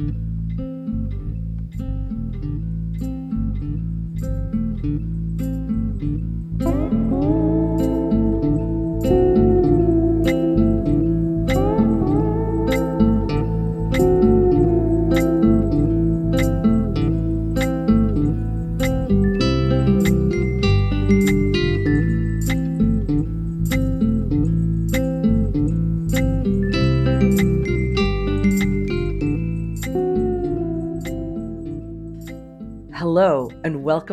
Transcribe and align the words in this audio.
Hello, 0.00 0.29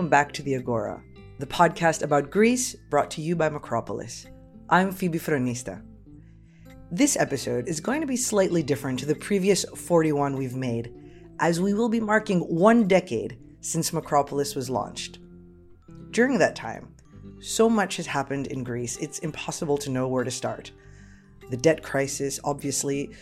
welcome 0.08 0.26
back 0.26 0.32
to 0.32 0.42
the 0.42 0.56
Agora, 0.56 1.04
the 1.40 1.46
podcast 1.46 2.02
about 2.02 2.32
Greece 2.32 2.76
brought 2.90 3.12
to 3.12 3.22
you 3.22 3.36
by 3.36 3.50
Macropolis. 3.50 4.26
I'm 4.70 4.94
Phoebe 4.94 5.20
Fronista. 5.20 5.84
This 6.90 7.18
episode 7.18 7.68
is 7.68 7.82
going 7.82 8.00
to 8.00 8.08
be 8.08 8.16
slightly 8.16 8.64
different 8.64 9.00
to 9.00 9.06
the 9.06 9.16
previous 9.16 9.66
41 9.66 10.38
we've 10.38 10.56
made, 10.56 10.94
as 11.42 11.60
we 11.60 11.74
will 11.74 11.90
be 11.90 12.00
marking 12.00 12.40
one 12.40 12.88
decade 12.88 13.38
since 13.60 13.92
Macropolis 13.92 14.56
was 14.56 14.70
launched. 14.70 15.20
During 16.12 16.38
that 16.38 16.56
time, 16.56 16.88
so 17.42 17.70
much 17.70 17.98
has 17.98 18.08
happened 18.08 18.48
in 18.48 18.64
Greece, 18.64 18.96
it's 19.00 19.20
impossible 19.20 19.78
to 19.80 19.90
know 19.90 20.08
where 20.08 20.24
to 20.24 20.32
start. 20.32 20.72
The 21.50 21.58
debt 21.58 21.84
crisis, 21.84 22.40
obviously, 22.46 23.14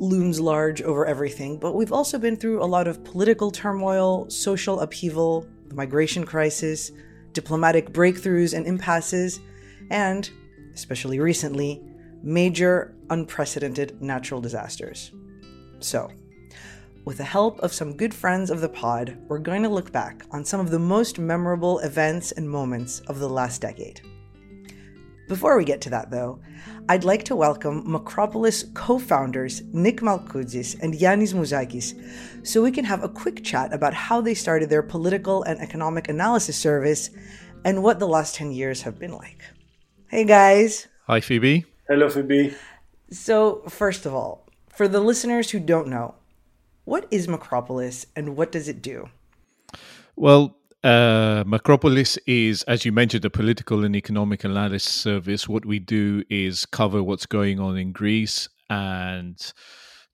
looms 0.00 0.40
large 0.40 0.82
over 0.82 1.06
everything, 1.06 1.60
but 1.60 1.76
we've 1.76 1.92
also 1.92 2.18
been 2.18 2.34
through 2.34 2.64
a 2.64 2.66
lot 2.66 2.88
of 2.88 3.04
political 3.04 3.52
turmoil, 3.52 4.28
social 4.28 4.80
upheaval, 4.80 5.46
the 5.72 5.76
migration 5.76 6.24
crisis, 6.24 6.92
diplomatic 7.32 7.92
breakthroughs 7.92 8.54
and 8.54 8.66
impasses, 8.66 9.40
and, 9.90 10.30
especially 10.74 11.18
recently, 11.18 11.82
major 12.22 12.94
unprecedented 13.10 14.00
natural 14.00 14.40
disasters. 14.40 15.12
So, 15.80 16.10
with 17.04 17.16
the 17.16 17.24
help 17.24 17.58
of 17.60 17.72
some 17.72 17.96
good 17.96 18.14
friends 18.14 18.50
of 18.50 18.60
the 18.60 18.68
pod, 18.68 19.16
we're 19.28 19.38
going 19.38 19.62
to 19.62 19.68
look 19.68 19.90
back 19.90 20.24
on 20.30 20.44
some 20.44 20.60
of 20.60 20.70
the 20.70 20.78
most 20.78 21.18
memorable 21.18 21.80
events 21.80 22.32
and 22.32 22.48
moments 22.48 23.00
of 23.08 23.18
the 23.18 23.28
last 23.28 23.60
decade. 23.60 24.00
Before 25.32 25.56
we 25.56 25.64
get 25.64 25.80
to 25.80 25.88
that, 25.88 26.10
though, 26.10 26.40
I'd 26.90 27.04
like 27.04 27.24
to 27.24 27.34
welcome 27.34 27.86
Macropolis 27.86 28.74
co 28.74 28.98
founders 28.98 29.62
Nick 29.72 30.02
Malkoutzis 30.02 30.78
and 30.82 30.92
Yannis 30.92 31.32
Mouzakis 31.32 32.46
so 32.46 32.60
we 32.60 32.70
can 32.70 32.84
have 32.84 33.02
a 33.02 33.08
quick 33.08 33.42
chat 33.42 33.72
about 33.72 33.94
how 33.94 34.20
they 34.20 34.34
started 34.34 34.68
their 34.68 34.82
political 34.82 35.42
and 35.44 35.58
economic 35.58 36.10
analysis 36.10 36.58
service 36.58 37.08
and 37.64 37.82
what 37.82 37.98
the 37.98 38.06
last 38.06 38.34
10 38.34 38.52
years 38.52 38.82
have 38.82 38.98
been 38.98 39.12
like. 39.12 39.42
Hey, 40.08 40.26
guys. 40.26 40.86
Hi, 41.06 41.22
Phoebe. 41.22 41.64
Hello, 41.88 42.10
Phoebe. 42.10 42.54
So, 43.10 43.62
first 43.70 44.04
of 44.04 44.12
all, 44.12 44.46
for 44.68 44.86
the 44.86 45.00
listeners 45.00 45.50
who 45.50 45.60
don't 45.60 45.88
know, 45.88 46.16
what 46.84 47.06
is 47.10 47.26
Macropolis 47.26 48.04
and 48.14 48.36
what 48.36 48.52
does 48.52 48.68
it 48.68 48.82
do? 48.82 49.08
Well, 50.14 50.58
uh, 50.84 51.44
Macropolis 51.44 52.18
is, 52.26 52.62
as 52.64 52.84
you 52.84 52.92
mentioned, 52.92 53.24
a 53.24 53.30
political 53.30 53.84
and 53.84 53.94
economic 53.94 54.44
analysis 54.44 54.92
service. 54.92 55.48
What 55.48 55.64
we 55.64 55.78
do 55.78 56.24
is 56.28 56.66
cover 56.66 57.02
what's 57.02 57.26
going 57.26 57.60
on 57.60 57.76
in 57.76 57.92
Greece 57.92 58.48
and 58.68 59.38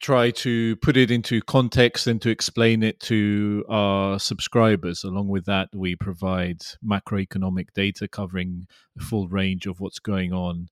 try 0.01 0.31
to 0.31 0.77
put 0.77 0.97
it 0.97 1.11
into 1.11 1.41
context 1.43 2.07
and 2.07 2.21
to 2.23 2.31
explain 2.31 2.83
it 2.83 3.01
to 3.01 3.65
our 3.69 4.19
subscribers. 4.19 5.05
Along 5.05 5.29
with 5.29 5.47
that, 5.47 5.69
we 5.75 5.97
provide 5.97 6.61
macroeconomic 6.85 7.69
data 7.75 8.07
covering 8.07 8.67
the 8.95 9.05
full 9.05 9.29
range 9.29 9.67
of 9.67 9.81
what's 9.81 9.99
going 9.99 10.33
on 10.33 10.69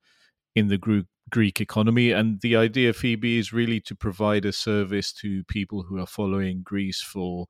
in 0.55 0.69
the 0.69 0.79
group. 0.79 1.07
Greek 1.29 1.61
economy. 1.61 2.13
And 2.13 2.41
the 2.41 2.55
idea, 2.55 2.93
Phoebe, 2.93 3.39
is 3.39 3.53
really 3.53 3.81
to 3.81 3.97
provide 3.97 4.45
a 4.45 4.53
service 4.53 5.13
to 5.15 5.43
people 5.49 5.83
who 5.83 5.99
are 5.99 6.07
following 6.07 6.63
Greece 6.63 7.03
for 7.03 7.47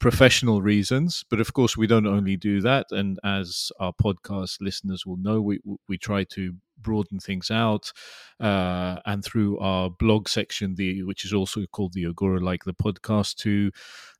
professional 0.00 0.62
reasons. 0.62 1.24
But 1.30 1.40
of 1.40 1.52
course, 1.52 1.76
we 1.76 1.86
don't 1.86 2.06
only 2.06 2.36
do 2.36 2.60
that. 2.62 2.86
And 2.90 3.20
as 3.22 3.70
our 3.78 3.92
podcast 3.92 4.56
listeners 4.60 5.06
will 5.06 5.18
know, 5.18 5.40
we 5.40 5.60
we 5.88 5.98
try 5.98 6.24
to 6.24 6.54
broaden 6.82 7.18
things 7.20 7.50
out, 7.50 7.92
uh, 8.40 8.96
and 9.04 9.22
through 9.22 9.58
our 9.58 9.90
blog 9.90 10.28
section, 10.28 10.74
the 10.74 11.02
which 11.02 11.24
is 11.26 11.32
also 11.34 11.66
called 11.66 11.92
the 11.92 12.06
Agora, 12.06 12.40
like 12.40 12.64
the 12.64 12.74
podcast, 12.74 13.36
to 13.36 13.70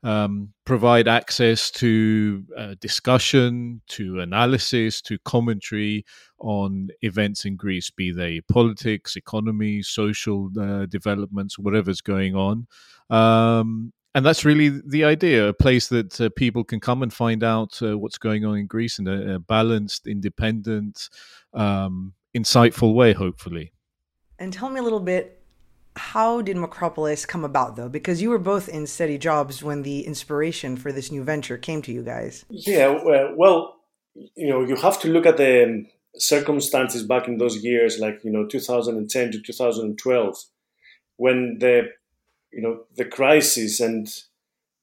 um, 0.03 0.53
provide 0.67 1.09
access 1.09 1.71
to 1.71 2.45
uh, 2.57 2.75
discussion, 2.81 3.81
to 3.89 4.21
analysis, 4.21 5.01
to 5.03 5.19
commentary 5.25 6.05
on 6.39 6.89
events 7.01 7.47
in 7.47 7.57
Greece, 7.57 7.91
be 7.91 8.13
they 8.13 8.43
politics, 8.43 9.17
economy, 9.17 9.83
social 9.83 10.51
uh, 10.61 10.87
developments, 10.87 11.59
whatever's 11.59 12.03
going 12.03 12.35
on. 12.35 12.67
Um, 13.09 13.93
and 14.15 14.27
that's 14.27 14.45
really 14.45 14.69
the 14.69 15.05
idea 15.05 15.49
a 15.49 15.53
place 15.53 15.89
that 15.89 16.21
uh, 16.21 16.31
people 16.37 16.65
can 16.65 16.81
come 16.81 17.03
and 17.03 17.13
find 17.13 17.45
out 17.45 17.81
uh, 17.83 17.97
what's 17.97 18.19
going 18.19 18.45
on 18.45 18.57
in 18.59 18.67
greece 18.67 18.99
in 18.99 19.07
a, 19.07 19.37
a 19.37 19.39
balanced 19.39 20.07
independent 20.07 21.09
um, 21.55 22.15
insightful 22.37 22.95
way 22.95 23.13
hopefully. 23.13 23.73
And 24.39 24.53
tell 24.53 24.71
me 24.71 24.81
a 24.81 24.83
little 24.83 25.01
bit 25.01 25.37
how 25.97 26.41
did 26.41 26.57
macropolis 26.57 27.27
come 27.27 27.45
about 27.45 27.77
though? 27.77 27.89
Because 27.89 28.23
you 28.23 28.31
were 28.31 28.39
both 28.39 28.69
in 28.69 28.87
steady 28.87 29.19
jobs 29.19 29.63
when 29.63 29.83
the 29.83 30.07
inspiration 30.07 30.77
for 30.77 30.93
this 30.93 31.11
new 31.11 31.23
venture 31.23 31.59
came 31.59 31.83
to 31.83 31.93
you 31.93 32.03
guys. 32.03 32.45
Yeah 32.51 32.99
well 33.37 33.77
you 34.15 34.49
know 34.49 34.65
you 34.65 34.77
have 34.77 35.01
to 35.01 35.09
look 35.09 35.27
at 35.27 35.37
the 35.37 35.85
circumstances 36.17 37.05
back 37.05 37.29
in 37.29 37.39
those 37.39 37.63
years 37.63 38.01
like 38.01 38.19
you 38.25 38.31
know 38.33 38.45
2010 38.45 39.31
to 39.31 39.41
2012 39.41 40.37
when 41.17 41.59
the 41.61 41.89
you 42.53 42.63
know 42.63 42.85
the 42.97 43.05
crisis 43.05 43.81
and 43.81 44.09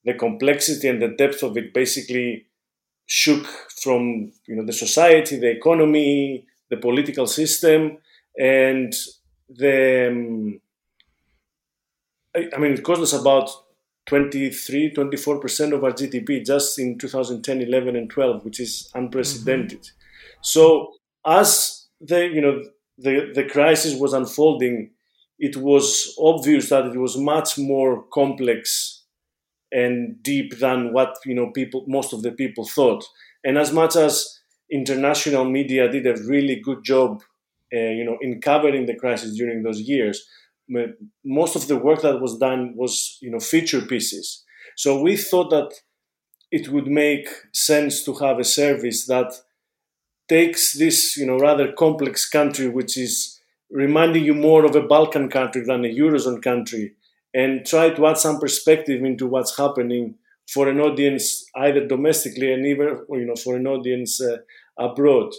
the 0.05 0.13
complexity 0.13 0.87
and 0.87 1.01
the 1.01 1.09
depth 1.09 1.43
of 1.43 1.57
it 1.57 1.73
basically 1.73 2.45
shook 3.05 3.45
from 3.81 4.31
you 4.45 4.55
know 4.55 4.65
the 4.65 4.73
society, 4.73 5.37
the 5.37 5.49
economy, 5.49 6.45
the 6.69 6.77
political 6.77 7.27
system, 7.27 7.97
and 8.37 8.93
the 9.49 10.07
um, 10.09 10.61
I, 12.35 12.49
I 12.55 12.59
mean 12.59 12.73
it 12.73 12.83
cost 12.83 13.01
us 13.01 13.13
about 13.13 13.49
23 14.07 14.93
24% 14.93 15.73
of 15.73 15.83
our 15.83 15.91
gdp 15.91 16.45
just 16.45 16.79
in 16.79 16.97
2010 16.97 17.61
11 17.61 17.95
and 17.95 18.09
12 18.09 18.45
which 18.45 18.59
is 18.59 18.89
unprecedented 18.95 19.81
mm-hmm. 19.81 20.37
so 20.41 20.93
as 21.25 21.87
the 21.99 22.25
you 22.27 22.41
know 22.41 22.63
the 22.97 23.31
the 23.33 23.43
crisis 23.43 23.99
was 23.99 24.13
unfolding 24.13 24.91
it 25.39 25.57
was 25.57 26.15
obvious 26.19 26.69
that 26.69 26.85
it 26.87 26.97
was 26.97 27.17
much 27.17 27.57
more 27.57 28.03
complex 28.13 29.03
and 29.71 30.21
deep 30.23 30.59
than 30.59 30.93
what 30.93 31.15
you 31.25 31.35
know 31.35 31.51
people 31.51 31.85
most 31.87 32.13
of 32.13 32.21
the 32.23 32.31
people 32.31 32.65
thought. 32.65 33.03
And 33.43 33.57
as 33.57 33.71
much 33.73 33.95
as 33.95 34.39
international 34.71 35.45
media 35.45 35.89
did 35.91 36.07
a 36.07 36.21
really 36.23 36.57
good 36.57 36.83
job 36.83 37.21
uh, 37.73 37.77
you 37.99 38.05
know 38.05 38.17
in 38.21 38.41
covering 38.41 38.85
the 38.85 38.95
crisis 38.95 39.35
during 39.35 39.63
those 39.63 39.81
years 39.81 40.27
most 41.23 41.55
of 41.55 41.67
the 41.67 41.77
work 41.77 42.01
that 42.01 42.19
was 42.21 42.37
done 42.37 42.73
was 42.75 43.17
you 43.21 43.31
know 43.31 43.39
feature 43.39 43.81
pieces. 43.81 44.43
So 44.75 45.01
we 45.01 45.17
thought 45.17 45.49
that 45.49 45.73
it 46.51 46.69
would 46.69 46.87
make 46.87 47.29
sense 47.53 48.03
to 48.05 48.13
have 48.15 48.39
a 48.39 48.43
service 48.43 49.07
that 49.07 49.33
takes 50.27 50.73
this 50.73 51.17
you 51.17 51.25
know 51.25 51.37
rather 51.37 51.71
complex 51.73 52.27
country 52.29 52.67
which 52.69 52.97
is 52.97 53.36
reminding 53.69 54.23
you 54.23 54.33
more 54.33 54.65
of 54.65 54.75
a 54.75 54.81
Balkan 54.81 55.29
country 55.29 55.63
than 55.63 55.85
a 55.85 55.93
Eurozone 55.93 56.41
country, 56.41 56.93
and 57.33 57.65
try 57.65 57.89
to 57.89 58.07
add 58.07 58.17
some 58.17 58.39
perspective 58.39 59.03
into 59.03 59.27
what's 59.27 59.57
happening 59.57 60.15
for 60.47 60.69
an 60.69 60.79
audience 60.79 61.45
either 61.55 61.85
domestically 61.85 62.53
and 62.53 62.65
even 62.65 62.99
you 63.09 63.25
know 63.25 63.35
for 63.35 63.55
an 63.55 63.67
audience 63.67 64.21
uh, 64.21 64.37
abroad. 64.77 65.33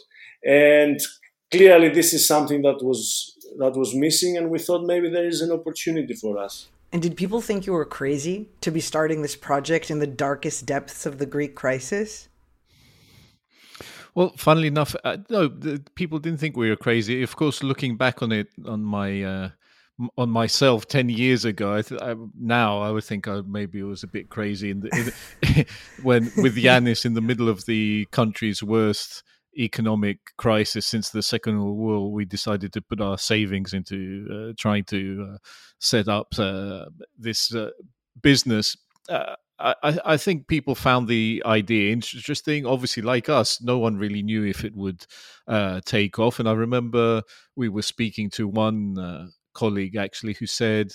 And 0.45 1.01
clearly, 1.51 1.89
this 1.89 2.13
is 2.13 2.27
something 2.27 2.63
that 2.63 2.83
was 2.83 3.37
that 3.59 3.77
was 3.77 3.95
missing, 3.95 4.37
and 4.37 4.51
we 4.51 4.59
thought 4.59 4.85
maybe 4.85 5.09
there 5.09 5.27
is 5.27 5.41
an 5.41 5.51
opportunity 5.51 6.15
for 6.15 6.39
us. 6.39 6.69
And 6.93 7.03
did 7.03 7.17
people 7.17 7.43
think 7.43 7.67
you 7.67 7.75
were 7.75 7.85
crazy 7.85 8.49
to 8.63 8.71
be 8.71 8.81
starting 8.81 9.21
this 9.21 9.37
project 9.37 9.91
in 9.91 9.99
the 9.99 10.07
darkest 10.07 10.65
depths 10.65 11.05
of 11.05 11.19
the 11.19 11.27
Greek 11.27 11.55
crisis? 11.55 12.29
Well, 14.19 14.35
funnily 14.37 14.67
enough, 14.67 14.97
uh, 15.05 15.19
no, 15.31 15.47
the, 15.47 15.81
people 15.95 16.19
didn't 16.19 16.41
think 16.41 16.57
we 16.57 16.71
were 16.71 16.75
crazy. 16.75 17.23
Of 17.23 17.37
course, 17.37 17.63
looking 17.63 17.97
back 17.97 18.21
on 18.21 18.33
it, 18.33 18.49
on 18.67 18.83
my 18.83 19.23
uh, 19.23 19.51
on 20.17 20.29
myself 20.29 20.89
ten 20.89 21.09
years 21.09 21.45
ago, 21.45 21.73
I 21.73 21.83
th- 21.83 22.03
I, 22.03 22.17
now 22.37 22.81
I 22.81 22.91
would 22.91 23.05
think 23.05 23.29
I 23.29 23.43
maybe 23.47 23.79
it 23.79 23.85
was 23.85 24.03
a 24.03 24.09
bit 24.09 24.29
crazy 24.29 24.73
in 24.73 24.81
the, 24.81 25.13
in 25.45 25.67
when 26.03 26.33
with 26.37 26.57
Yanis 26.57 27.05
in 27.05 27.15
the 27.15 27.21
middle 27.21 27.49
of 27.49 27.65
the 27.67 28.09
country's 28.11 28.61
worst 28.61 29.23
economic 29.57 30.19
crisis 30.37 30.85
since 30.85 31.11
the 31.11 31.23
Second 31.23 31.63
World 31.63 31.79
War, 31.79 32.11
we 32.11 32.25
decided 32.25 32.73
to 32.73 32.83
put 32.83 33.01
our 33.01 33.19
savings 33.19 33.73
into 33.73 34.27
uh, 34.51 34.53
trying 34.59 34.83
to 34.87 35.35
uh, 35.35 35.39
set 35.79 36.09
up 36.09 36.27
uh, 36.41 36.87
this 37.17 37.55
uh, 37.55 37.71
business 38.21 38.77
uh, 39.09 39.37
I, 39.61 39.99
I 40.05 40.17
think 40.17 40.47
people 40.47 40.75
found 40.75 41.09
the 41.09 41.43
idea 41.45 41.93
interesting. 41.93 42.65
Obviously, 42.65 43.03
like 43.03 43.29
us, 43.29 43.61
no 43.61 43.79
one 43.79 43.97
really 43.97 44.23
knew 44.23 44.45
if 44.45 44.65
it 44.65 44.75
would 44.75 45.05
uh, 45.47 45.81
take 45.85 46.19
off. 46.19 46.39
And 46.39 46.49
I 46.49 46.53
remember 46.53 47.23
we 47.57 47.69
were 47.69 47.83
speaking 47.83 48.31
to 48.31 48.47
one 48.47 48.99
uh, 48.99 49.27
colleague 49.55 49.97
actually 49.97 50.35
who 50.35 50.47
said, 50.47 50.93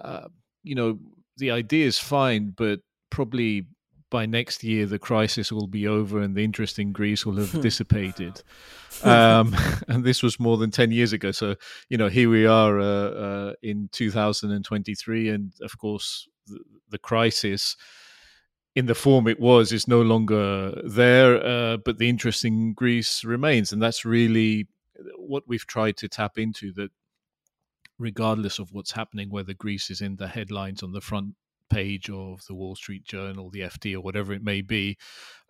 uh, 0.00 0.28
you 0.62 0.74
know, 0.74 0.98
the 1.36 1.50
idea 1.50 1.86
is 1.86 1.98
fine, 1.98 2.54
but 2.56 2.80
probably 3.10 3.66
by 4.10 4.24
next 4.24 4.64
year 4.64 4.86
the 4.86 4.98
crisis 4.98 5.52
will 5.52 5.66
be 5.66 5.86
over 5.86 6.20
and 6.20 6.34
the 6.34 6.42
interest 6.42 6.78
in 6.78 6.92
Greece 6.92 7.26
will 7.26 7.36
have 7.36 7.60
dissipated. 7.62 8.42
Um, 9.04 9.54
and 9.88 10.02
this 10.02 10.22
was 10.22 10.40
more 10.40 10.56
than 10.56 10.70
10 10.70 10.90
years 10.92 11.12
ago. 11.12 11.30
So, 11.30 11.56
you 11.88 11.98
know, 11.98 12.08
here 12.08 12.30
we 12.30 12.46
are 12.46 12.80
uh, 12.80 12.84
uh, 12.84 13.52
in 13.62 13.90
2023. 13.92 15.28
And 15.28 15.52
of 15.60 15.76
course, 15.76 16.26
the, 16.90 16.98
crisis 16.98 17.76
in 18.74 18.86
the 18.86 18.94
form 18.94 19.26
it 19.28 19.40
was 19.40 19.72
is 19.72 19.88
no 19.88 20.02
longer 20.02 20.80
there, 20.84 21.44
uh, 21.44 21.76
but 21.78 21.98
the 21.98 22.08
interest 22.08 22.44
in 22.44 22.72
Greece 22.72 23.24
remains. 23.24 23.72
And 23.72 23.82
that's 23.82 24.04
really 24.04 24.68
what 25.16 25.44
we've 25.46 25.66
tried 25.66 25.96
to 25.98 26.08
tap 26.08 26.38
into 26.38 26.72
that 26.72 26.90
regardless 27.98 28.58
of 28.58 28.72
what's 28.72 28.92
happening, 28.92 29.30
whether 29.30 29.54
Greece 29.54 29.90
is 29.90 30.00
in 30.00 30.16
the 30.16 30.28
headlines 30.28 30.82
on 30.82 30.92
the 30.92 31.00
front 31.00 31.34
page 31.68 32.08
of 32.08 32.44
the 32.46 32.54
Wall 32.54 32.74
Street 32.74 33.04
Journal, 33.04 33.50
the 33.50 33.60
FT, 33.60 33.94
or 33.94 34.00
whatever 34.00 34.32
it 34.32 34.42
may 34.42 34.62
be, 34.62 34.96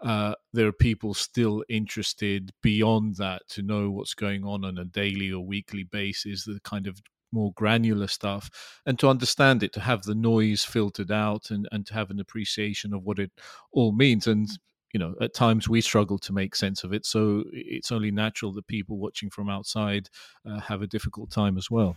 uh, 0.01 0.35
there 0.53 0.67
are 0.67 0.73
people 0.73 1.15
still 1.15 1.65
interested 1.69 2.53
beyond 2.62 3.17
that 3.17 3.43
to 3.51 3.62
know 3.62 3.91
what's 3.91 4.15
going 4.15 4.44
on 4.44 4.65
on 4.65 4.79
a 4.79 4.85
daily 4.85 5.31
or 5.31 5.44
weekly 5.44 5.85
basis, 5.85 6.44
the 6.44 6.61
kind 6.65 6.87
of 6.87 7.01
more 7.33 7.53
granular 7.55 8.07
stuff, 8.07 8.51
and 8.87 8.99
to 8.99 9.09
understand 9.09 9.63
it, 9.63 9.73
to 9.75 9.81
have 9.81 10.03
the 10.03 10.15
noise 10.15 10.65
filtered 10.65 11.11
out, 11.11 11.51
and, 11.51 11.69
and 11.73 11.87
to 11.87 11.95
have 11.95 12.11
an 12.11 12.21
appreciation 12.21 12.95
of 12.95 13.05
what 13.05 13.19
it 13.19 13.31
all 13.73 13.93
means. 13.93 14.27
And 14.27 14.49
you 14.93 15.01
know, 15.01 15.15
at 15.21 15.35
times 15.35 15.69
we 15.69 15.81
struggle 15.81 16.19
to 16.19 16.33
make 16.33 16.55
sense 16.55 16.83
of 16.83 16.93
it. 16.93 17.05
So 17.05 17.45
it's 17.53 17.93
only 17.93 18.11
natural 18.11 18.53
that 18.53 18.67
people 18.67 18.97
watching 18.97 19.31
from 19.31 19.51
outside 19.51 20.09
uh, 20.49 20.61
have 20.61 20.83
a 20.83 20.87
difficult 20.87 21.31
time 21.31 21.59
as 21.59 21.71
well. 21.71 21.97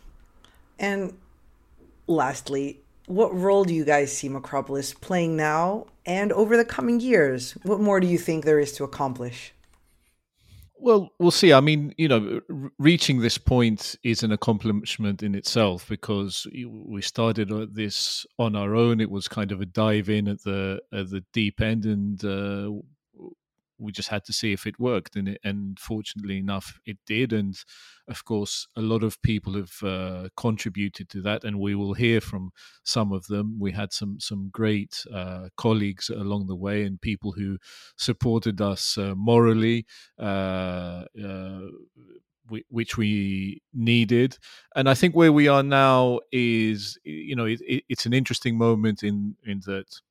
And 0.77 1.17
lastly, 2.07 2.81
what 3.07 3.33
role 3.35 3.63
do 3.63 3.73
you 3.73 3.85
guys 3.85 4.15
see 4.15 4.29
Macropolis 4.29 4.99
playing 4.99 5.37
now 5.37 5.87
and 6.05 6.31
over 6.33 6.57
the 6.57 6.65
coming 6.65 6.99
years? 6.99 7.53
What 7.63 7.79
more 7.79 7.99
do 7.99 8.07
you 8.07 8.17
think 8.17 8.45
there 8.45 8.59
is 8.59 8.73
to 8.73 8.83
accomplish? 8.83 9.53
Well, 10.83 11.11
we'll 11.19 11.29
see. 11.29 11.53
I 11.53 11.59
mean, 11.59 11.93
you 11.99 12.07
know, 12.07 12.41
reaching 12.79 13.21
this 13.21 13.37
point 13.37 13.95
is 14.03 14.23
an 14.23 14.31
accomplishment 14.31 15.21
in 15.21 15.35
itself 15.35 15.87
because 15.87 16.47
we 16.67 17.03
started 17.03 17.49
this 17.75 18.25
on 18.39 18.55
our 18.55 18.73
own. 18.75 18.99
It 18.99 19.11
was 19.11 19.27
kind 19.27 19.51
of 19.51 19.61
a 19.61 19.65
dive 19.67 20.09
in 20.09 20.27
at 20.27 20.41
the 20.41 20.81
at 20.91 21.11
the 21.11 21.23
deep 21.33 21.61
end, 21.61 21.85
and 21.85 22.25
uh, 22.25 22.71
we 23.81 23.91
just 23.91 24.09
had 24.09 24.23
to 24.25 24.33
see 24.33 24.53
if 24.53 24.67
it 24.67 24.79
worked, 24.79 25.15
and 25.15 25.27
it, 25.29 25.41
and 25.43 25.79
fortunately 25.79 26.37
enough, 26.37 26.79
it 26.85 26.97
did. 27.05 27.33
And 27.33 27.57
of 28.07 28.23
course, 28.23 28.67
a 28.75 28.81
lot 28.81 29.03
of 29.03 29.21
people 29.21 29.53
have 29.53 29.83
uh, 29.83 30.29
contributed 30.37 31.09
to 31.09 31.21
that, 31.21 31.43
and 31.43 31.59
we 31.59 31.75
will 31.75 31.93
hear 31.93 32.21
from 32.21 32.51
some 32.83 33.11
of 33.11 33.27
them. 33.27 33.57
We 33.59 33.71
had 33.71 33.91
some 33.91 34.19
some 34.19 34.49
great 34.51 35.03
uh, 35.13 35.49
colleagues 35.57 36.09
along 36.09 36.47
the 36.47 36.55
way, 36.55 36.83
and 36.83 37.01
people 37.01 37.31
who 37.33 37.57
supported 37.97 38.61
us 38.61 38.97
uh, 38.97 39.15
morally. 39.15 39.85
Uh, 40.19 41.05
uh, 41.23 41.61
which 42.69 42.97
we 42.97 43.61
needed. 43.73 44.37
And 44.75 44.89
I 44.89 44.93
think 44.93 45.15
where 45.15 45.31
we 45.31 45.47
are 45.47 45.63
now 45.63 46.19
is, 46.33 46.97
you 47.03 47.33
know, 47.33 47.45
it, 47.45 47.61
it, 47.61 47.83
it's 47.87 48.05
an 48.05 48.13
interesting 48.13 48.57
moment 48.57 49.03
in 49.03 49.35
in 49.45 49.61
that 49.65 50.01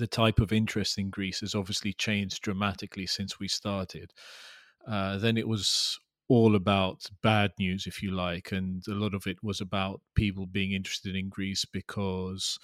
the 0.00 0.06
type 0.06 0.40
of 0.40 0.52
interest 0.52 0.98
in 0.98 1.10
Greece 1.10 1.40
has 1.40 1.54
obviously 1.54 1.92
changed 1.92 2.42
dramatically 2.42 3.06
since 3.06 3.38
we 3.38 3.46
started. 3.46 4.12
Uh, 4.88 5.18
then 5.18 5.36
it 5.36 5.46
was 5.46 6.00
all 6.28 6.56
about 6.56 7.10
bad 7.22 7.52
news, 7.58 7.86
if 7.86 8.02
you 8.02 8.10
like, 8.10 8.50
and 8.50 8.82
a 8.88 8.94
lot 8.94 9.14
of 9.14 9.26
it 9.26 9.36
was 9.42 9.60
about 9.60 10.00
people 10.14 10.46
being 10.46 10.72
interested 10.72 11.14
in 11.14 11.28
Greece 11.28 11.64
because 11.64 12.58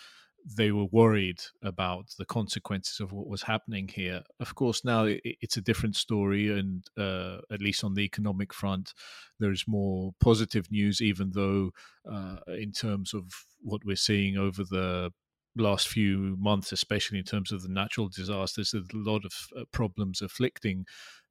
they 0.56 0.70
were 0.70 0.86
worried 0.86 1.40
about 1.62 2.06
the 2.18 2.24
consequences 2.24 3.00
of 3.00 3.12
what 3.12 3.26
was 3.26 3.42
happening 3.42 3.88
here. 3.88 4.22
Of 4.38 4.54
course, 4.54 4.84
now 4.84 5.06
it's 5.08 5.56
a 5.56 5.60
different 5.68 5.96
story, 5.96 6.56
and 6.56 6.84
uh, 6.96 7.38
at 7.50 7.60
least 7.60 7.84
on 7.84 7.94
the 7.94 8.04
economic 8.04 8.54
front, 8.54 8.94
there 9.40 9.50
is 9.50 9.64
more 9.66 10.12
positive 10.20 10.70
news, 10.70 11.02
even 11.02 11.32
though, 11.34 11.72
uh, 12.10 12.36
in 12.46 12.72
terms 12.72 13.12
of 13.12 13.24
what 13.60 13.84
we're 13.84 13.96
seeing 13.96 14.36
over 14.38 14.62
the 14.62 15.12
last 15.56 15.88
few 15.88 16.36
months, 16.38 16.72
especially 16.72 17.18
in 17.18 17.24
terms 17.24 17.52
of 17.52 17.62
the 17.62 17.68
natural 17.68 18.08
disasters, 18.08 18.70
there's 18.70 18.84
a 18.92 18.96
lot 18.96 19.24
of 19.24 19.32
uh, 19.56 19.64
problems 19.72 20.22
afflicting 20.22 20.86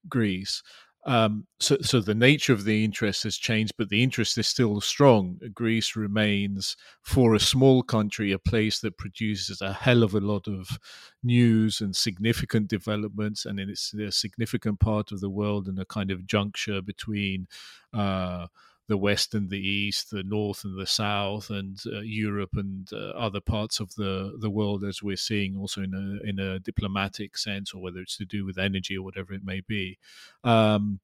Greece. 0.08 0.62
Um, 1.08 1.46
so, 1.60 1.78
so 1.82 2.00
the 2.00 2.16
nature 2.16 2.52
of 2.52 2.64
the 2.64 2.84
interest 2.84 3.24
has 3.24 3.38
changed, 3.38 3.74
but 3.78 3.90
the 3.90 4.02
interest 4.02 4.40
is 4.40 4.48
still 4.48 4.82
strong. 4.82 5.40
Greece 5.54 5.96
remains, 5.96 6.76
for 7.04 7.36
a 7.36 7.40
small 7.40 7.84
country, 7.84 8.32
a 8.32 8.40
place 8.40 8.80
that 8.80 8.98
produces 8.98 9.62
a 9.62 9.72
hell 9.72 10.02
of 10.02 10.16
a 10.16 10.20
lot 10.20 10.48
of 10.48 10.80
news 11.22 11.80
and 11.80 11.96
significant 11.96 12.68
developments, 12.68 13.46
and 13.46 13.60
it's 13.60 13.94
a 13.94 14.12
significant 14.12 14.80
part 14.80 15.12
of 15.12 15.22
the 15.22 15.30
world 15.30 15.68
and 15.68 15.78
a 15.78 15.86
kind 15.86 16.10
of 16.10 16.26
juncture 16.26 16.82
between. 16.82 17.48
Uh, 17.94 18.48
the 18.88 18.98
west 18.98 19.34
and 19.34 19.50
the 19.50 19.60
east, 19.60 20.12
the 20.12 20.24
north 20.24 20.64
and 20.64 20.78
the 20.80 20.86
south, 20.86 21.50
and 21.50 21.82
uh, 21.88 22.02
Europe 22.02 22.52
and 22.56 22.88
uh, 22.94 23.10
other 23.12 23.42
parts 23.42 23.80
of 23.80 23.96
the, 23.96 24.38
the 24.40 24.50
world, 24.50 24.84
as 24.84 25.02
we're 25.02 25.16
seeing 25.16 25.58
also 25.58 25.82
in 25.82 25.94
a 25.94 26.30
in 26.30 26.40
a 26.40 26.60
diplomatic 26.60 27.38
sense, 27.38 27.74
or 27.74 27.82
whether 27.82 28.00
it's 28.00 28.18
to 28.18 28.26
do 28.26 28.46
with 28.46 28.58
energy 28.58 28.98
or 28.98 29.04
whatever 29.04 29.34
it 29.34 29.44
may 29.44 29.62
be. 29.62 29.98
Um, 30.44 31.00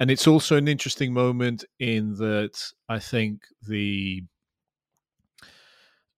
and 0.00 0.10
it's 0.10 0.26
also 0.26 0.56
an 0.56 0.68
interesting 0.68 1.12
moment 1.12 1.64
in 1.78 2.14
that 2.16 2.72
I 2.88 2.98
think 2.98 3.46
the 3.66 4.24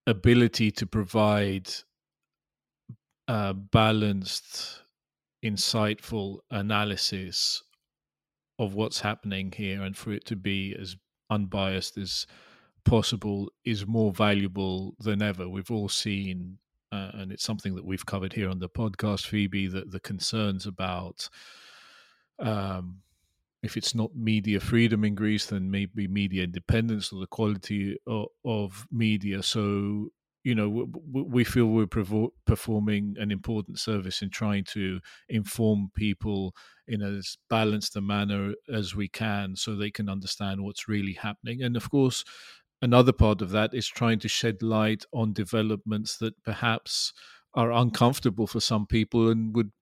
ability 0.06 0.70
to 0.70 0.86
provide 0.86 1.68
uh, 3.28 3.52
balanced, 3.52 4.82
insightful 5.44 6.38
analysis 6.50 7.62
of 8.58 8.74
what's 8.74 9.00
happening 9.00 9.52
here 9.54 9.82
and 9.82 9.96
for 9.96 10.12
it 10.12 10.24
to 10.26 10.36
be 10.36 10.74
as 10.80 10.96
unbiased 11.30 11.98
as 11.98 12.26
possible 12.84 13.50
is 13.64 13.86
more 13.86 14.12
valuable 14.12 14.94
than 15.00 15.20
ever. 15.20 15.48
We've 15.48 15.70
all 15.70 15.88
seen, 15.88 16.58
uh, 16.92 17.10
and 17.14 17.32
it's 17.32 17.44
something 17.44 17.74
that 17.74 17.84
we've 17.84 18.06
covered 18.06 18.32
here 18.32 18.48
on 18.48 18.60
the 18.60 18.68
podcast, 18.68 19.26
Phoebe, 19.26 19.66
that 19.68 19.90
the 19.90 20.00
concerns 20.00 20.66
about 20.66 21.28
um, 22.38 22.98
if 23.62 23.76
it's 23.76 23.94
not 23.94 24.14
media 24.14 24.60
freedom 24.60 25.04
in 25.04 25.14
Greece, 25.14 25.46
then 25.46 25.70
maybe 25.70 26.06
media 26.06 26.44
independence 26.44 27.12
or 27.12 27.20
the 27.20 27.26
quality 27.26 27.98
of, 28.06 28.26
of 28.44 28.86
media. 28.90 29.42
So 29.42 30.10
you 30.46 30.54
know 30.54 30.86
we 31.12 31.42
feel 31.42 31.66
we're 31.66 31.88
performing 32.46 33.16
an 33.18 33.32
important 33.32 33.80
service 33.80 34.22
in 34.22 34.30
trying 34.30 34.62
to 34.62 35.00
inform 35.28 35.90
people 35.92 36.54
in 36.86 37.02
as 37.02 37.36
balanced 37.50 37.96
a 37.96 38.00
manner 38.00 38.52
as 38.72 38.94
we 38.94 39.08
can 39.08 39.56
so 39.56 39.74
they 39.74 39.90
can 39.90 40.08
understand 40.08 40.62
what's 40.62 40.86
really 40.86 41.14
happening. 41.14 41.62
And 41.62 41.76
of 41.76 41.90
course 41.90 42.24
another 42.80 43.12
part 43.12 43.42
of 43.42 43.50
that 43.50 43.74
is 43.74 43.88
trying 43.88 44.20
to 44.20 44.28
shed 44.28 44.62
light 44.62 45.04
on 45.12 45.32
developments 45.32 46.16
that 46.18 46.40
perhaps 46.44 47.12
are 47.54 47.72
uncomfortable 47.72 48.46
for 48.46 48.60
some 48.60 48.86
people 48.86 49.28
and 49.28 49.56
would 49.56 49.72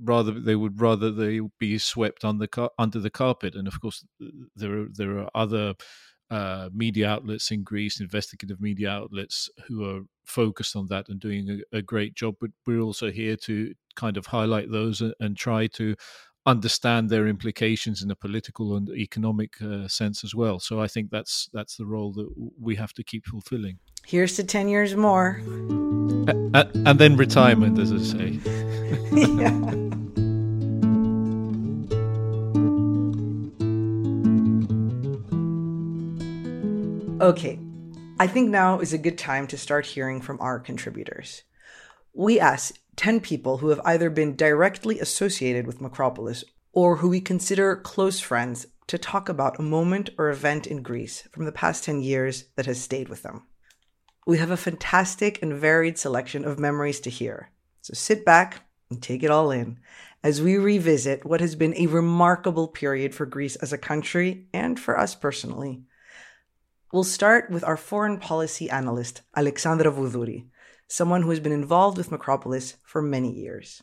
rather 0.00 0.38
they 0.38 0.54
would 0.54 0.80
rather 0.80 1.10
they 1.10 1.40
be 1.58 1.78
swept 1.78 2.24
under 2.24 2.46
under 2.78 3.00
the 3.00 3.10
carpet. 3.10 3.56
And 3.56 3.66
of 3.66 3.80
course 3.80 4.04
there 4.54 4.82
are 4.82 4.86
there 4.88 5.18
are 5.18 5.30
other 5.34 5.74
uh, 6.32 6.70
media 6.72 7.10
outlets 7.10 7.50
in 7.50 7.62
Greece, 7.62 8.00
investigative 8.00 8.58
media 8.58 8.88
outlets 8.88 9.50
who 9.68 9.84
are 9.84 10.00
focused 10.24 10.74
on 10.74 10.86
that 10.86 11.10
and 11.10 11.20
doing 11.20 11.62
a, 11.72 11.76
a, 11.76 11.82
great 11.82 12.14
job. 12.14 12.36
But 12.40 12.52
we're 12.66 12.80
also 12.80 13.10
here 13.10 13.36
to 13.36 13.74
kind 13.96 14.16
of 14.16 14.24
highlight 14.24 14.70
those 14.70 15.02
and, 15.02 15.14
and 15.20 15.36
try 15.36 15.66
to 15.66 15.94
understand 16.46 17.10
their 17.10 17.28
implications 17.28 18.02
in 18.02 18.10
a 18.10 18.16
political 18.16 18.76
and 18.76 18.88
economic 18.88 19.60
uh, 19.60 19.86
sense 19.88 20.24
as 20.24 20.34
well. 20.34 20.58
So 20.58 20.80
I 20.80 20.88
think 20.88 21.10
that's 21.10 21.50
that's 21.52 21.76
the 21.76 21.84
role 21.84 22.12
that 22.14 22.28
we 22.58 22.76
have 22.76 22.94
to 22.94 23.04
keep 23.04 23.26
fulfilling. 23.26 23.78
Here's 24.06 24.34
to 24.36 24.44
ten 24.44 24.68
years 24.68 24.96
more, 24.96 25.42
and 25.44 26.98
then 26.98 27.18
retirement, 27.18 27.78
as 27.78 27.92
I 27.92 27.98
say. 27.98 28.38
yeah. 29.12 29.98
Okay, 37.22 37.60
I 38.18 38.26
think 38.26 38.50
now 38.50 38.80
is 38.80 38.92
a 38.92 38.98
good 38.98 39.16
time 39.16 39.46
to 39.46 39.56
start 39.56 39.86
hearing 39.86 40.20
from 40.20 40.40
our 40.40 40.58
contributors. 40.58 41.44
We 42.12 42.40
asked 42.40 42.80
10 42.96 43.20
people 43.20 43.58
who 43.58 43.68
have 43.68 43.80
either 43.84 44.10
been 44.10 44.34
directly 44.34 44.98
associated 44.98 45.64
with 45.64 45.78
Macropolis 45.78 46.42
or 46.72 46.96
who 46.96 47.08
we 47.08 47.20
consider 47.20 47.76
close 47.76 48.18
friends 48.18 48.66
to 48.88 48.98
talk 48.98 49.28
about 49.28 49.60
a 49.60 49.62
moment 49.62 50.10
or 50.18 50.30
event 50.30 50.66
in 50.66 50.82
Greece 50.82 51.28
from 51.30 51.44
the 51.44 51.52
past 51.52 51.84
10 51.84 52.02
years 52.02 52.46
that 52.56 52.66
has 52.66 52.80
stayed 52.80 53.08
with 53.08 53.22
them. 53.22 53.46
we 54.26 54.38
have 54.38 54.50
a 54.50 54.56
fantastic 54.56 55.40
and 55.40 55.54
varied 55.54 55.98
selection 55.98 56.44
of 56.44 56.58
memories 56.58 56.98
to 56.98 57.10
hear. 57.10 57.52
So 57.82 57.94
sit 57.94 58.24
back 58.24 58.66
and 58.90 59.00
take 59.00 59.22
it 59.22 59.30
all 59.30 59.52
in 59.52 59.78
as 60.24 60.42
we 60.42 60.56
revisit 60.56 61.24
what 61.24 61.40
has 61.40 61.54
been 61.54 61.76
a 61.76 61.86
remarkable 61.86 62.66
period 62.66 63.14
for 63.14 63.26
Greece 63.26 63.54
as 63.54 63.72
a 63.72 63.78
country 63.78 64.48
and 64.52 64.80
for 64.80 64.98
us 64.98 65.14
personally. 65.14 65.84
We'll 66.92 67.04
start 67.04 67.48
with 67.48 67.64
our 67.64 67.78
foreign 67.78 68.18
policy 68.18 68.68
analyst, 68.68 69.22
Alexandra 69.34 69.90
Voudouri, 69.90 70.44
someone 70.88 71.22
who 71.22 71.30
has 71.30 71.40
been 71.40 71.50
involved 71.50 71.96
with 71.96 72.10
Macropolis 72.10 72.74
for 72.84 73.00
many 73.00 73.32
years. 73.32 73.82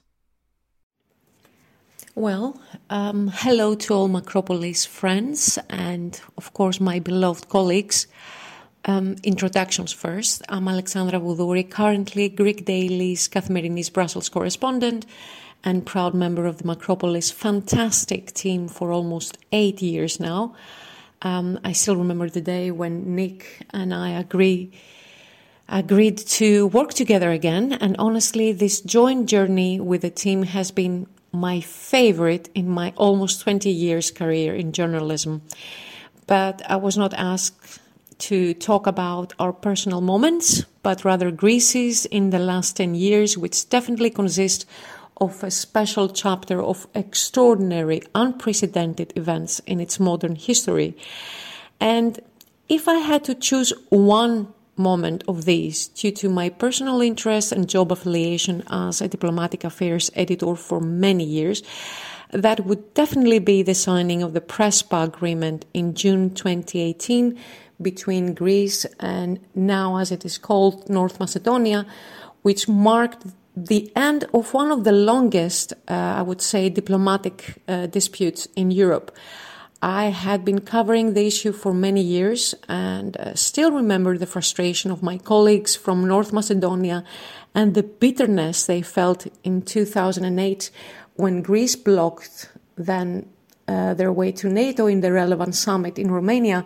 Well, 2.14 2.62
um, 2.92 3.32
hello 3.34 3.74
to 3.74 3.96
all 3.96 4.10
Macropolis 4.10 4.86
friends 4.86 5.58
and, 5.72 6.22
of 6.38 6.54
course, 6.54 6.80
my 6.80 7.00
beloved 7.00 7.50
colleagues. 7.50 8.06
Um, 8.86 9.16
introductions 9.24 9.92
first. 9.92 10.44
I'm 10.48 10.68
Alexandra 10.68 11.20
Voudouri, 11.20 11.68
currently 11.68 12.30
Greek 12.30 12.64
Daily's 12.66 13.28
Kathimerini 13.28 13.92
Brussels 13.92 14.30
correspondent 14.30 15.08
and 15.64 15.84
proud 15.84 16.14
member 16.14 16.46
of 16.46 16.60
the 16.60 16.64
Macropolis 16.64 17.34
fantastic 17.34 18.34
team 18.34 18.68
for 18.68 18.92
almost 18.92 19.40
eight 19.52 19.82
years 19.82 20.20
now. 20.20 20.54
Um, 21.22 21.60
I 21.64 21.74
still 21.74 21.96
remember 21.96 22.30
the 22.30 22.42
day 22.42 22.72
when 22.72 23.16
Nick 23.16 23.66
and 23.72 23.94
I 23.94 24.12
agree, 24.12 24.72
agreed 25.68 26.18
to 26.40 26.68
work 26.68 26.94
together 26.94 27.32
again. 27.32 27.74
And 27.74 27.96
honestly, 28.00 28.52
this 28.52 28.82
joint 28.82 29.28
journey 29.28 29.80
with 29.80 30.02
the 30.02 30.10
team 30.10 30.44
has 30.44 30.72
been 30.72 31.08
my 31.32 31.60
favorite 31.60 32.50
in 32.56 32.70
my 32.70 32.94
almost 32.96 33.42
20 33.42 33.70
years 33.70 34.12
career 34.12 34.56
in 34.56 34.72
journalism. 34.72 35.42
But 36.26 36.62
I 36.70 36.78
was 36.78 36.98
not 36.98 37.14
asked 37.14 37.80
to 38.20 38.54
talk 38.54 38.86
about 38.88 39.34
our 39.40 39.54
personal 39.54 40.02
moments, 40.02 40.64
but 40.84 41.06
rather 41.06 41.32
Greece's 41.32 42.06
in 42.06 42.32
the 42.32 42.40
last 42.40 42.76
10 42.78 42.96
years, 42.96 43.38
which 43.38 43.70
definitely 43.70 44.10
consist 44.10 44.66
of 45.20 45.44
a 45.44 45.52
special 45.52 46.10
chapter 46.10 46.62
of 46.62 46.88
extraordinary, 46.94 48.02
unprecedented 48.16 49.14
events 49.16 49.60
in 49.66 49.80
its 49.80 50.00
modern 50.00 50.36
history. 50.36 50.96
And 51.80 52.20
if 52.68 52.88
I 52.88 52.96
had 52.96 53.24
to 53.26 53.36
choose 53.36 53.74
one 53.90 54.54
moment 54.76 55.24
of 55.28 55.46
these 55.46 55.88
due 55.90 56.12
to 56.12 56.30
my 56.30 56.50
personal 56.50 57.02
interest 57.02 57.52
and 57.52 57.68
job 57.68 57.92
affiliation 57.92 58.64
as 58.70 59.02
a 59.02 59.08
diplomatic 59.08 59.64
affairs 59.64 60.10
editor 60.16 60.56
for 60.56 60.80
many 60.80 61.26
years, 61.26 61.62
that 62.32 62.66
would 62.66 62.94
definitely 62.94 63.40
be 63.40 63.64
the 63.64 63.74
signing 63.74 64.22
of 64.24 64.34
the 64.34 64.42
Prespa 64.42 65.04
agreement 65.04 65.66
in 65.74 65.96
June 65.96 66.34
2018 66.34 67.38
between 67.82 68.34
Greece 68.34 68.86
and 69.00 69.40
now, 69.56 69.98
as 69.98 70.12
it 70.12 70.26
is 70.26 70.38
called, 70.38 70.90
North 70.90 71.20
Macedonia, 71.20 71.86
which 72.42 72.68
marked 72.68 73.26
the 73.66 73.92
end 73.96 74.26
of 74.34 74.54
one 74.54 74.72
of 74.72 74.84
the 74.84 74.92
longest, 74.92 75.74
uh, 75.88 75.94
I 75.94 76.22
would 76.22 76.42
say, 76.42 76.70
diplomatic 76.70 77.62
uh, 77.68 77.88
disputes 77.88 78.48
in 78.56 78.72
Europe. 78.72 79.12
I 79.82 80.06
had 80.06 80.44
been 80.44 80.60
covering 80.62 81.14
the 81.14 81.26
issue 81.26 81.54
for 81.54 81.74
many 81.74 82.02
years 82.02 82.54
and 82.68 83.16
uh, 83.16 83.34
still 83.36 83.72
remember 83.72 84.18
the 84.18 84.26
frustration 84.26 84.92
of 84.92 85.02
my 85.02 85.18
colleagues 85.18 85.76
from 85.76 86.06
North 86.06 86.34
Macedonia 86.34 87.06
and 87.56 87.76
the 87.76 87.84
bitterness 87.84 88.66
they 88.66 88.82
felt 88.82 89.28
in 89.44 89.62
2008 89.62 90.70
when 91.16 91.42
Greece 91.42 91.78
blocked 91.78 92.50
then 92.76 93.26
uh, 93.70 93.94
their 93.94 94.12
way 94.12 94.32
to 94.34 94.50
NATO 94.50 94.88
in 94.88 95.02
the 95.02 95.14
relevant 95.14 95.56
summit 95.56 95.98
in 95.98 96.12
Romania 96.12 96.66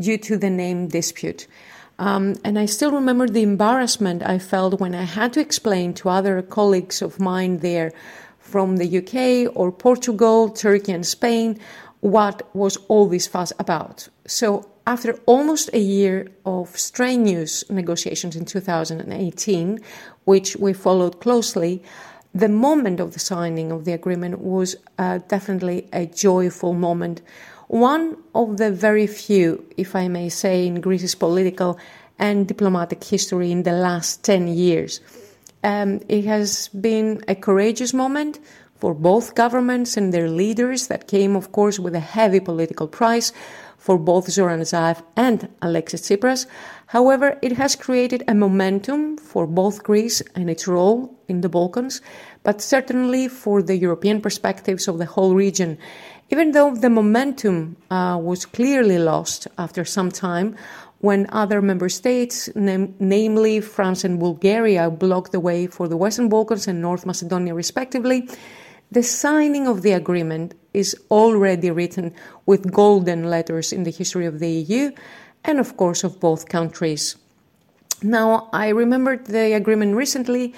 due 0.00 0.18
to 0.18 0.38
the 0.38 0.50
name 0.50 0.88
dispute. 0.88 1.46
Um, 1.98 2.34
and 2.44 2.58
I 2.58 2.66
still 2.66 2.90
remember 2.90 3.28
the 3.28 3.42
embarrassment 3.42 4.22
I 4.22 4.38
felt 4.38 4.80
when 4.80 4.94
I 4.94 5.04
had 5.04 5.32
to 5.34 5.40
explain 5.40 5.94
to 5.94 6.08
other 6.08 6.42
colleagues 6.42 7.02
of 7.02 7.20
mine 7.20 7.58
there 7.58 7.92
from 8.38 8.76
the 8.76 8.98
UK 8.98 9.50
or 9.56 9.70
Portugal, 9.72 10.48
Turkey, 10.48 10.92
and 10.92 11.06
Spain 11.06 11.58
what 12.00 12.54
was 12.54 12.76
all 12.88 13.08
this 13.08 13.26
fuss 13.26 13.50
about. 13.58 14.08
So, 14.26 14.68
after 14.86 15.18
almost 15.24 15.70
a 15.72 15.78
year 15.78 16.28
of 16.44 16.76
strenuous 16.78 17.64
negotiations 17.70 18.36
in 18.36 18.44
2018, 18.44 19.80
which 20.24 20.56
we 20.56 20.74
followed 20.74 21.20
closely, 21.20 21.82
the 22.34 22.50
moment 22.50 23.00
of 23.00 23.14
the 23.14 23.18
signing 23.18 23.72
of 23.72 23.86
the 23.86 23.92
agreement 23.92 24.40
was 24.40 24.76
uh, 24.98 25.20
definitely 25.28 25.88
a 25.94 26.04
joyful 26.04 26.74
moment 26.74 27.22
one 27.68 28.16
of 28.34 28.56
the 28.56 28.70
very 28.70 29.06
few, 29.06 29.64
if 29.76 29.96
I 29.96 30.08
may 30.08 30.28
say, 30.28 30.66
in 30.66 30.80
Greece's 30.80 31.14
political 31.14 31.78
and 32.18 32.46
diplomatic 32.46 33.02
history 33.02 33.50
in 33.50 33.62
the 33.62 33.72
last 33.72 34.24
10 34.24 34.48
years. 34.48 35.00
Um, 35.62 36.00
it 36.08 36.24
has 36.26 36.68
been 36.68 37.24
a 37.26 37.34
courageous 37.34 37.94
moment 37.94 38.38
for 38.76 38.94
both 38.94 39.34
governments 39.34 39.96
and 39.96 40.12
their 40.12 40.28
leaders 40.28 40.88
that 40.88 41.08
came, 41.08 41.36
of 41.36 41.52
course, 41.52 41.78
with 41.78 41.94
a 41.94 42.00
heavy 42.00 42.40
political 42.40 42.86
price 42.86 43.32
for 43.78 43.98
both 43.98 44.30
Zoran 44.30 44.60
Zaev 44.60 45.02
and 45.16 45.48
Alexis 45.60 46.02
Tsipras. 46.02 46.46
However, 46.86 47.38
it 47.42 47.52
has 47.52 47.76
created 47.76 48.22
a 48.28 48.34
momentum 48.34 49.16
for 49.16 49.46
both 49.46 49.82
Greece 49.82 50.22
and 50.34 50.48
its 50.48 50.66
role 50.66 51.18
in 51.28 51.40
the 51.40 51.48
Balkans, 51.48 52.00
but 52.42 52.60
certainly 52.60 53.28
for 53.28 53.62
the 53.62 53.76
European 53.76 54.20
perspectives 54.20 54.88
of 54.88 54.98
the 54.98 55.06
whole 55.06 55.34
region 55.34 55.78
even 56.34 56.50
though 56.50 56.74
the 56.74 56.90
momentum 56.90 57.76
uh, 57.92 58.18
was 58.20 58.44
clearly 58.44 58.98
lost 58.98 59.46
after 59.56 59.84
some 59.84 60.10
time 60.10 60.56
when 60.98 61.28
other 61.30 61.62
member 61.62 61.88
states, 61.88 62.50
nam- 62.56 62.92
namely 62.98 63.60
France 63.60 64.02
and 64.02 64.18
Bulgaria, 64.18 64.90
blocked 64.90 65.30
the 65.30 65.38
way 65.38 65.68
for 65.68 65.86
the 65.86 65.96
Western 65.96 66.28
Balkans 66.28 66.66
and 66.66 66.82
North 66.82 67.06
Macedonia, 67.06 67.54
respectively, 67.54 68.28
the 68.90 69.04
signing 69.04 69.68
of 69.68 69.82
the 69.82 69.92
agreement 69.92 70.54
is 70.72 70.96
already 71.08 71.70
written 71.70 72.12
with 72.46 72.72
golden 72.72 73.30
letters 73.30 73.72
in 73.72 73.84
the 73.84 73.92
history 73.92 74.26
of 74.26 74.40
the 74.40 74.50
EU 74.50 74.90
and, 75.44 75.60
of 75.60 75.76
course, 75.76 76.02
of 76.02 76.18
both 76.18 76.48
countries. 76.48 77.14
Now, 78.02 78.48
I 78.52 78.70
remembered 78.70 79.26
the 79.26 79.52
agreement 79.52 79.94
recently 79.94 80.52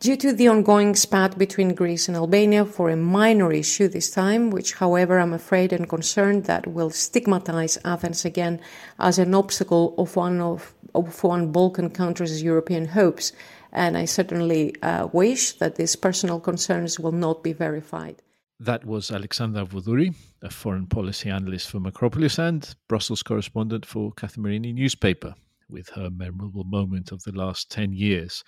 due 0.00 0.16
to 0.16 0.32
the 0.32 0.48
ongoing 0.48 0.94
spat 0.94 1.36
between 1.36 1.74
Greece 1.74 2.08
and 2.08 2.16
Albania 2.16 2.64
for 2.64 2.88
a 2.90 2.96
minor 2.96 3.52
issue 3.52 3.88
this 3.88 4.10
time, 4.10 4.50
which, 4.50 4.74
however, 4.74 5.18
I'm 5.18 5.32
afraid 5.32 5.72
and 5.72 5.88
concerned 5.88 6.44
that 6.44 6.66
will 6.66 6.90
stigmatize 6.90 7.78
Athens 7.84 8.24
again 8.24 8.60
as 8.98 9.18
an 9.18 9.34
obstacle 9.34 9.94
of 9.98 10.14
one 10.14 10.40
of, 10.40 10.74
of 10.94 11.22
one 11.24 11.50
Balkan 11.50 11.90
country's 11.90 12.42
European 12.42 12.86
hopes. 12.86 13.32
And 13.72 13.96
I 13.96 14.04
certainly 14.04 14.74
uh, 14.82 15.08
wish 15.12 15.52
that 15.54 15.76
these 15.76 15.96
personal 15.96 16.40
concerns 16.40 16.98
will 17.00 17.12
not 17.12 17.42
be 17.42 17.52
verified. 17.52 18.22
That 18.60 18.84
was 18.84 19.10
Alexandra 19.10 19.64
Voudouri, 19.64 20.14
a 20.42 20.50
foreign 20.50 20.86
policy 20.86 21.30
analyst 21.30 21.70
for 21.70 21.78
Macropolis 21.78 22.38
and 22.38 22.74
Brussels 22.88 23.22
correspondent 23.22 23.86
for 23.86 24.12
Kathimerini 24.12 24.74
newspaper, 24.74 25.34
with 25.68 25.90
her 25.90 26.10
memorable 26.10 26.64
moment 26.64 27.12
of 27.12 27.22
the 27.22 27.32
last 27.32 27.70
10 27.70 27.92
years. 27.92 28.42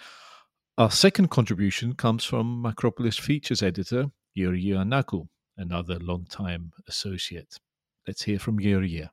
Our 0.81 0.91
second 0.91 1.29
contribution 1.29 1.93
comes 1.95 2.25
from 2.25 2.63
Macropolis 2.65 3.21
features 3.21 3.63
editor 3.63 4.07
Georgia 4.35 4.83
Nakou, 4.83 5.29
another 5.59 5.99
long-time 5.99 6.73
associate. 6.89 7.59
Let's 8.07 8.23
hear 8.23 8.39
from 8.39 8.59
Georgia. 8.59 9.11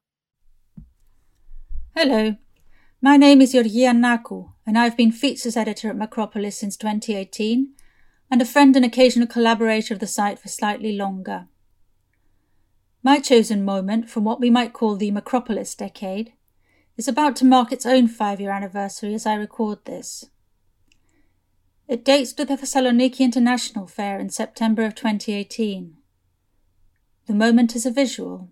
Hello, 1.93 2.37
my 3.01 3.17
name 3.17 3.41
is 3.41 3.51
Georgia 3.51 3.91
Nakou, 3.91 4.53
and 4.65 4.77
I've 4.77 4.95
been 4.95 5.11
features 5.11 5.57
editor 5.57 5.89
at 5.89 5.97
Macropolis 5.97 6.53
since 6.53 6.77
2018 6.77 7.73
and 8.31 8.41
a 8.41 8.45
friend 8.45 8.73
and 8.77 8.85
occasional 8.85 9.27
collaborator 9.27 9.93
of 9.93 9.99
the 9.99 10.07
site 10.07 10.39
for 10.39 10.47
slightly 10.47 10.95
longer. 10.95 11.47
My 13.03 13.19
chosen 13.19 13.65
moment 13.65 14.09
from 14.09 14.23
what 14.23 14.39
we 14.39 14.49
might 14.49 14.71
call 14.71 14.95
the 14.95 15.11
Macropolis 15.11 15.75
decade 15.75 16.31
is 16.95 17.09
about 17.09 17.35
to 17.35 17.45
mark 17.45 17.73
its 17.73 17.85
own 17.85 18.07
five 18.07 18.39
year 18.39 18.51
anniversary 18.51 19.13
as 19.13 19.25
I 19.25 19.33
record 19.33 19.83
this. 19.83 20.29
It 21.87 22.03
dates 22.03 22.33
to 22.33 22.43
the 22.43 22.57
Thessaloniki 22.57 23.21
International 23.21 23.87
Fair 23.87 24.19
in 24.19 24.29
September 24.29 24.83
of 24.83 24.93
2018. 24.93 25.95
The 27.27 27.33
moment 27.33 27.77
is 27.77 27.85
a 27.85 27.91
visual. 27.91 28.49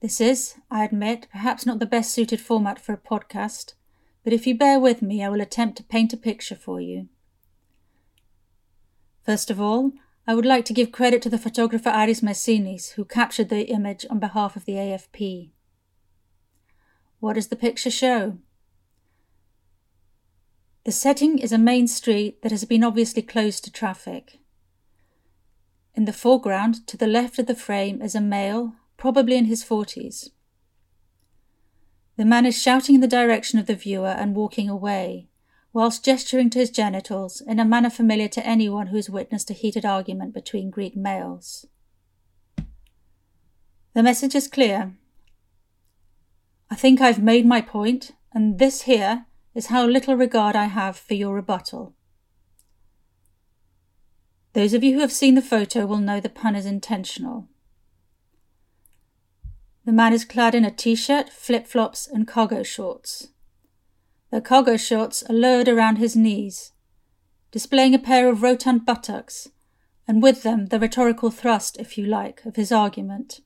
This 0.00 0.20
is, 0.20 0.54
I 0.70 0.84
admit, 0.84 1.26
perhaps 1.32 1.66
not 1.66 1.80
the 1.80 1.86
best 1.86 2.12
suited 2.12 2.40
format 2.40 2.78
for 2.78 2.92
a 2.92 2.96
podcast, 2.96 3.74
but 4.22 4.32
if 4.32 4.46
you 4.46 4.56
bear 4.56 4.78
with 4.78 5.02
me, 5.02 5.24
I 5.24 5.30
will 5.30 5.40
attempt 5.40 5.78
to 5.78 5.82
paint 5.82 6.12
a 6.12 6.16
picture 6.16 6.54
for 6.54 6.80
you. 6.80 7.08
First 9.26 9.50
of 9.50 9.60
all, 9.60 9.90
I 10.24 10.36
would 10.36 10.46
like 10.46 10.64
to 10.66 10.72
give 10.72 10.92
credit 10.92 11.22
to 11.22 11.28
the 11.28 11.38
photographer 11.38 11.90
Aris 11.90 12.20
Messinis, 12.20 12.92
who 12.92 13.04
captured 13.04 13.48
the 13.48 13.68
image 13.68 14.06
on 14.08 14.20
behalf 14.20 14.54
of 14.54 14.64
the 14.64 14.74
AFP. 14.74 15.50
What 17.18 17.32
does 17.32 17.48
the 17.48 17.56
picture 17.56 17.90
show? 17.90 18.38
The 20.84 20.92
setting 20.92 21.38
is 21.38 21.52
a 21.52 21.58
main 21.58 21.86
street 21.86 22.42
that 22.42 22.50
has 22.50 22.64
been 22.64 22.82
obviously 22.82 23.22
closed 23.22 23.62
to 23.64 23.72
traffic. 23.72 24.40
In 25.94 26.06
the 26.06 26.12
foreground, 26.12 26.86
to 26.88 26.96
the 26.96 27.06
left 27.06 27.38
of 27.38 27.46
the 27.46 27.54
frame, 27.54 28.02
is 28.02 28.16
a 28.16 28.20
male, 28.20 28.74
probably 28.96 29.36
in 29.36 29.44
his 29.44 29.64
40s. 29.64 30.30
The 32.16 32.24
man 32.24 32.46
is 32.46 32.60
shouting 32.60 32.96
in 32.96 33.00
the 33.00 33.06
direction 33.06 33.60
of 33.60 33.66
the 33.66 33.76
viewer 33.76 34.08
and 34.08 34.34
walking 34.34 34.68
away, 34.68 35.28
whilst 35.72 36.04
gesturing 36.04 36.50
to 36.50 36.58
his 36.58 36.70
genitals 36.70 37.40
in 37.40 37.60
a 37.60 37.64
manner 37.64 37.90
familiar 37.90 38.28
to 38.28 38.46
anyone 38.46 38.88
who 38.88 38.96
has 38.96 39.08
witnessed 39.08 39.50
a 39.50 39.54
heated 39.54 39.84
argument 39.84 40.34
between 40.34 40.70
Greek 40.70 40.96
males. 40.96 41.66
The 43.94 44.02
message 44.02 44.34
is 44.34 44.48
clear. 44.48 44.94
I 46.70 46.74
think 46.74 47.00
I've 47.00 47.22
made 47.22 47.46
my 47.46 47.60
point, 47.60 48.12
and 48.32 48.58
this 48.58 48.82
here 48.82 49.26
is 49.54 49.66
how 49.66 49.86
little 49.86 50.16
regard 50.16 50.56
I 50.56 50.64
have 50.64 50.96
for 50.96 51.14
your 51.14 51.34
rebuttal. 51.34 51.94
Those 54.54 54.74
of 54.74 54.84
you 54.84 54.94
who 54.94 55.00
have 55.00 55.12
seen 55.12 55.34
the 55.34 55.42
photo 55.42 55.86
will 55.86 55.98
know 55.98 56.20
the 56.20 56.28
pun 56.28 56.54
is 56.54 56.66
intentional. 56.66 57.48
The 59.84 59.92
man 59.92 60.12
is 60.12 60.24
clad 60.24 60.54
in 60.54 60.64
a 60.64 60.70
t 60.70 60.94
shirt, 60.94 61.30
flip 61.30 61.66
flops, 61.66 62.06
and 62.06 62.28
cargo 62.28 62.62
shorts. 62.62 63.28
The 64.30 64.40
cargo 64.40 64.76
shorts 64.76 65.22
are 65.24 65.34
lowered 65.34 65.68
around 65.68 65.96
his 65.96 66.14
knees, 66.14 66.72
displaying 67.50 67.94
a 67.94 67.98
pair 67.98 68.28
of 68.30 68.42
rotund 68.42 68.86
buttocks, 68.86 69.48
and 70.06 70.22
with 70.22 70.42
them 70.42 70.66
the 70.66 70.78
rhetorical 70.78 71.30
thrust, 71.30 71.78
if 71.78 71.98
you 71.98 72.06
like, 72.06 72.44
of 72.44 72.56
his 72.56 72.72
argument. 72.72 73.40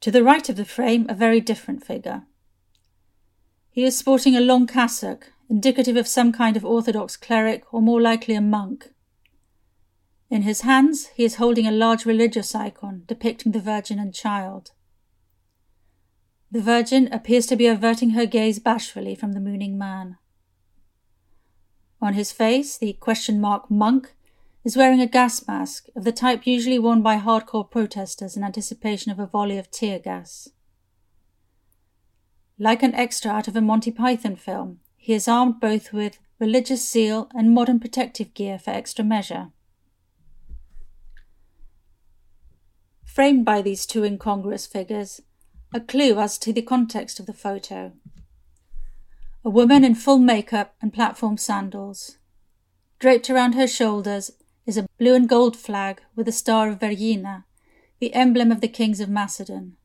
To 0.00 0.10
the 0.10 0.24
right 0.24 0.48
of 0.48 0.56
the 0.56 0.64
frame, 0.64 1.06
a 1.08 1.14
very 1.14 1.40
different 1.40 1.84
figure. 1.84 2.22
He 3.72 3.84
is 3.84 3.96
sporting 3.96 4.34
a 4.34 4.40
long 4.40 4.66
cassock, 4.66 5.32
indicative 5.48 5.96
of 5.96 6.08
some 6.08 6.32
kind 6.32 6.56
of 6.56 6.64
Orthodox 6.64 7.16
cleric 7.16 7.64
or 7.72 7.80
more 7.80 8.00
likely 8.00 8.34
a 8.34 8.40
monk. 8.40 8.90
In 10.28 10.42
his 10.42 10.62
hands, 10.62 11.08
he 11.14 11.24
is 11.24 11.36
holding 11.36 11.66
a 11.66 11.72
large 11.72 12.04
religious 12.04 12.54
icon 12.54 13.04
depicting 13.06 13.52
the 13.52 13.60
Virgin 13.60 13.98
and 13.98 14.14
Child. 14.14 14.72
The 16.50 16.60
Virgin 16.60 17.12
appears 17.12 17.46
to 17.46 17.56
be 17.56 17.66
averting 17.66 18.10
her 18.10 18.26
gaze 18.26 18.58
bashfully 18.58 19.14
from 19.14 19.32
the 19.32 19.40
mooning 19.40 19.78
man. 19.78 20.18
On 22.02 22.14
his 22.14 22.32
face, 22.32 22.76
the 22.76 22.94
question 22.94 23.40
mark 23.40 23.70
monk 23.70 24.14
is 24.64 24.76
wearing 24.76 25.00
a 25.00 25.06
gas 25.06 25.46
mask 25.46 25.86
of 25.94 26.04
the 26.04 26.12
type 26.12 26.46
usually 26.46 26.78
worn 26.78 27.02
by 27.02 27.16
hardcore 27.18 27.70
protesters 27.70 28.36
in 28.36 28.42
anticipation 28.42 29.12
of 29.12 29.18
a 29.18 29.26
volley 29.26 29.58
of 29.58 29.70
tear 29.70 29.98
gas. 29.98 30.48
Like 32.62 32.82
an 32.82 32.94
extra 32.94 33.30
out 33.30 33.48
of 33.48 33.56
a 33.56 33.62
Monty 33.62 33.90
Python 33.90 34.36
film, 34.36 34.80
he 34.98 35.14
is 35.14 35.26
armed 35.26 35.60
both 35.60 35.94
with 35.94 36.18
religious 36.38 36.86
zeal 36.86 37.30
and 37.34 37.54
modern 37.54 37.80
protective 37.80 38.34
gear 38.34 38.58
for 38.58 38.68
extra 38.68 39.02
measure. 39.02 39.48
Framed 43.02 43.46
by 43.46 43.62
these 43.62 43.86
two 43.86 44.04
incongruous 44.04 44.66
figures, 44.66 45.22
a 45.72 45.80
clue 45.80 46.18
as 46.20 46.36
to 46.36 46.52
the 46.52 46.60
context 46.60 47.18
of 47.18 47.24
the 47.24 47.32
photo. 47.32 47.92
A 49.42 49.48
woman 49.48 49.82
in 49.82 49.94
full 49.94 50.18
makeup 50.18 50.74
and 50.82 50.92
platform 50.92 51.38
sandals. 51.38 52.18
Draped 52.98 53.30
around 53.30 53.54
her 53.54 53.66
shoulders 53.66 54.32
is 54.66 54.76
a 54.76 54.86
blue 54.98 55.14
and 55.14 55.26
gold 55.26 55.56
flag 55.56 56.02
with 56.14 56.26
the 56.26 56.32
star 56.32 56.68
of 56.68 56.80
Vergina, 56.80 57.44
the 58.00 58.12
emblem 58.12 58.52
of 58.52 58.60
the 58.60 58.68
kings 58.68 59.00
of 59.00 59.08
Macedon. 59.08 59.78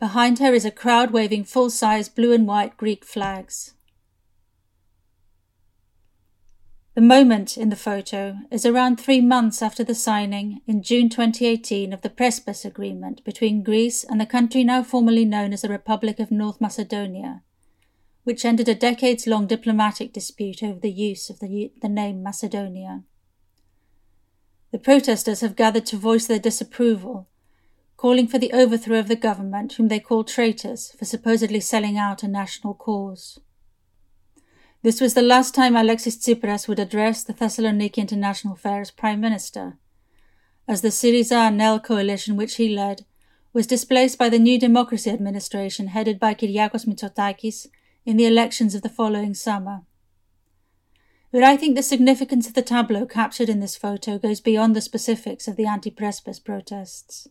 Behind 0.00 0.38
her 0.38 0.54
is 0.54 0.64
a 0.64 0.70
crowd 0.70 1.10
waving 1.10 1.44
full 1.44 1.68
size 1.68 2.08
blue 2.08 2.32
and 2.32 2.46
white 2.46 2.78
Greek 2.78 3.04
flags. 3.04 3.74
The 6.94 7.02
moment 7.02 7.58
in 7.58 7.68
the 7.68 7.76
photo 7.76 8.38
is 8.50 8.64
around 8.64 8.96
three 8.98 9.20
months 9.20 9.60
after 9.60 9.84
the 9.84 9.94
signing 9.94 10.62
in 10.66 10.82
June 10.82 11.10
2018 11.10 11.92
of 11.92 12.00
the 12.00 12.08
Prespes 12.08 12.64
Agreement 12.64 13.22
between 13.24 13.62
Greece 13.62 14.02
and 14.02 14.18
the 14.18 14.26
country 14.26 14.64
now 14.64 14.82
formally 14.82 15.26
known 15.26 15.52
as 15.52 15.62
the 15.62 15.68
Republic 15.68 16.18
of 16.18 16.30
North 16.30 16.62
Macedonia, 16.62 17.42
which 18.24 18.44
ended 18.46 18.68
a 18.70 18.74
decades 18.74 19.26
long 19.26 19.46
diplomatic 19.46 20.14
dispute 20.14 20.62
over 20.62 20.80
the 20.80 20.90
use 20.90 21.28
of 21.28 21.40
the, 21.40 21.72
the 21.82 21.88
name 21.88 22.22
Macedonia. 22.22 23.02
The 24.72 24.78
protesters 24.78 25.42
have 25.42 25.56
gathered 25.56 25.86
to 25.86 25.96
voice 25.96 26.26
their 26.26 26.38
disapproval 26.38 27.29
calling 28.00 28.26
for 28.26 28.38
the 28.38 28.52
overthrow 28.54 28.98
of 28.98 29.08
the 29.08 29.14
government, 29.14 29.74
whom 29.74 29.88
they 29.88 30.00
call 30.00 30.24
traitors 30.24 30.90
for 30.98 31.04
supposedly 31.04 31.60
selling 31.60 31.98
out 31.98 32.22
a 32.22 32.28
national 32.28 32.72
cause. 32.72 33.38
This 34.82 35.02
was 35.02 35.12
the 35.12 35.20
last 35.20 35.54
time 35.54 35.76
Alexis 35.76 36.16
Tsipras 36.16 36.66
would 36.66 36.78
address 36.78 37.22
the 37.22 37.34
Thessaloniki 37.34 37.98
International 37.98 38.56
Fair 38.56 38.80
as 38.80 38.90
Prime 38.90 39.20
Minister, 39.20 39.76
as 40.66 40.80
the 40.80 40.88
Syriza 40.88 41.48
ANEL 41.48 41.78
coalition 41.78 42.36
which 42.36 42.54
he 42.54 42.74
led 42.74 43.04
was 43.52 43.66
displaced 43.66 44.16
by 44.16 44.30
the 44.30 44.38
New 44.38 44.58
Democracy 44.58 45.10
administration 45.10 45.88
headed 45.88 46.18
by 46.18 46.32
Kyriakos 46.32 46.86
Mitsotakis 46.86 47.66
in 48.06 48.16
the 48.16 48.24
elections 48.24 48.74
of 48.74 48.80
the 48.80 48.88
following 48.88 49.34
summer. 49.34 49.82
But 51.30 51.42
I 51.42 51.58
think 51.58 51.76
the 51.76 51.82
significance 51.82 52.48
of 52.48 52.54
the 52.54 52.62
tableau 52.62 53.04
captured 53.04 53.50
in 53.50 53.60
this 53.60 53.76
photo 53.76 54.16
goes 54.16 54.40
beyond 54.40 54.74
the 54.74 54.80
specifics 54.80 55.46
of 55.46 55.56
the 55.56 55.66
anti-Prespes 55.66 56.42
protests. 56.42 57.28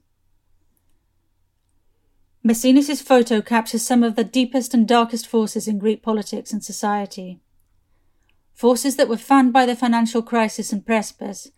Messinis' 2.49 3.03
photo 3.03 3.43
captures 3.43 3.83
some 3.83 4.01
of 4.01 4.15
the 4.15 4.23
deepest 4.23 4.73
and 4.73 4.87
darkest 4.87 5.27
forces 5.27 5.67
in 5.67 5.77
Greek 5.77 6.01
politics 6.01 6.51
and 6.51 6.63
society. 6.63 7.39
Forces 8.55 8.95
that 8.95 9.07
were 9.07 9.17
fanned 9.17 9.53
by 9.53 9.67
the 9.67 9.75
financial 9.75 10.23
crisis 10.23 10.73
and 10.73 10.83
Prespes, 10.83 11.51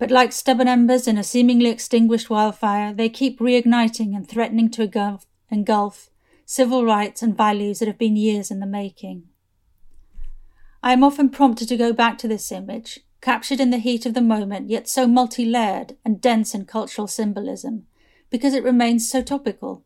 but 0.00 0.10
like 0.10 0.32
stubborn 0.32 0.66
embers 0.66 1.06
in 1.06 1.16
a 1.16 1.22
seemingly 1.22 1.70
extinguished 1.70 2.28
wildfire, 2.28 2.92
they 2.92 3.08
keep 3.08 3.38
reigniting 3.38 4.16
and 4.16 4.28
threatening 4.28 4.68
to 4.70 4.82
engulf, 4.82 5.24
engulf 5.52 6.10
civil 6.44 6.84
rights 6.84 7.22
and 7.22 7.36
values 7.36 7.78
that 7.78 7.86
have 7.86 7.96
been 7.96 8.16
years 8.16 8.50
in 8.50 8.58
the 8.58 8.66
making. 8.66 9.28
I 10.82 10.94
am 10.94 11.04
often 11.04 11.28
prompted 11.28 11.68
to 11.68 11.76
go 11.76 11.92
back 11.92 12.18
to 12.18 12.26
this 12.26 12.50
image, 12.50 12.98
captured 13.20 13.60
in 13.60 13.70
the 13.70 13.78
heat 13.78 14.04
of 14.04 14.14
the 14.14 14.20
moment, 14.20 14.68
yet 14.68 14.88
so 14.88 15.06
multi 15.06 15.44
layered 15.44 15.96
and 16.04 16.20
dense 16.20 16.56
in 16.56 16.64
cultural 16.64 17.06
symbolism, 17.06 17.86
because 18.30 18.52
it 18.52 18.64
remains 18.64 19.08
so 19.08 19.22
topical. 19.22 19.84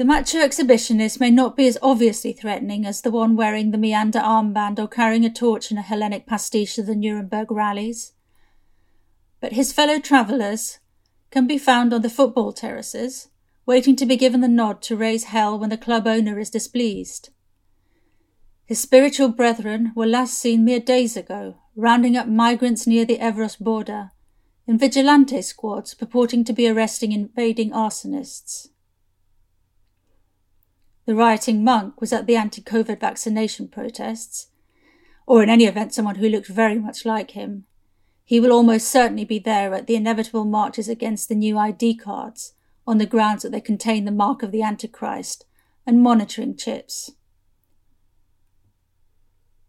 The 0.00 0.06
macho 0.06 0.38
exhibitionist 0.38 1.20
may 1.20 1.30
not 1.30 1.58
be 1.58 1.66
as 1.66 1.76
obviously 1.82 2.32
threatening 2.32 2.86
as 2.86 3.02
the 3.02 3.10
one 3.10 3.36
wearing 3.36 3.70
the 3.70 3.76
meander 3.76 4.20
armband 4.20 4.78
or 4.78 4.88
carrying 4.88 5.26
a 5.26 5.30
torch 5.30 5.70
in 5.70 5.76
a 5.76 5.82
Hellenic 5.82 6.26
pastiche 6.26 6.78
of 6.78 6.86
the 6.86 6.96
Nuremberg 6.96 7.50
rallies. 7.50 8.12
But 9.40 9.52
his 9.52 9.74
fellow 9.74 9.98
travellers 9.98 10.78
can 11.30 11.46
be 11.46 11.58
found 11.58 11.92
on 11.92 12.00
the 12.00 12.08
football 12.08 12.54
terraces, 12.54 13.28
waiting 13.66 13.94
to 13.96 14.06
be 14.06 14.16
given 14.16 14.40
the 14.40 14.48
nod 14.48 14.80
to 14.84 14.96
raise 14.96 15.24
hell 15.24 15.58
when 15.58 15.68
the 15.68 15.76
club 15.76 16.06
owner 16.06 16.38
is 16.38 16.48
displeased. 16.48 17.28
His 18.64 18.80
spiritual 18.80 19.28
brethren 19.28 19.92
were 19.94 20.06
last 20.06 20.38
seen 20.38 20.64
mere 20.64 20.80
days 20.80 21.14
ago, 21.14 21.58
rounding 21.76 22.16
up 22.16 22.26
migrants 22.26 22.86
near 22.86 23.04
the 23.04 23.18
Evros 23.18 23.58
border, 23.58 24.12
in 24.66 24.78
vigilante 24.78 25.42
squads 25.42 25.92
purporting 25.92 26.42
to 26.44 26.54
be 26.54 26.66
arresting 26.66 27.12
invading 27.12 27.72
arsonists. 27.72 28.69
The 31.10 31.16
rioting 31.16 31.64
monk 31.64 32.00
was 32.00 32.12
at 32.12 32.28
the 32.28 32.36
anti 32.36 32.62
COVID 32.62 33.00
vaccination 33.00 33.66
protests, 33.66 34.46
or 35.26 35.42
in 35.42 35.50
any 35.50 35.64
event, 35.64 35.92
someone 35.92 36.14
who 36.14 36.28
looked 36.28 36.46
very 36.46 36.78
much 36.78 37.04
like 37.04 37.32
him. 37.32 37.64
He 38.24 38.38
will 38.38 38.52
almost 38.52 38.88
certainly 38.88 39.24
be 39.24 39.40
there 39.40 39.74
at 39.74 39.88
the 39.88 39.96
inevitable 39.96 40.44
marches 40.44 40.88
against 40.88 41.28
the 41.28 41.34
new 41.34 41.58
ID 41.58 41.96
cards 41.96 42.54
on 42.86 42.98
the 42.98 43.06
grounds 43.06 43.42
that 43.42 43.50
they 43.50 43.60
contain 43.60 44.04
the 44.04 44.12
mark 44.12 44.44
of 44.44 44.52
the 44.52 44.62
Antichrist 44.62 45.46
and 45.84 46.00
monitoring 46.00 46.56
chips. 46.56 47.10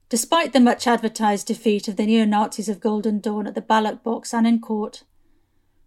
Despite 0.10 0.54
the 0.54 0.60
much 0.60 0.86
advertised 0.86 1.48
defeat 1.48 1.88
of 1.88 1.96
the 1.96 2.06
neo 2.06 2.24
Nazis 2.24 2.70
of 2.70 2.80
Golden 2.80 3.20
Dawn 3.20 3.48
at 3.48 3.56
the 3.56 3.62
ballot 3.62 4.04
box 4.04 4.32
and 4.32 4.46
in 4.46 4.60
court, 4.60 5.06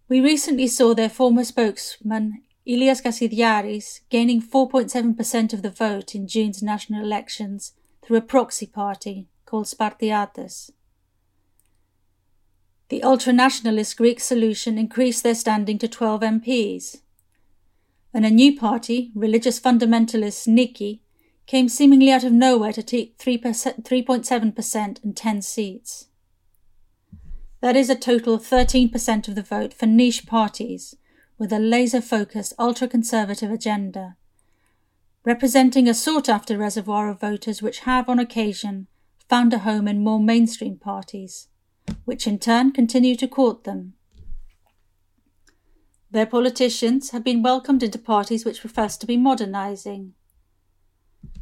we 0.09 0.19
recently 0.19 0.67
saw 0.67 0.93
their 0.93 1.07
former 1.07 1.45
spokesman, 1.45 2.41
Ilias 2.67 2.99
Kasidiaris, 2.99 3.99
gaining 4.09 4.41
4.7% 4.41 5.53
of 5.53 5.61
the 5.61 5.69
vote 5.69 6.15
in 6.15 6.27
June's 6.27 6.63
national 6.63 7.03
elections 7.03 7.73
through 8.01 8.17
a 8.17 8.21
proxy 8.21 8.65
party 8.65 9.27
called 9.45 9.67
Spartiates. 9.67 10.71
The 12.89 13.03
ultra-nationalist 13.03 13.95
Greek 13.97 14.19
solution 14.19 14.79
increased 14.79 15.21
their 15.21 15.35
standing 15.35 15.77
to 15.77 15.87
12 15.87 16.21
MPs. 16.21 17.01
And 18.13 18.25
a 18.25 18.31
new 18.31 18.57
party, 18.57 19.11
religious 19.13 19.59
fundamentalist 19.59 20.47
Niki, 20.47 21.01
came 21.45 21.69
seemingly 21.69 22.11
out 22.11 22.23
of 22.23 22.33
nowhere 22.33 22.73
to 22.73 22.81
take 22.81 23.17
3.7% 23.19 25.03
and 25.03 25.17
10 25.17 25.41
seats. 25.43 26.07
That 27.61 27.75
is 27.75 27.91
a 27.91 27.95
total 27.95 28.33
of 28.33 28.41
13% 28.41 29.27
of 29.27 29.35
the 29.35 29.43
vote 29.43 29.73
for 29.73 29.85
niche 29.85 30.25
parties 30.25 30.95
with 31.37 31.51
a 31.51 31.59
laser 31.59 32.01
focused 32.01 32.53
ultra 32.57 32.87
conservative 32.87 33.51
agenda, 33.51 34.15
representing 35.23 35.87
a 35.87 35.93
sought 35.93 36.29
after 36.29 36.57
reservoir 36.57 37.09
of 37.09 37.19
voters 37.19 37.61
which 37.61 37.79
have, 37.79 38.07
on 38.07 38.19
occasion, 38.19 38.87
found 39.27 39.53
a 39.53 39.59
home 39.59 39.87
in 39.87 40.03
more 40.03 40.19
mainstream 40.19 40.77
parties, 40.77 41.47
which 42.05 42.27
in 42.27 42.39
turn 42.39 42.71
continue 42.71 43.15
to 43.15 43.27
court 43.27 43.63
them. 43.63 43.93
Their 46.11 46.25
politicians 46.25 47.09
have 47.09 47.23
been 47.23 47.41
welcomed 47.41 47.83
into 47.83 47.99
parties 47.99 48.45
which 48.45 48.61
profess 48.61 48.95
to 48.97 49.05
be 49.05 49.17
modernising. 49.17 50.13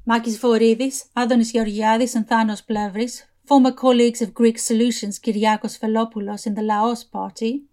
Makis 0.08 0.40
Voridis, 0.40 1.10
Adonis 1.16 1.54
Georgiadis 1.54 2.16
and 2.16 2.28
Thanos 2.28 2.66
Plevris, 2.66 3.24
former 3.46 3.72
colleagues 3.72 4.22
of 4.22 4.34
Greek 4.34 4.58
Solutions 4.58 5.20
Kyriakos 5.20 5.80
Velopoulos 5.80 6.48
in 6.48 6.56
the 6.56 6.64
Laos 6.64 7.04
party, 7.04 7.66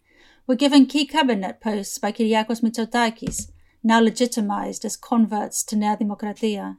were 0.51 0.57
given 0.57 0.85
key 0.85 1.07
cabinet 1.07 1.61
posts 1.61 1.97
by 1.99 2.11
Kyriakos 2.11 2.61
Mitsotakis, 2.61 3.53
now 3.85 4.01
legitimised 4.01 4.85
as 4.85 4.97
converts 4.97 5.63
to 5.63 5.77
Nea 5.77 5.97
Dimokratia. 5.97 6.77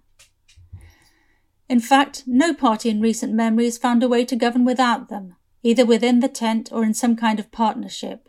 In 1.69 1.79
fact, 1.79 2.23
no 2.27 2.53
party 2.53 2.89
in 2.89 2.99
recent 2.99 3.31
memory 3.31 3.63
has 3.63 3.77
found 3.77 4.03
a 4.03 4.09
way 4.09 4.25
to 4.25 4.35
govern 4.35 4.65
without 4.65 5.07
them, 5.07 5.37
either 5.63 5.85
within 5.85 6.19
the 6.19 6.27
tent 6.27 6.67
or 6.73 6.83
in 6.83 6.93
some 6.93 7.15
kind 7.15 7.39
of 7.39 7.49
partnership. 7.53 8.27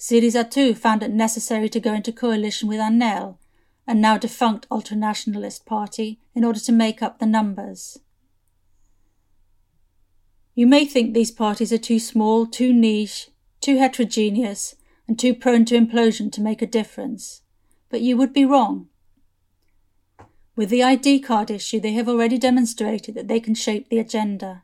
Syriza 0.00 0.50
too 0.50 0.74
found 0.74 1.00
it 1.00 1.12
necessary 1.12 1.68
to 1.68 1.78
go 1.78 1.94
into 1.94 2.10
coalition 2.10 2.68
with 2.68 2.80
ANEL, 2.80 3.38
a 3.86 3.94
now 3.94 4.18
defunct 4.18 4.68
ultranationalist 4.68 5.64
party, 5.64 6.18
in 6.34 6.44
order 6.44 6.58
to 6.58 6.72
make 6.72 7.00
up 7.00 7.20
the 7.20 7.26
numbers. 7.26 8.00
You 10.56 10.66
may 10.66 10.84
think 10.84 11.14
these 11.14 11.30
parties 11.30 11.72
are 11.72 11.78
too 11.78 12.00
small, 12.00 12.46
too 12.46 12.72
niche, 12.72 13.28
too 13.60 13.78
heterogeneous, 13.78 14.76
and 15.08 15.18
too 15.18 15.34
prone 15.34 15.64
to 15.66 15.78
implosion 15.78 16.32
to 16.32 16.40
make 16.40 16.62
a 16.62 16.66
difference, 16.66 17.42
but 17.90 18.00
you 18.00 18.16
would 18.16 18.32
be 18.32 18.44
wrong. 18.44 18.88
With 20.56 20.70
the 20.70 20.82
ID 20.82 21.20
card 21.20 21.50
issue, 21.50 21.80
they 21.80 21.92
have 21.92 22.08
already 22.08 22.38
demonstrated 22.38 23.14
that 23.14 23.28
they 23.28 23.40
can 23.40 23.54
shape 23.54 23.88
the 23.88 23.98
agenda. 23.98 24.62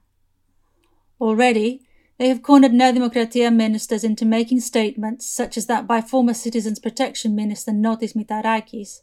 Already, 1.20 1.86
they 2.18 2.28
have 2.28 2.42
cornered 2.42 2.72
Nea 2.72 2.92
Dimokratia 2.92 3.54
ministers 3.54 4.04
into 4.04 4.24
making 4.24 4.60
statements 4.60 5.26
such 5.26 5.56
as 5.56 5.66
that 5.66 5.86
by 5.86 6.00
former 6.00 6.34
Citizens 6.34 6.78
Protection 6.78 7.34
Minister 7.34 7.72
Notis 7.72 8.14
Mitarakis, 8.14 9.02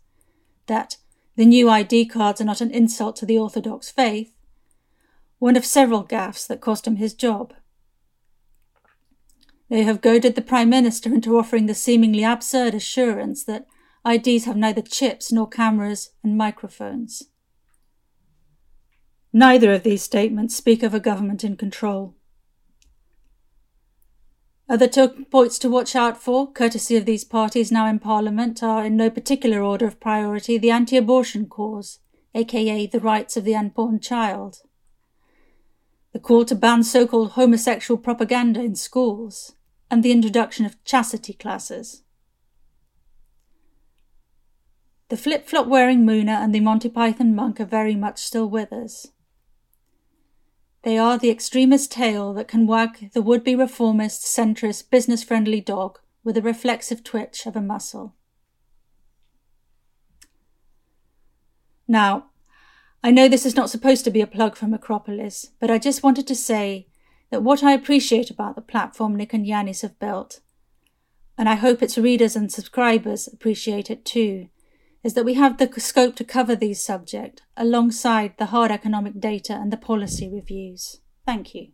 that 0.68 0.98
the 1.36 1.46
new 1.46 1.70
ID 1.70 2.06
cards 2.06 2.42
are 2.42 2.46
not 2.46 2.62
an 2.62 2.72
insult 2.72 3.16
to 3.18 3.26
the 3.26 3.38
Orthodox 3.38 3.90
faith, 3.90 4.34
one 5.38 5.56
of 5.56 5.66
several 5.66 6.04
gaffes 6.04 6.48
that 6.48 6.62
cost 6.62 6.88
him 6.88 6.98
his 6.98 7.14
job. 7.14 7.54
They 9.70 9.84
have 9.84 10.02
goaded 10.02 10.34
the 10.34 10.42
Prime 10.42 10.70
Minister 10.70 11.14
into 11.14 11.38
offering 11.38 11.68
the 11.68 11.76
seemingly 11.76 12.24
absurd 12.24 12.74
assurance 12.74 13.44
that 13.44 13.68
IDs 14.06 14.46
have 14.46 14.58
neither 14.58 14.82
chips 14.82 15.32
nor 15.32 15.48
cameras 15.48 16.12
and 16.24 16.36
microphones. 16.36 17.24
Neither 19.32 19.72
of 19.72 19.84
these 19.84 20.02
statements 20.02 20.56
speak 20.56 20.82
of 20.82 20.96
a 20.96 21.00
government 21.00 21.44
in 21.44 21.56
control. 21.56 22.16
Other 24.68 24.88
talking 24.88 25.26
points 25.26 25.60
to 25.60 25.70
watch 25.70 25.96
out 25.96 26.18
for, 26.22 26.52
courtesy 26.52 26.96
of 26.96 27.06
these 27.06 27.24
parties 27.24 27.72
now 27.72 27.88
in 27.88 28.00
Parliament, 28.00 28.64
are 28.64 28.86
in 28.86 28.98
no 28.98 29.10
particular 29.10 29.62
order 29.62 29.86
of 29.86 30.00
priority 30.00 30.58
the 30.58 30.72
anti 30.72 30.98
abortion 30.98 31.46
cause, 31.46 32.00
aka 32.34 32.88
the 32.88 33.00
rights 33.00 33.38
of 33.38 33.44
the 33.44 33.56
unborn 33.56 34.00
child, 34.00 34.62
the 36.12 36.20
call 36.20 36.46
to 36.46 36.56
ban 36.56 36.84
so 36.84 37.06
called 37.08 37.32
homosexual 37.32 37.98
propaganda 37.98 38.62
in 38.62 38.76
schools, 38.76 39.54
and 39.92 40.04
the 40.04 40.12
introduction 40.12 40.66
of 40.66 40.84
chastity 40.84 41.34
classes. 41.34 42.04
The 45.10 45.18
flip 45.18 45.48
flop 45.48 45.68
wearing 45.68 46.06
Muna 46.06 46.44
and 46.44 46.54
the 46.54 46.60
Monty 46.60 46.90
Python 46.90 47.34
monk 47.34 47.60
are 47.60 47.66
very 47.66 47.96
much 47.96 48.20
still 48.20 48.48
with 48.48 48.72
us. 48.72 49.08
They 50.84 50.98
are 50.98 51.18
the 51.18 51.32
extremist 51.32 51.92
tail 51.92 52.34
that 52.36 52.48
can 52.48 52.68
wag 52.68 53.12
the 53.14 53.22
would 53.22 53.44
be 53.44 53.56
reformist, 53.56 54.22
centrist, 54.24 54.90
business 54.90 55.24
friendly 55.24 55.62
dog 55.62 56.00
with 56.24 56.38
a 56.38 56.42
reflexive 56.42 57.04
twitch 57.04 57.46
of 57.46 57.56
a 57.56 57.62
muscle. 57.62 58.16
Now, 61.88 62.28
I 63.04 63.12
know 63.12 63.28
this 63.28 63.46
is 63.46 63.56
not 63.56 63.70
supposed 63.70 64.04
to 64.06 64.12
be 64.12 64.22
a 64.22 64.28
plug 64.28 64.56
for 64.56 64.68
Macropolis, 64.68 65.48
but 65.60 65.72
I 65.72 65.80
just 65.80 66.04
wanted 66.04 66.28
to 66.28 66.36
say 66.36 66.89
that 67.30 67.44
what 67.44 67.64
I 67.64 67.74
appreciate 67.74 68.30
about 68.30 68.56
the 68.56 68.62
platform 68.62 69.16
Nick 69.16 69.34
and 69.34 69.46
Yanis 69.46 69.82
have 69.82 70.00
built, 70.00 70.40
and 71.38 71.48
I 71.48 71.56
hope 71.56 71.82
its 71.82 71.98
readers 71.98 72.36
and 72.36 72.52
subscribers 72.52 73.28
appreciate 73.28 73.90
it 73.90 74.04
too, 74.04 74.50
is 75.04 75.14
that 75.14 75.26
we 75.26 75.36
have 75.36 75.58
the 75.58 75.72
scope 75.80 76.16
to 76.18 76.24
cover 76.24 76.56
these 76.56 76.84
subjects 76.84 77.42
alongside 77.56 78.34
the 78.38 78.48
hard 78.48 78.72
economic 78.72 79.20
data 79.20 79.54
and 79.54 79.72
the 79.72 79.78
policy 79.78 80.30
reviews. 80.30 81.00
Thank 81.26 81.56
you. 81.56 81.68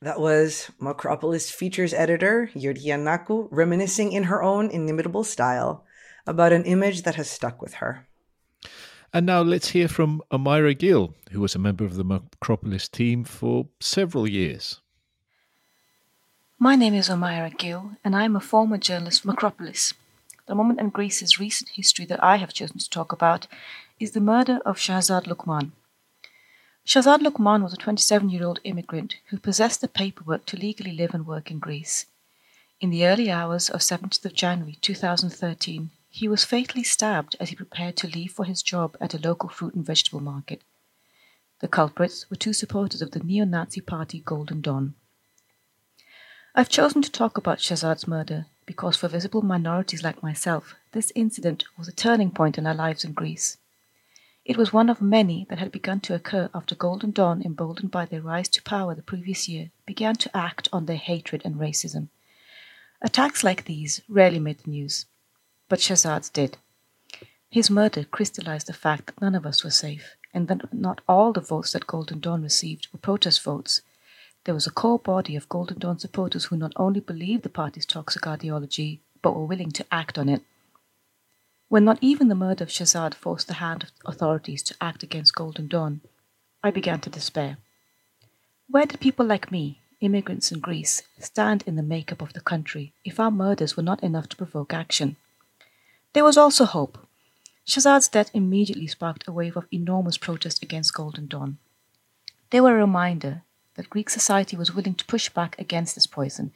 That 0.00 0.20
was 0.20 0.70
Macropolis 0.80 1.50
features 1.50 1.92
editor 1.92 2.50
Georgia 2.56 2.96
Nakou 2.96 3.48
reminiscing 3.50 4.12
in 4.12 4.24
her 4.24 4.42
own 4.42 4.70
inimitable 4.70 5.24
style 5.24 5.84
about 6.24 6.52
an 6.52 6.64
image 6.64 7.02
that 7.02 7.16
has 7.16 7.28
stuck 7.28 7.60
with 7.60 7.74
her. 7.74 8.06
And 9.12 9.24
now 9.24 9.40
let's 9.40 9.70
hear 9.70 9.88
from 9.88 10.22
Omaira 10.30 10.76
Gill, 10.76 11.14
who 11.30 11.40
was 11.40 11.54
a 11.54 11.58
member 11.58 11.84
of 11.84 11.96
the 11.96 12.04
Macropolis 12.04 12.90
team 12.90 13.24
for 13.24 13.68
several 13.80 14.28
years. 14.28 14.80
My 16.58 16.76
name 16.76 16.92
is 16.92 17.08
Omaira 17.08 17.56
Gill, 17.56 17.92
and 18.04 18.14
I 18.14 18.24
am 18.24 18.36
a 18.36 18.40
former 18.40 18.76
journalist 18.76 19.22
for 19.22 19.28
Macropolis. 19.28 19.94
The 20.46 20.54
moment 20.54 20.80
in 20.80 20.90
Greece's 20.90 21.38
recent 21.38 21.70
history 21.70 22.04
that 22.06 22.22
I 22.22 22.36
have 22.36 22.52
chosen 22.52 22.78
to 22.78 22.90
talk 22.90 23.12
about 23.12 23.46
is 23.98 24.10
the 24.10 24.20
murder 24.20 24.60
of 24.66 24.76
Shahzad 24.76 25.24
Lukman. 25.24 25.72
Shahzad 26.86 27.20
Lukman 27.20 27.62
was 27.62 27.72
a 27.72 27.76
27 27.76 28.28
year 28.28 28.44
old 28.44 28.60
immigrant 28.64 29.16
who 29.26 29.38
possessed 29.38 29.80
the 29.80 29.88
paperwork 29.88 30.44
to 30.46 30.56
legally 30.58 30.92
live 30.92 31.14
and 31.14 31.26
work 31.26 31.50
in 31.50 31.58
Greece. 31.58 32.06
In 32.80 32.90
the 32.90 33.06
early 33.06 33.30
hours 33.30 33.70
of 33.70 33.80
17th 33.80 34.24
of 34.24 34.34
January 34.34 34.78
2013, 34.80 35.90
he 36.08 36.28
was 36.28 36.44
fatally 36.44 36.82
stabbed 36.82 37.36
as 37.38 37.50
he 37.50 37.56
prepared 37.56 37.96
to 37.96 38.08
leave 38.08 38.32
for 38.32 38.44
his 38.44 38.62
job 38.62 38.96
at 39.00 39.14
a 39.14 39.18
local 39.18 39.48
fruit 39.48 39.74
and 39.74 39.84
vegetable 39.84 40.20
market. 40.20 40.62
The 41.60 41.68
culprits 41.68 42.28
were 42.30 42.36
two 42.36 42.52
supporters 42.52 43.02
of 43.02 43.10
the 43.10 43.20
neo 43.20 43.44
Nazi 43.44 43.80
party 43.80 44.20
Golden 44.20 44.60
Dawn. 44.60 44.94
I've 46.54 46.68
chosen 46.68 47.02
to 47.02 47.10
talk 47.10 47.36
about 47.36 47.58
Shahzad's 47.58 48.08
murder 48.08 48.46
because 48.64 48.96
for 48.96 49.08
visible 49.08 49.42
minorities 49.42 50.02
like 50.02 50.22
myself, 50.22 50.74
this 50.92 51.12
incident 51.14 51.64
was 51.76 51.88
a 51.88 51.92
turning 51.92 52.30
point 52.30 52.58
in 52.58 52.66
our 52.66 52.74
lives 52.74 53.04
in 53.04 53.12
Greece. 53.12 53.58
It 54.44 54.56
was 54.56 54.72
one 54.72 54.88
of 54.88 55.02
many 55.02 55.46
that 55.50 55.58
had 55.58 55.70
begun 55.70 56.00
to 56.00 56.14
occur 56.14 56.48
after 56.54 56.74
Golden 56.74 57.10
Dawn, 57.10 57.42
emboldened 57.42 57.90
by 57.90 58.06
their 58.06 58.22
rise 58.22 58.48
to 58.48 58.62
power 58.62 58.94
the 58.94 59.02
previous 59.02 59.48
year, 59.48 59.70
began 59.84 60.16
to 60.16 60.36
act 60.36 60.68
on 60.72 60.86
their 60.86 60.96
hatred 60.96 61.42
and 61.44 61.56
racism. 61.56 62.08
Attacks 63.02 63.44
like 63.44 63.64
these 63.64 64.00
rarely 64.08 64.38
made 64.38 64.58
the 64.60 64.70
news, 64.70 65.06
but 65.68 65.80
Shahzad's 65.80 66.30
did. 66.30 66.56
His 67.50 67.70
murder 67.70 68.04
crystallized 68.04 68.66
the 68.66 68.72
fact 68.72 69.06
that 69.06 69.20
none 69.20 69.34
of 69.34 69.46
us 69.46 69.64
were 69.64 69.70
safe, 69.70 70.16
and 70.34 70.48
that 70.48 70.72
not 70.72 71.00
all 71.08 71.32
the 71.32 71.40
votes 71.40 71.72
that 71.72 71.86
Golden 71.86 72.20
Dawn 72.20 72.42
received 72.42 72.88
were 72.92 72.98
protest 72.98 73.42
votes, 73.42 73.82
there 74.44 74.54
was 74.54 74.66
a 74.66 74.70
core 74.70 74.98
body 74.98 75.36
of 75.36 75.48
Golden 75.48 75.78
Dawn 75.78 75.98
supporters 75.98 76.46
who 76.46 76.56
not 76.56 76.72
only 76.76 77.00
believed 77.00 77.42
the 77.42 77.50
party's 77.50 77.84
toxic 77.84 78.26
ideology, 78.26 79.02
but 79.20 79.36
were 79.36 79.44
willing 79.44 79.70
to 79.72 79.84
act 79.92 80.16
on 80.16 80.28
it. 80.28 80.42
When 81.68 81.84
not 81.84 81.98
even 82.00 82.28
the 82.28 82.34
murder 82.34 82.64
of 82.64 82.70
Shahzad 82.70 83.14
forced 83.14 83.46
the 83.46 83.60
hand 83.60 83.82
of 83.82 83.90
authorities 84.06 84.62
to 84.62 84.76
act 84.80 85.02
against 85.02 85.34
Golden 85.34 85.68
Dawn, 85.68 86.00
I 86.62 86.70
began 86.70 87.00
to 87.00 87.10
despair. 87.10 87.58
Where 88.70 88.86
did 88.86 89.00
people 89.00 89.26
like 89.26 89.52
me, 89.52 89.80
immigrants 90.00 90.50
in 90.50 90.60
Greece, 90.60 91.02
stand 91.18 91.62
in 91.66 91.76
the 91.76 91.82
makeup 91.82 92.22
of 92.22 92.32
the 92.32 92.40
country 92.40 92.94
if 93.04 93.20
our 93.20 93.30
murders 93.30 93.76
were 93.76 93.82
not 93.82 94.02
enough 94.02 94.30
to 94.30 94.36
provoke 94.36 94.72
action? 94.72 95.16
There 96.14 96.24
was 96.24 96.38
also 96.38 96.64
hope. 96.64 97.06
Shahzad's 97.66 98.08
death 98.08 98.30
immediately 98.32 98.86
sparked 98.86 99.28
a 99.28 99.32
wave 99.32 99.56
of 99.56 99.66
enormous 99.70 100.16
protest 100.16 100.62
against 100.62 100.94
Golden 100.94 101.26
Dawn. 101.26 101.58
They 102.50 102.60
were 102.60 102.76
a 102.76 102.80
reminder 102.80 103.42
that 103.74 103.90
Greek 103.90 104.08
society 104.08 104.56
was 104.56 104.74
willing 104.74 104.94
to 104.94 105.04
push 105.04 105.28
back 105.28 105.54
against 105.58 105.94
this 105.94 106.06
poison, 106.06 106.52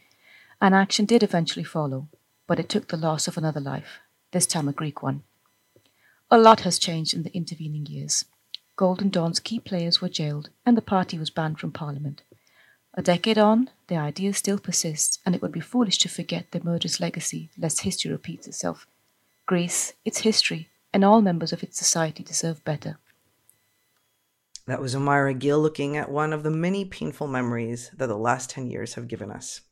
and 0.60 0.74
action 0.74 1.04
did 1.04 1.22
eventually 1.22 1.64
follow, 1.64 2.08
but 2.46 2.58
it 2.58 2.68
took 2.68 2.88
the 2.88 2.96
loss 2.96 3.28
of 3.28 3.36
another 3.36 3.60
life, 3.60 4.00
this 4.30 4.46
time 4.46 4.68
a 4.68 4.72
Greek 4.72 5.02
one. 5.02 5.22
A 6.30 6.38
lot 6.38 6.60
has 6.60 6.78
changed 6.78 7.12
in 7.12 7.22
the 7.22 7.34
intervening 7.36 7.84
years. 7.84 8.24
Golden 8.76 9.10
Dawn's 9.10 9.38
key 9.38 9.60
players 9.60 10.00
were 10.00 10.08
jailed, 10.08 10.48
and 10.64 10.78
the 10.78 10.82
party 10.82 11.18
was 11.18 11.28
banned 11.28 11.60
from 11.60 11.72
parliament. 11.72 12.22
A 12.94 13.02
decade 13.02 13.38
on, 13.38 13.68
their 13.88 14.00
ideas 14.00 14.38
still 14.38 14.58
persist, 14.58 15.20
and 15.26 15.34
it 15.34 15.42
would 15.42 15.52
be 15.52 15.60
foolish 15.60 15.98
to 15.98 16.08
forget 16.08 16.50
their 16.50 16.62
murderous 16.64 17.00
legacy 17.00 17.50
lest 17.58 17.82
history 17.82 18.10
repeats 18.10 18.46
itself. 18.46 18.86
Greece, 19.46 19.94
its 20.04 20.18
history, 20.18 20.68
and 20.92 21.04
all 21.04 21.20
members 21.20 21.52
of 21.52 21.62
its 21.62 21.78
society 21.78 22.22
deserve 22.22 22.64
better. 22.64 22.98
That 24.66 24.80
was 24.80 24.94
Omaira 24.94 25.36
Gill 25.36 25.60
looking 25.60 25.96
at 25.96 26.10
one 26.10 26.32
of 26.32 26.44
the 26.44 26.50
many 26.50 26.84
painful 26.84 27.26
memories 27.26 27.90
that 27.96 28.06
the 28.06 28.16
last 28.16 28.50
10 28.50 28.70
years 28.70 28.94
have 28.94 29.08
given 29.08 29.30
us. 29.30 29.62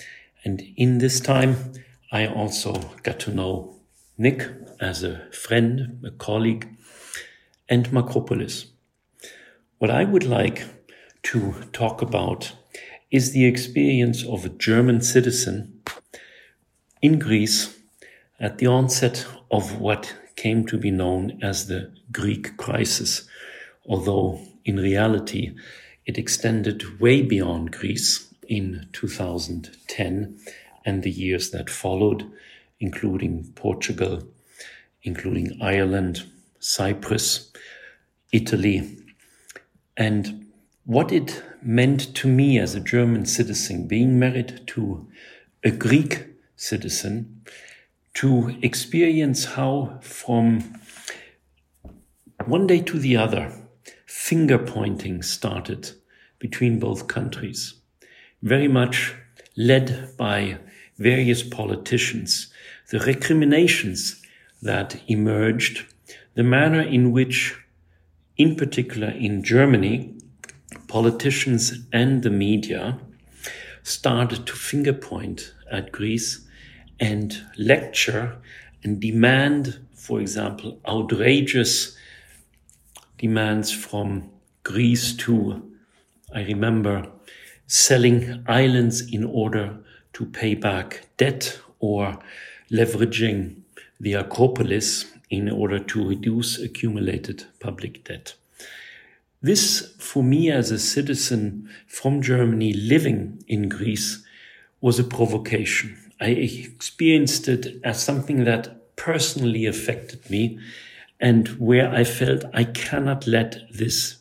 And 0.43 0.61
in 0.75 0.97
this 0.97 1.19
time, 1.19 1.73
I 2.11 2.27
also 2.27 2.73
got 3.03 3.19
to 3.21 3.31
know 3.31 3.75
Nick 4.17 4.47
as 4.79 5.03
a 5.03 5.27
friend, 5.31 6.03
a 6.05 6.11
colleague, 6.11 6.67
and 7.69 7.87
Macropolis. 7.89 8.67
What 9.77 9.91
I 9.91 10.03
would 10.03 10.23
like 10.23 10.63
to 11.23 11.53
talk 11.71 12.01
about 12.01 12.53
is 13.11 13.31
the 13.31 13.45
experience 13.45 14.25
of 14.25 14.45
a 14.45 14.49
German 14.49 15.01
citizen 15.01 15.81
in 17.01 17.19
Greece 17.19 17.77
at 18.39 18.57
the 18.57 18.67
onset 18.67 19.25
of 19.51 19.79
what 19.79 20.15
came 20.35 20.65
to 20.65 20.77
be 20.77 20.91
known 20.91 21.39
as 21.41 21.67
the 21.67 21.91
Greek 22.11 22.57
crisis, 22.57 23.27
although 23.87 24.39
in 24.65 24.77
reality 24.77 25.55
it 26.05 26.17
extended 26.17 26.99
way 26.99 27.21
beyond 27.21 27.71
Greece 27.71 28.33
in 28.47 28.87
2010 28.93 30.37
and 30.85 31.03
the 31.03 31.11
years 31.11 31.51
that 31.51 31.69
followed, 31.69 32.29
including 32.79 33.51
Portugal, 33.55 34.23
including 35.03 35.57
Ireland, 35.61 36.23
Cyprus, 36.59 37.51
Italy, 38.35 38.97
and 39.95 40.45
what 40.85 41.11
it 41.11 41.41
meant 41.61 42.13
to 42.15 42.27
me 42.27 42.59
as 42.59 42.75
a 42.75 42.79
German 42.79 43.25
citizen, 43.25 43.87
being 43.87 44.19
married 44.19 44.61
to 44.67 45.07
a 45.63 45.71
Greek 45.71 46.25
citizen, 46.55 47.41
to 48.15 48.57
experience 48.61 49.45
how 49.45 49.99
from 50.01 50.79
one 52.45 52.67
day 52.67 52.81
to 52.81 52.99
the 52.99 53.15
other, 53.17 53.51
finger 54.05 54.57
pointing 54.57 55.21
started 55.23 55.91
between 56.39 56.79
both 56.79 57.07
countries, 57.07 57.75
very 58.41 58.67
much 58.67 59.15
led 59.55 60.15
by 60.17 60.57
various 60.97 61.41
politicians, 61.41 62.51
the 62.91 62.99
recriminations 62.99 64.21
that 64.61 65.01
emerged, 65.07 65.85
the 66.35 66.43
manner 66.43 66.81
in 66.81 67.11
which, 67.11 67.55
in 68.37 68.55
particular 68.55 69.09
in 69.09 69.43
Germany, 69.43 70.13
politicians 70.87 71.79
and 71.93 72.23
the 72.23 72.29
media 72.29 72.99
started 73.83 74.45
to 74.47 74.53
finger 74.53 74.93
point 74.93 75.53
at 75.71 75.91
Greece 75.91 76.45
and 76.99 77.41
lecture 77.57 78.37
and 78.83 78.99
demand, 78.99 79.79
for 79.93 80.19
example, 80.19 80.79
outrageous 80.87 81.95
demands 83.17 83.71
from 83.71 84.29
Greece 84.63 85.13
to, 85.13 85.71
I 86.33 86.43
remember, 86.43 87.07
selling 87.67 88.43
islands 88.47 89.01
in 89.11 89.23
order 89.23 89.77
to 90.13 90.25
pay 90.25 90.55
back 90.55 91.07
debt 91.17 91.59
or 91.79 92.19
leveraging 92.71 93.61
the 93.99 94.13
Acropolis 94.13 95.05
in 95.29 95.49
order 95.49 95.79
to 95.79 96.07
reduce 96.07 96.59
accumulated 96.59 97.45
public 97.59 98.03
debt. 98.03 98.35
This, 99.41 99.93
for 99.99 100.23
me 100.23 100.49
as 100.49 100.71
a 100.71 100.79
citizen 100.79 101.69
from 101.87 102.21
Germany 102.21 102.73
living 102.73 103.43
in 103.47 103.69
Greece, 103.69 104.23
was 104.81 104.99
a 104.99 105.03
provocation. 105.03 105.97
I 106.19 106.29
experienced 106.29 107.47
it 107.47 107.79
as 107.83 108.01
something 108.01 108.45
that 108.45 108.95
personally 108.95 109.65
affected 109.65 110.29
me 110.29 110.59
and 111.19 111.47
where 111.59 111.89
I 111.89 112.03
felt 112.03 112.45
I 112.53 112.63
cannot 112.63 113.27
let 113.27 113.61
this 113.71 114.17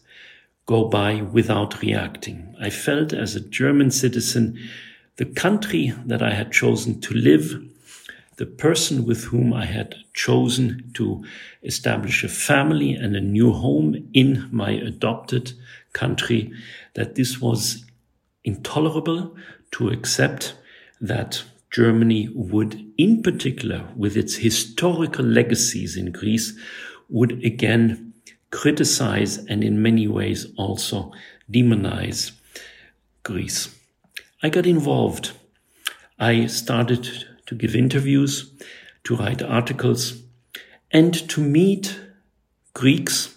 go 0.66 0.88
by 0.88 1.22
without 1.22 1.80
reacting. 1.80 2.54
I 2.60 2.70
felt 2.70 3.12
as 3.12 3.34
a 3.34 3.40
German 3.40 3.90
citizen, 3.90 4.58
the 5.16 5.26
country 5.26 5.92
that 6.06 6.22
I 6.22 6.32
had 6.32 6.52
chosen 6.52 7.00
to 7.02 7.14
live, 7.14 7.62
the 8.36 8.46
person 8.46 9.04
with 9.04 9.24
whom 9.24 9.52
I 9.52 9.64
had 9.64 9.94
chosen 10.12 10.90
to 10.94 11.24
establish 11.62 12.24
a 12.24 12.28
family 12.28 12.94
and 12.94 13.14
a 13.14 13.20
new 13.20 13.52
home 13.52 14.08
in 14.12 14.48
my 14.50 14.70
adopted 14.70 15.52
country, 15.92 16.52
that 16.94 17.14
this 17.14 17.40
was 17.40 17.84
intolerable 18.42 19.36
to 19.72 19.88
accept 19.88 20.56
that 21.00 21.44
Germany 21.70 22.28
would, 22.34 22.92
in 22.96 23.22
particular, 23.22 23.88
with 23.96 24.16
its 24.16 24.36
historical 24.36 25.24
legacies 25.24 25.96
in 25.96 26.12
Greece, 26.12 26.56
would 27.08 27.44
again 27.44 28.12
criticize 28.50 29.38
and 29.46 29.64
in 29.64 29.82
many 29.82 30.06
ways 30.06 30.46
also 30.56 31.12
demonize 31.50 32.32
Greece. 33.24 33.76
I 34.42 34.48
got 34.48 34.66
involved. 34.66 35.32
I 36.18 36.46
started 36.46 37.26
to 37.46 37.54
give 37.54 37.74
interviews, 37.74 38.52
to 39.04 39.16
write 39.16 39.42
articles, 39.42 40.22
and 40.90 41.28
to 41.28 41.40
meet 41.40 41.98
Greeks 42.72 43.35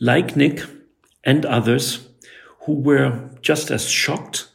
like 0.00 0.36
Nick 0.36 0.62
and 1.22 1.46
others 1.46 2.08
who 2.60 2.74
were 2.74 3.30
just 3.40 3.70
as 3.70 3.88
shocked 3.88 4.48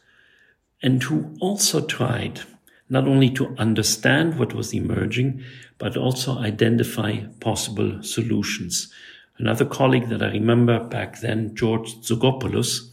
and 0.82 1.02
who 1.02 1.34
also 1.40 1.84
tried 1.84 2.40
not 2.88 3.06
only 3.06 3.30
to 3.30 3.54
understand 3.56 4.38
what 4.38 4.52
was 4.52 4.74
emerging, 4.74 5.42
but 5.78 5.96
also 5.96 6.38
identify 6.38 7.20
possible 7.38 8.02
solutions. 8.02 8.92
Another 9.38 9.64
colleague 9.64 10.08
that 10.08 10.22
I 10.22 10.32
remember 10.32 10.82
back 10.84 11.20
then, 11.20 11.54
George 11.54 11.94
Tzogopoulos, 12.00 12.90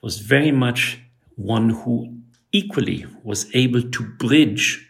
was 0.00 0.18
very 0.18 0.50
much 0.50 0.98
one 1.36 1.70
who 1.70 2.14
equally 2.54 3.04
was 3.24 3.50
able 3.52 3.82
to 3.82 4.04
bridge 4.04 4.88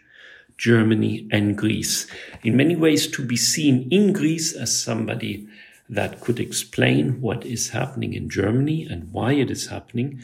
Germany 0.57 1.27
and 1.31 1.57
Greece. 1.57 2.07
In 2.43 2.55
many 2.55 2.75
ways, 2.75 3.07
to 3.07 3.25
be 3.25 3.35
seen 3.35 3.89
in 3.91 4.13
Greece 4.13 4.53
as 4.53 4.79
somebody 4.79 5.47
that 5.89 6.21
could 6.21 6.39
explain 6.39 7.21
what 7.21 7.45
is 7.45 7.69
happening 7.69 8.13
in 8.13 8.29
Germany 8.29 8.87
and 8.89 9.11
why 9.11 9.33
it 9.33 9.51
is 9.51 9.67
happening. 9.67 10.21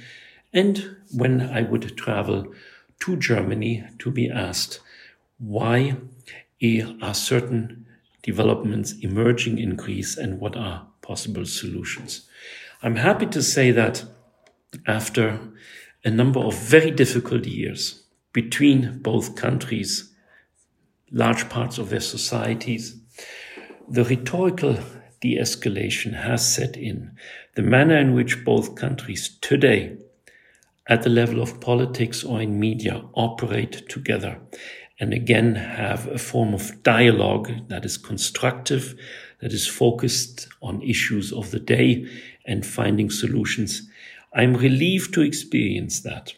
And 0.53 0.95
when 1.13 1.41
I 1.41 1.63
would 1.63 1.97
travel 1.97 2.53
to 3.01 3.17
Germany 3.17 3.83
to 3.99 4.11
be 4.11 4.29
asked 4.29 4.79
why 5.37 5.97
eh, 6.61 6.85
are 7.01 7.13
certain 7.15 7.85
developments 8.21 8.93
emerging 9.01 9.57
in 9.57 9.75
Greece 9.75 10.15
and 10.15 10.39
what 10.39 10.55
are 10.55 10.87
possible 11.01 11.45
solutions. 11.45 12.27
I'm 12.83 12.97
happy 12.97 13.25
to 13.27 13.41
say 13.41 13.71
that 13.71 14.05
after 14.85 15.39
a 16.03 16.09
number 16.09 16.39
of 16.39 16.55
very 16.55 16.91
difficult 16.91 17.45
years 17.45 18.03
between 18.33 18.99
both 18.99 19.35
countries, 19.35 20.13
large 21.11 21.49
parts 21.49 21.77
of 21.77 21.89
their 21.89 21.99
societies, 21.99 22.95
the 23.87 24.03
rhetorical 24.03 24.77
de 25.19 25.37
escalation 25.37 26.13
has 26.13 26.55
set 26.55 26.75
in, 26.75 27.11
the 27.55 27.61
manner 27.61 27.97
in 27.97 28.13
which 28.13 28.43
both 28.43 28.75
countries 28.75 29.37
today, 29.41 29.97
at 30.87 31.03
the 31.03 31.09
level 31.09 31.41
of 31.41 31.61
politics 31.61 32.23
or 32.23 32.41
in 32.41 32.59
media, 32.59 33.03
operate 33.13 33.87
together 33.87 34.39
and 34.99 35.13
again 35.13 35.55
have 35.55 36.07
a 36.07 36.17
form 36.17 36.53
of 36.53 36.83
dialogue 36.83 37.51
that 37.69 37.83
is 37.83 37.97
constructive, 37.97 38.95
that 39.39 39.51
is 39.51 39.67
focused 39.67 40.47
on 40.61 40.81
issues 40.83 41.33
of 41.33 41.49
the 41.51 41.59
day 41.59 42.07
and 42.45 42.65
finding 42.65 43.09
solutions. 43.09 43.89
I'm 44.33 44.55
relieved 44.55 45.13
to 45.13 45.21
experience 45.21 46.01
that. 46.01 46.33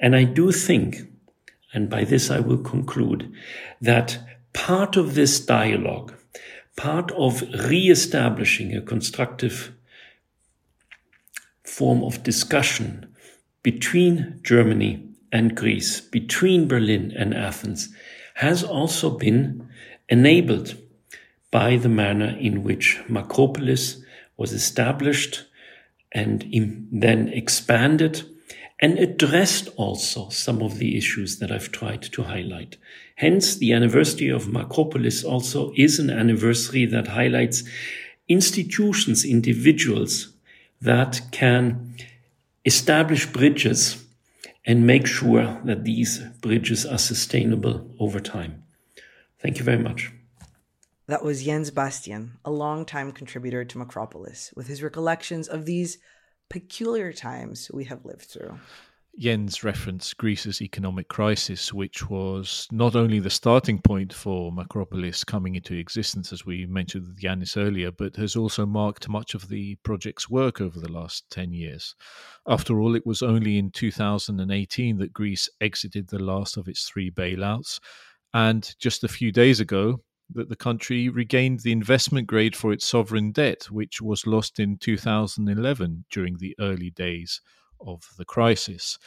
And 0.00 0.14
I 0.14 0.24
do 0.24 0.52
think, 0.52 0.98
and 1.72 1.90
by 1.90 2.04
this 2.04 2.30
I 2.30 2.40
will 2.40 2.58
conclude, 2.58 3.32
that 3.80 4.18
part 4.52 4.96
of 4.96 5.14
this 5.14 5.40
dialogue, 5.40 6.14
part 6.76 7.10
of 7.12 7.42
re-establishing 7.68 8.74
a 8.74 8.82
constructive 8.82 9.72
form 11.64 12.02
of 12.04 12.22
discussion 12.22 13.14
between 13.62 14.38
Germany 14.42 15.08
and 15.32 15.56
Greece, 15.56 16.00
between 16.00 16.68
Berlin 16.68 17.12
and 17.16 17.34
Athens, 17.34 17.88
has 18.34 18.62
also 18.62 19.10
been 19.10 19.68
enabled 20.08 20.76
by 21.50 21.76
the 21.76 21.88
manner 21.88 22.36
in 22.38 22.62
which 22.62 23.00
Macropolis 23.08 24.02
was 24.36 24.52
established 24.52 25.44
and 26.14 26.88
then 26.92 27.28
expanded 27.28 28.22
and 28.80 28.98
addressed 28.98 29.68
also 29.76 30.28
some 30.28 30.62
of 30.62 30.78
the 30.78 30.96
issues 30.96 31.38
that 31.38 31.50
I've 31.50 31.72
tried 31.72 32.02
to 32.02 32.22
highlight. 32.22 32.76
Hence, 33.16 33.56
the 33.56 33.72
anniversary 33.72 34.28
of 34.28 34.46
Macropolis 34.46 35.24
also 35.24 35.72
is 35.76 35.98
an 35.98 36.10
anniversary 36.10 36.86
that 36.86 37.08
highlights 37.08 37.64
institutions, 38.28 39.24
individuals 39.24 40.32
that 40.80 41.20
can 41.30 41.94
establish 42.64 43.26
bridges 43.26 44.04
and 44.66 44.86
make 44.86 45.06
sure 45.06 45.60
that 45.64 45.84
these 45.84 46.20
bridges 46.40 46.86
are 46.86 46.98
sustainable 46.98 47.88
over 47.98 48.20
time. 48.20 48.62
Thank 49.40 49.58
you 49.58 49.64
very 49.64 49.82
much. 49.82 50.10
That 51.06 51.22
was 51.22 51.44
Jens 51.44 51.70
Bastian, 51.70 52.38
a 52.46 52.50
longtime 52.50 53.12
contributor 53.12 53.62
to 53.64 53.78
Macropolis, 53.78 54.56
with 54.56 54.68
his 54.68 54.82
recollections 54.82 55.48
of 55.48 55.66
these 55.66 55.98
peculiar 56.48 57.12
times 57.12 57.70
we 57.74 57.84
have 57.84 58.06
lived 58.06 58.22
through. 58.22 58.58
Jens 59.18 59.62
referenced 59.62 60.16
Greece's 60.16 60.60
economic 60.60 61.08
crisis, 61.08 61.72
which 61.72 62.08
was 62.08 62.66
not 62.72 62.96
only 62.96 63.20
the 63.20 63.30
starting 63.30 63.80
point 63.80 64.12
for 64.12 64.50
Macropolis 64.50 65.24
coming 65.24 65.54
into 65.54 65.74
existence, 65.74 66.32
as 66.32 66.44
we 66.44 66.66
mentioned 66.66 67.06
with 67.06 67.20
Yanis 67.20 67.56
earlier, 67.56 67.92
but 67.92 68.16
has 68.16 68.34
also 68.34 68.66
marked 68.66 69.08
much 69.08 69.34
of 69.34 69.48
the 69.48 69.76
project's 69.84 70.28
work 70.28 70.60
over 70.60 70.80
the 70.80 70.90
last 70.90 71.30
10 71.30 71.52
years. 71.52 71.94
After 72.48 72.80
all, 72.80 72.96
it 72.96 73.06
was 73.06 73.22
only 73.22 73.58
in 73.58 73.70
2018 73.70 74.96
that 74.98 75.12
Greece 75.12 75.48
exited 75.60 76.08
the 76.08 76.18
last 76.18 76.56
of 76.56 76.66
its 76.66 76.88
three 76.88 77.10
bailouts. 77.10 77.78
And 78.32 78.74
just 78.80 79.04
a 79.04 79.08
few 79.08 79.30
days 79.30 79.60
ago, 79.60 80.00
that 80.30 80.48
the 80.48 80.56
country 80.56 81.08
regained 81.08 81.60
the 81.60 81.72
investment 81.72 82.26
grade 82.26 82.56
for 82.56 82.72
its 82.72 82.86
sovereign 82.86 83.32
debt, 83.32 83.70
which 83.70 84.00
was 84.00 84.26
lost 84.26 84.58
in 84.58 84.78
2011 84.78 86.04
during 86.10 86.38
the 86.38 86.54
early 86.58 86.90
days 86.90 87.40
of 87.80 88.08
the 88.16 88.24
crisis. 88.24 88.98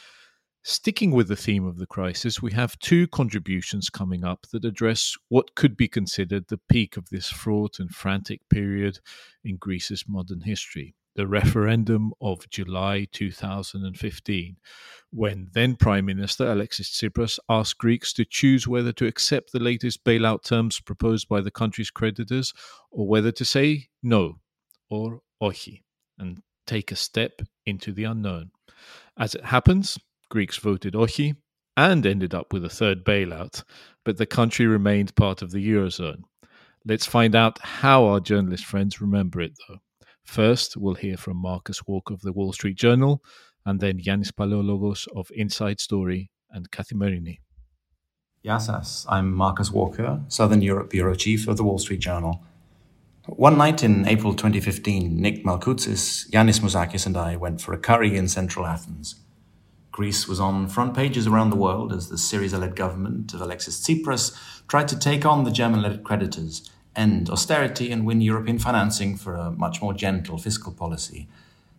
Sticking 0.62 1.12
with 1.12 1.28
the 1.28 1.36
theme 1.36 1.64
of 1.64 1.78
the 1.78 1.86
crisis, 1.86 2.42
we 2.42 2.52
have 2.52 2.78
two 2.78 3.06
contributions 3.08 3.90
coming 3.90 4.24
up 4.24 4.46
that 4.52 4.64
address 4.64 5.16
what 5.28 5.54
could 5.54 5.76
be 5.76 5.88
considered 5.88 6.48
the 6.48 6.60
peak 6.68 6.96
of 6.96 7.08
this 7.08 7.28
fraught 7.28 7.78
and 7.78 7.90
frantic 7.90 8.48
period 8.48 8.98
in 9.44 9.56
Greece's 9.56 10.04
modern 10.06 10.42
history 10.42 10.94
the 11.18 11.26
referendum 11.26 12.12
of 12.20 12.48
July 12.48 13.04
2015, 13.10 14.56
when 15.10 15.48
then 15.52 15.74
Prime 15.74 16.04
Minister 16.04 16.48
Alexis 16.48 16.88
Tsipras 16.88 17.40
asked 17.48 17.76
Greeks 17.76 18.12
to 18.12 18.24
choose 18.24 18.68
whether 18.68 18.92
to 18.92 19.06
accept 19.08 19.50
the 19.50 19.58
latest 19.58 20.04
bailout 20.04 20.44
terms 20.44 20.78
proposed 20.78 21.28
by 21.28 21.40
the 21.40 21.50
country's 21.50 21.90
creditors 21.90 22.54
or 22.92 23.08
whether 23.08 23.32
to 23.32 23.44
say 23.44 23.88
no 24.00 24.38
or 24.90 25.22
ochi 25.42 25.82
and 26.20 26.40
take 26.68 26.92
a 26.92 26.96
step 26.96 27.42
into 27.66 27.90
the 27.90 28.04
unknown. 28.04 28.52
As 29.18 29.34
it 29.34 29.44
happens, 29.44 29.98
Greeks 30.30 30.56
voted 30.56 30.94
ochi 30.94 31.34
and 31.76 32.06
ended 32.06 32.32
up 32.32 32.52
with 32.52 32.64
a 32.64 32.70
third 32.70 33.04
bailout, 33.04 33.64
but 34.04 34.18
the 34.18 34.26
country 34.26 34.68
remained 34.68 35.16
part 35.16 35.42
of 35.42 35.50
the 35.50 35.68
Eurozone. 35.68 36.22
Let's 36.86 37.06
find 37.06 37.34
out 37.34 37.58
how 37.58 38.04
our 38.04 38.20
journalist 38.20 38.64
friends 38.64 39.00
remember 39.00 39.40
it, 39.40 39.54
though. 39.68 39.78
First, 40.28 40.76
we'll 40.76 40.94
hear 40.94 41.16
from 41.16 41.38
Marcus 41.38 41.86
Walker 41.86 42.12
of 42.12 42.20
the 42.20 42.34
Wall 42.34 42.52
Street 42.52 42.76
Journal, 42.76 43.24
and 43.64 43.80
then 43.80 43.98
Yanis 43.98 44.30
Palaiologos 44.30 45.08
of 45.16 45.30
Inside 45.34 45.80
Story 45.80 46.30
and 46.50 46.70
Kathimerini. 46.70 47.38
Yassas, 48.44 49.06
I'm 49.08 49.32
Marcus 49.32 49.70
Walker, 49.70 50.20
Southern 50.28 50.60
Europe 50.60 50.90
Bureau 50.90 51.14
Chief 51.14 51.48
of 51.48 51.56
the 51.56 51.64
Wall 51.64 51.78
Street 51.78 52.00
Journal. 52.00 52.44
One 53.24 53.56
night 53.56 53.82
in 53.82 54.06
April 54.06 54.34
2015, 54.34 55.18
Nick 55.18 55.46
Malkoutzis, 55.46 56.28
Yanis 56.28 56.60
Mouzakis, 56.60 57.06
and 57.06 57.16
I 57.16 57.36
went 57.36 57.62
for 57.62 57.72
a 57.72 57.78
curry 57.78 58.14
in 58.14 58.28
central 58.28 58.66
Athens. 58.66 59.14
Greece 59.92 60.28
was 60.28 60.38
on 60.38 60.68
front 60.68 60.94
pages 60.94 61.26
around 61.26 61.48
the 61.48 61.56
world 61.56 61.90
as 61.90 62.10
the 62.10 62.16
Syriza 62.16 62.60
led 62.60 62.76
government 62.76 63.32
of 63.32 63.40
Alexis 63.40 63.80
Tsipras 63.80 64.36
tried 64.68 64.88
to 64.88 64.98
take 64.98 65.24
on 65.24 65.44
the 65.44 65.50
German 65.50 65.80
led 65.80 66.04
creditors 66.04 66.70
end 66.98 67.30
austerity 67.30 67.90
and 67.92 68.04
win 68.04 68.20
European 68.20 68.58
financing 68.58 69.16
for 69.16 69.34
a 69.34 69.52
much 69.52 69.80
more 69.80 69.94
gentle 69.94 70.36
fiscal 70.36 70.72
policy. 70.72 71.28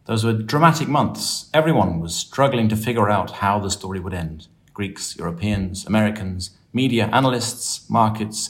Those 0.05 0.23
were 0.23 0.33
dramatic 0.33 0.87
months. 0.87 1.49
Everyone 1.53 1.99
was 1.99 2.15
struggling 2.15 2.69
to 2.69 2.75
figure 2.75 3.09
out 3.09 3.31
how 3.43 3.59
the 3.59 3.69
story 3.69 3.99
would 3.99 4.13
end 4.13 4.47
Greeks, 4.73 5.17
Europeans, 5.17 5.85
Americans, 5.85 6.51
media, 6.71 7.09
analysts, 7.11 7.87
markets, 7.89 8.49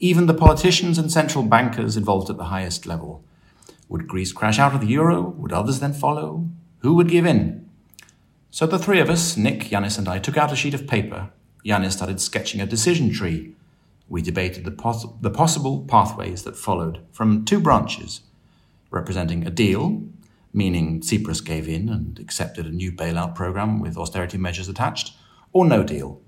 even 0.00 0.26
the 0.26 0.34
politicians 0.34 0.98
and 0.98 1.12
central 1.12 1.44
bankers 1.44 1.96
involved 1.96 2.28
at 2.28 2.36
the 2.36 2.44
highest 2.44 2.86
level. 2.86 3.22
Would 3.88 4.08
Greece 4.08 4.32
crash 4.32 4.58
out 4.58 4.74
of 4.74 4.80
the 4.80 4.88
euro? 4.88 5.22
Would 5.22 5.52
others 5.52 5.80
then 5.80 5.92
follow? 5.92 6.48
Who 6.78 6.94
would 6.94 7.08
give 7.08 7.24
in? 7.24 7.68
So 8.50 8.66
the 8.66 8.78
three 8.78 9.00
of 9.00 9.08
us, 9.08 9.36
Nick, 9.36 9.70
Yanis, 9.70 9.96
and 9.96 10.08
I, 10.08 10.18
took 10.18 10.36
out 10.36 10.52
a 10.52 10.56
sheet 10.56 10.74
of 10.74 10.88
paper. 10.88 11.30
Yanis 11.64 11.92
started 11.92 12.20
sketching 12.20 12.60
a 12.60 12.66
decision 12.66 13.12
tree 13.12 13.54
we 14.10 14.20
debated 14.20 14.64
the, 14.64 14.72
poss- 14.72 15.06
the 15.22 15.30
possible 15.30 15.86
pathways 15.88 16.42
that 16.42 16.56
followed 16.56 17.00
from 17.12 17.44
two 17.46 17.60
branches, 17.60 18.20
representing 18.90 19.46
a 19.46 19.50
deal, 19.50 20.02
meaning 20.52 21.00
Tsipras 21.00 21.42
gave 21.42 21.68
in 21.68 21.88
and 21.88 22.18
accepted 22.18 22.66
a 22.66 22.70
new 22.70 22.90
bailout 22.90 23.36
program 23.36 23.78
with 23.80 23.96
austerity 23.96 24.36
measures 24.36 24.68
attached, 24.68 25.12
or 25.52 25.64
no 25.64 25.84
deal. 25.84 26.20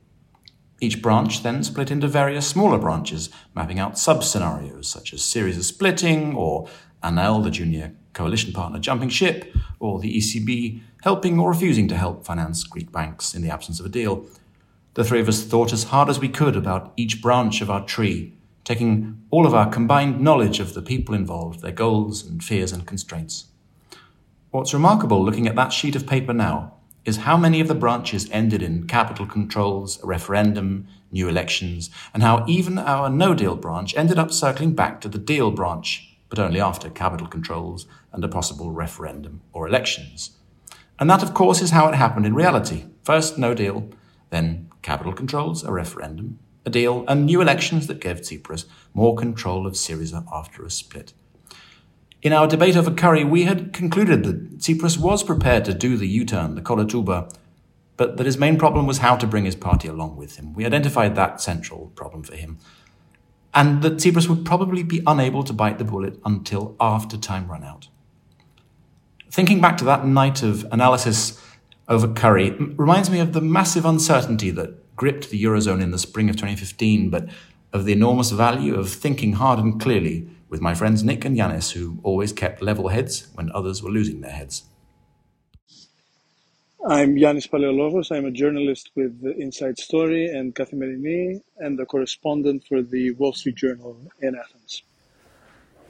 Each 0.81 1.03
branch 1.03 1.43
then 1.43 1.65
split 1.65 1.91
into 1.91 2.07
various 2.07 2.47
smaller 2.47 2.79
branches, 2.79 3.31
mapping 3.55 3.81
out 3.81 3.99
sub 3.99 4.23
scenarios 4.23 4.89
such 4.89 5.13
as 5.13 5.21
Syriza 5.21 5.65
splitting, 5.65 6.35
or 6.37 6.69
ANEL, 7.03 7.43
the 7.43 7.51
junior 7.51 7.95
coalition 8.13 8.53
partner, 8.53 8.79
jumping 8.79 9.09
ship, 9.09 9.53
or 9.81 9.99
the 9.99 10.17
ECB 10.17 10.81
helping 11.03 11.39
or 11.39 11.51
refusing 11.51 11.89
to 11.89 11.97
help 11.97 12.25
finance 12.25 12.63
Greek 12.63 12.93
banks 12.93 13.35
in 13.35 13.43
the 13.43 13.51
absence 13.51 13.81
of 13.81 13.87
a 13.87 13.89
deal. 13.89 14.25
The 14.95 15.05
three 15.05 15.21
of 15.21 15.29
us 15.29 15.43
thought 15.43 15.73
as 15.73 15.85
hard 15.85 16.11
as 16.11 16.19
we 16.19 16.29
could 16.29 16.55
about 16.55 16.93
each 16.99 17.23
branch 17.23 17.63
of 17.63 17.71
our 17.71 17.85
tree, 17.85 18.37
taking 18.63 19.23
all 19.31 19.47
of 19.47 19.55
our 19.55 19.71
combined 19.71 20.21
knowledge 20.21 20.61
of 20.61 20.75
the 20.75 20.83
people 20.83 21.15
involved, 21.15 21.61
their 21.61 21.73
goals 21.73 22.27
and 22.27 22.45
fears 22.45 22.73
and 22.73 22.87
constraints. 22.87 23.47
What's 24.51 24.75
remarkable 24.75 25.25
looking 25.25 25.47
at 25.47 25.57
that 25.57 25.73
sheet 25.73 25.97
of 25.97 26.07
paper 26.07 26.35
now 26.35 26.75
is 27.07 27.19
how 27.19 27.39
many 27.39 27.59
of 27.59 27.69
the 27.69 27.75
branches 27.75 28.29
ended 28.31 28.63
in 28.63 28.87
capital 28.87 29.27
controls, 29.27 30.03
a 30.03 30.07
referendum, 30.07 30.87
new 31.11 31.27
elections, 31.27 31.89
and 32.13 32.23
how 32.23 32.45
even 32.47 32.79
our 32.79 33.09
no 33.09 33.35
deal 33.35 33.57
branch 33.57 33.97
ended 33.97 34.19
up 34.19 34.31
circling 34.31 34.75
back 34.75 35.01
to 35.01 35.09
the 35.09 35.19
deal 35.19 35.51
branch, 35.51 36.17
but 36.29 36.39
only 36.39 36.61
after 36.61 36.91
capital 36.91 37.27
controls 37.27 37.87
and 38.13 38.23
a 38.23 38.29
possible 38.29 38.71
referendum 38.71 39.41
or 39.55 39.67
elections. 39.67 40.37
And 41.01 41.09
that, 41.09 41.23
of 41.23 41.33
course, 41.33 41.63
is 41.63 41.71
how 41.71 41.89
it 41.89 41.95
happened 41.95 42.27
in 42.27 42.35
reality. 42.35 42.85
First, 43.05 43.39
no 43.39 43.55
deal, 43.55 43.89
then 44.31 44.71
capital 44.83 45.13
controls, 45.13 45.65
a 45.65 45.73
referendum, 45.73 46.39
a 46.65 46.71
deal, 46.71 47.05
and 47.09 47.27
new 47.27 47.41
elections 47.41 47.87
that 47.87 48.01
gave 48.01 48.21
Tsipras 48.21 48.67
more 48.95 49.17
control 49.17 49.67
of 49.67 49.75
Syriza 49.75 50.25
after 50.33 50.65
a 50.65 50.71
split. 50.71 51.13
In 52.23 52.33
our 52.33 52.47
debate 52.47 52.77
over 52.77 52.93
Curry, 52.93 53.25
we 53.25 53.45
had 53.45 53.73
concluded 53.73 54.23
that 54.25 54.59
Tsipras 54.59 54.97
was 54.97 55.25
prepared 55.25 55.65
to 55.65 55.75
do 55.75 55.97
the 55.97 56.07
U 56.07 56.25
turn, 56.25 56.55
the 56.55 56.63
Kolotuba, 56.63 57.35
but 57.97 58.17
that 58.17 58.27
his 58.27 58.39
main 58.39 58.59
problem 58.59 58.87
was 58.87 58.99
how 58.99 59.17
to 59.17 59.27
bring 59.27 59.45
his 59.45 59.57
party 59.57 59.89
along 59.89 60.17
with 60.17 60.37
him. 60.37 60.55
We 60.55 60.65
identified 60.65 61.17
that 61.17 61.41
central 61.41 61.93
problem 61.97 62.23
for 62.23 62.37
him. 62.37 62.59
And 63.55 63.83
that 63.83 63.97
Tsipras 63.97 64.29
would 64.29 64.45
probably 64.45 64.83
be 64.83 65.03
unable 65.07 65.43
to 65.43 65.53
bite 65.53 65.79
the 65.79 65.85
bullet 65.85 66.19
until 66.25 66.77
after 66.81 67.17
time 67.17 67.51
ran 67.51 67.65
out. 67.65 67.89
Thinking 69.31 69.61
back 69.61 69.77
to 69.79 69.85
that 69.85 70.07
night 70.07 70.43
of 70.43 70.65
analysis 70.71 71.42
over 71.93 72.09
Curry 72.09 72.51
reminds 72.51 73.11
me 73.11 73.21
of 73.21 73.35
the 73.35 73.43
massive 73.43 73.85
uncertainty 73.85 74.51
that 74.51 74.97
gripped 74.97 75.29
the 75.29 75.45
Eurozone 75.45 75.83
in 75.83 75.91
the 75.91 75.99
spring 75.99 76.31
of 76.31 76.37
2015, 76.37 77.11
but 77.11 77.29
of 77.71 77.85
the 77.85 77.93
enormous 77.93 78.31
value 78.31 78.75
of 78.75 78.91
thinking 78.91 79.35
hard 79.35 79.59
and 79.59 79.79
clearly 79.79 80.27
with 80.49 80.63
my 80.63 80.75
friends 80.75 81.05
Nick 81.05 81.27
and 81.27 81.37
Yanis, 81.37 81.73
who 81.73 81.99
always 82.03 82.33
kept 82.33 82.63
level 82.63 82.89
heads 82.89 83.29
when 83.35 83.53
others 83.53 83.83
were 83.83 83.91
losing 83.91 84.23
their 84.23 84.33
heads. 84.33 84.63
I'm 86.89 87.15
Yanis 87.15 87.49
Palaiologos. 87.49 88.11
I'm 88.11 88.25
a 88.25 88.31
journalist 88.31 88.91
with 88.97 89.23
Inside 89.39 89.79
Story 89.79 90.27
and 90.27 90.55
Kathimerini 90.55 91.43
and 91.59 91.79
a 91.79 91.85
correspondent 91.85 92.65
for 92.67 92.81
the 92.81 93.11
Wall 93.13 93.35
Street 93.35 93.57
Journal 93.57 93.99
in 94.23 94.35
Athens. 94.35 94.83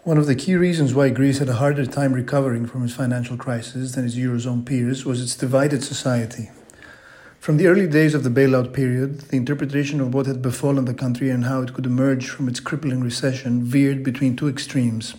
One 0.04 0.18
of 0.18 0.26
the 0.26 0.34
key 0.34 0.56
reasons 0.56 0.94
why 0.94 1.10
Greece 1.10 1.38
had 1.38 1.48
a 1.48 1.54
harder 1.62 1.86
time 1.86 2.12
recovering 2.12 2.66
from 2.66 2.84
its 2.84 2.92
financial 2.92 3.36
crisis 3.36 3.92
than 3.92 4.04
its 4.04 4.16
Eurozone 4.16 4.66
peers 4.66 5.04
was 5.04 5.22
its 5.22 5.36
divided 5.36 5.84
society. 5.84 6.50
From 7.38 7.56
the 7.56 7.68
early 7.68 7.86
days 7.86 8.12
of 8.12 8.24
the 8.24 8.28
bailout 8.28 8.72
period, 8.72 9.20
the 9.20 9.36
interpretation 9.36 10.00
of 10.00 10.12
what 10.12 10.26
had 10.26 10.42
befallen 10.42 10.86
the 10.86 10.92
country 10.92 11.30
and 11.30 11.44
how 11.44 11.62
it 11.62 11.72
could 11.72 11.86
emerge 11.86 12.28
from 12.28 12.48
its 12.48 12.58
crippling 12.58 13.00
recession 13.00 13.62
veered 13.62 14.02
between 14.02 14.34
two 14.34 14.48
extremes. 14.48 15.14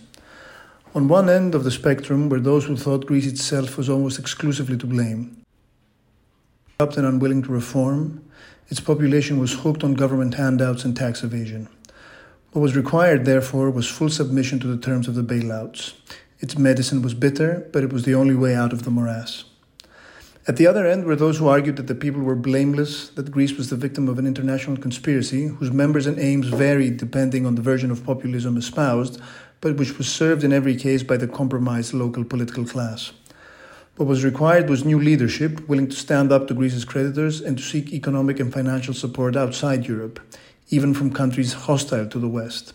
On 0.94 1.08
one 1.08 1.30
end 1.30 1.54
of 1.54 1.64
the 1.64 1.70
spectrum 1.70 2.28
were 2.28 2.38
those 2.38 2.66
who 2.66 2.76
thought 2.76 3.06
Greece 3.06 3.26
itself 3.26 3.78
was 3.78 3.88
almost 3.88 4.18
exclusively 4.18 4.76
to 4.76 4.86
blame. 4.86 5.42
Corrupt 6.78 6.98
and 6.98 7.06
unwilling 7.06 7.42
to 7.44 7.52
reform, 7.52 8.22
its 8.68 8.80
population 8.80 9.38
was 9.38 9.60
hooked 9.60 9.82
on 9.82 9.94
government 9.94 10.34
handouts 10.34 10.84
and 10.84 10.94
tax 10.94 11.22
evasion. 11.22 11.70
What 12.54 12.62
was 12.62 12.76
required, 12.76 13.24
therefore, 13.24 13.68
was 13.68 13.88
full 13.88 14.10
submission 14.10 14.60
to 14.60 14.68
the 14.68 14.80
terms 14.80 15.08
of 15.08 15.16
the 15.16 15.24
bailouts. 15.24 15.94
Its 16.38 16.56
medicine 16.56 17.02
was 17.02 17.12
bitter, 17.12 17.68
but 17.72 17.82
it 17.82 17.92
was 17.92 18.04
the 18.04 18.14
only 18.14 18.36
way 18.36 18.54
out 18.54 18.72
of 18.72 18.84
the 18.84 18.92
morass. 18.92 19.42
At 20.46 20.56
the 20.56 20.68
other 20.68 20.86
end 20.86 21.04
were 21.04 21.16
those 21.16 21.38
who 21.38 21.48
argued 21.48 21.74
that 21.78 21.88
the 21.88 21.96
people 21.96 22.22
were 22.22 22.36
blameless, 22.36 23.08
that 23.08 23.32
Greece 23.32 23.56
was 23.56 23.70
the 23.70 23.76
victim 23.76 24.08
of 24.08 24.20
an 24.20 24.26
international 24.28 24.76
conspiracy 24.76 25.48
whose 25.48 25.72
members 25.72 26.06
and 26.06 26.16
aims 26.20 26.46
varied 26.46 26.96
depending 26.96 27.44
on 27.44 27.56
the 27.56 27.60
version 27.60 27.90
of 27.90 28.06
populism 28.06 28.56
espoused, 28.56 29.20
but 29.60 29.76
which 29.76 29.98
was 29.98 30.06
served 30.06 30.44
in 30.44 30.52
every 30.52 30.76
case 30.76 31.02
by 31.02 31.16
the 31.16 31.26
compromised 31.26 31.92
local 31.92 32.22
political 32.22 32.64
class. 32.64 33.10
What 33.96 34.06
was 34.06 34.22
required 34.22 34.70
was 34.70 34.84
new 34.84 35.00
leadership 35.00 35.68
willing 35.68 35.88
to 35.88 35.96
stand 35.96 36.30
up 36.30 36.46
to 36.46 36.54
Greece's 36.54 36.84
creditors 36.84 37.40
and 37.40 37.58
to 37.58 37.64
seek 37.64 37.92
economic 37.92 38.38
and 38.38 38.52
financial 38.52 38.94
support 38.94 39.34
outside 39.34 39.88
Europe, 39.88 40.20
even 40.68 40.94
from 40.94 41.12
countries 41.12 41.52
hostile 41.52 42.06
to 42.08 42.18
the 42.18 42.28
West. 42.28 42.72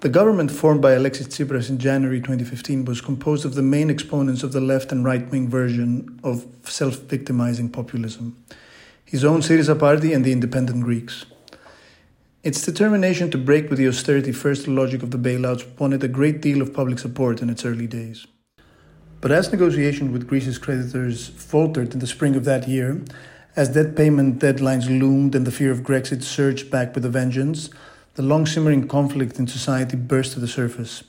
The 0.00 0.08
government 0.08 0.50
formed 0.50 0.82
by 0.82 0.92
Alexis 0.92 1.28
Tsipras 1.28 1.70
in 1.70 1.78
January 1.78 2.20
2015 2.20 2.84
was 2.84 3.00
composed 3.00 3.44
of 3.44 3.54
the 3.54 3.62
main 3.62 3.88
exponents 3.88 4.42
of 4.42 4.52
the 4.52 4.60
left 4.60 4.92
and 4.92 5.04
right 5.04 5.30
wing 5.30 5.48
version 5.48 6.20
of 6.22 6.46
self 6.64 6.96
victimizing 6.96 7.70
populism 7.70 8.36
his 9.04 9.24
own 9.24 9.40
Syriza 9.40 9.78
party 9.78 10.12
and 10.12 10.24
the 10.24 10.32
independent 10.32 10.82
Greeks. 10.82 11.24
Its 12.42 12.62
determination 12.62 13.30
to 13.30 13.38
break 13.38 13.70
with 13.70 13.78
the 13.78 13.86
austerity 13.86 14.32
first 14.32 14.66
logic 14.66 15.02
of 15.02 15.12
the 15.12 15.18
bailouts 15.18 15.64
it 15.92 16.02
a 16.02 16.08
great 16.08 16.40
deal 16.40 16.60
of 16.60 16.74
public 16.74 16.98
support 16.98 17.40
in 17.40 17.48
its 17.48 17.64
early 17.64 17.86
days. 17.86 18.26
But 19.20 19.30
as 19.30 19.52
negotiations 19.52 20.12
with 20.12 20.26
Greece's 20.26 20.58
creditors 20.58 21.28
faltered 21.28 21.92
in 21.92 22.00
the 22.00 22.06
spring 22.06 22.34
of 22.34 22.44
that 22.44 22.68
year, 22.68 23.00
as 23.56 23.68
debt 23.68 23.94
payment 23.94 24.40
deadlines 24.40 24.86
loomed 24.86 25.34
and 25.34 25.46
the 25.46 25.52
fear 25.52 25.70
of 25.70 25.80
Grexit 25.80 26.22
surged 26.22 26.70
back 26.70 26.94
with 26.94 27.04
a 27.04 27.08
vengeance, 27.08 27.70
the 28.14 28.22
long 28.22 28.46
simmering 28.46 28.88
conflict 28.88 29.38
in 29.38 29.46
society 29.46 29.96
burst 29.96 30.32
to 30.32 30.40
the 30.40 30.48
surface. 30.48 31.04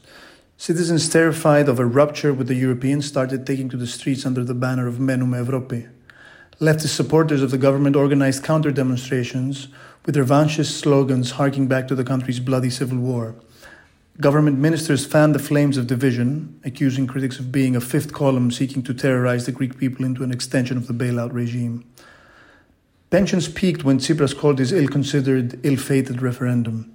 Citizens 0.58 1.10
terrified 1.10 1.68
of 1.68 1.80
a 1.80 1.86
rupture 1.86 2.34
with 2.34 2.48
the 2.48 2.56
Europeans 2.56 3.06
started 3.06 3.46
taking 3.46 3.68
to 3.70 3.78
the 3.78 3.88
streets 3.88 4.26
under 4.26 4.43
the 4.43 4.54
banner 4.54 4.88
of 4.88 4.96
Menoume 4.96 5.43
Evropi. 5.43 5.89
Leftist 6.62 6.96
supporters 6.96 7.41
of 7.41 7.52
the 7.52 7.58
government 7.58 7.96
organized 7.96 8.43
counter 8.43 8.72
demonstrations 8.72 9.68
with 10.06 10.16
revanchist 10.16 10.80
slogans 10.80 11.32
harking 11.32 11.68
back 11.68 11.88
to 11.88 11.96
the 11.96 12.04
country's 12.04 12.39
bloody 12.39 12.70
civil 12.70 12.98
war. 12.98 13.36
Government 14.22 14.58
ministers 14.58 15.06
fanned 15.06 15.36
the 15.36 15.39
flames 15.39 15.76
of 15.76 15.88
division, 15.88 16.58
accusing 16.64 17.06
critics 17.06 17.38
of 17.38 17.52
being 17.52 17.76
a 17.76 17.82
fifth 17.82 18.14
column 18.14 18.50
seeking 18.50 18.82
to 18.84 18.93
terrorize 18.93 19.46
the 19.46 19.52
Greek 19.52 19.78
people 19.78 20.06
into 20.06 20.24
an 20.24 20.32
extension 20.32 20.78
of 20.78 20.88
the 20.88 20.93
bailout 20.93 21.34
regime. 21.34 21.84
Tensions 23.16 23.47
peaked 23.47 23.86
when 23.86 23.97
Tsipras 23.97 24.38
called 24.38 24.59
his 24.59 24.74
ill 24.74 24.89
considered, 24.89 25.57
ill 25.63 25.78
fated 25.78 26.22
referendum. 26.22 26.93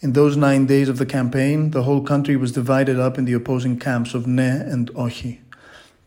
In 0.00 0.12
those 0.12 0.36
nine 0.36 0.66
days 0.66 0.88
of 0.88 0.98
the 0.98 1.04
campaign, 1.04 1.72
the 1.72 1.82
whole 1.82 2.00
country 2.00 2.36
was 2.36 2.52
divided 2.52 3.00
up 3.00 3.18
in 3.18 3.24
the 3.24 3.32
opposing 3.32 3.76
camps 3.76 4.14
of 4.14 4.28
Ne 4.28 4.50
and 4.50 4.88
Ochi. 4.94 5.38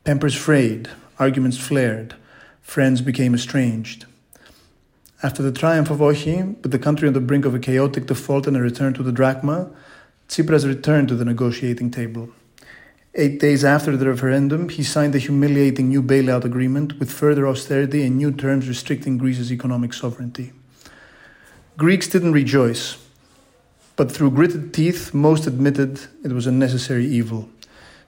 Tempers 0.06 0.36
frayed, 0.36 0.89
arguments 1.20 1.58
flared, 1.58 2.16
friends 2.62 3.02
became 3.02 3.36
estranged. 3.36 4.06
After 5.22 5.43
the 5.43 5.52
triumph 5.52 5.89
of 5.89 5.97
Ochi, 5.97 6.56
with 6.62 6.72
the 6.72 6.80
country 6.80 7.10
on 7.10 7.14
the 7.14 7.20
brink 7.20 7.43
of 7.43 7.54
a 7.54 7.60
chaotic 7.60 8.06
default 8.06 8.47
and 8.47 8.56
a 8.56 8.62
return 8.62 8.93
to 8.93 9.04
the 9.04 9.12
drachma, 9.12 9.70
Tsipras 10.30 10.66
returned 10.66 11.10
to 11.10 11.16
the 11.16 11.26
negotiating 11.26 11.91
table. 11.91 12.30
Eight 13.14 13.41
days 13.41 13.66
after 13.66 13.97
the 13.97 14.07
referendum, 14.07 14.70
he 14.70 14.84
signed 14.84 15.14
a 15.16 15.20
humiliating 15.20 15.89
new 15.89 16.01
bailout 16.01 16.45
agreement 16.45 16.97
with 16.97 17.12
further 17.12 17.45
austerity 17.45 18.05
and 18.05 18.16
new 18.16 18.32
terms 18.32 18.70
restricting 18.70 19.18
Greece's 19.18 19.51
economic 19.51 19.93
sovereignty. 19.93 20.53
Greeks 21.76 22.07
didn't 22.07 22.32
rejoice, 22.32 22.97
but 23.97 24.09
through 24.09 24.32
gritted 24.32 24.74
teeth, 24.74 25.14
most 25.14 25.45
admitted 25.45 25.99
it 26.24 26.32
was 26.32 26.47
a 26.47 26.53
necessary 26.53 27.05
evil. 27.05 27.49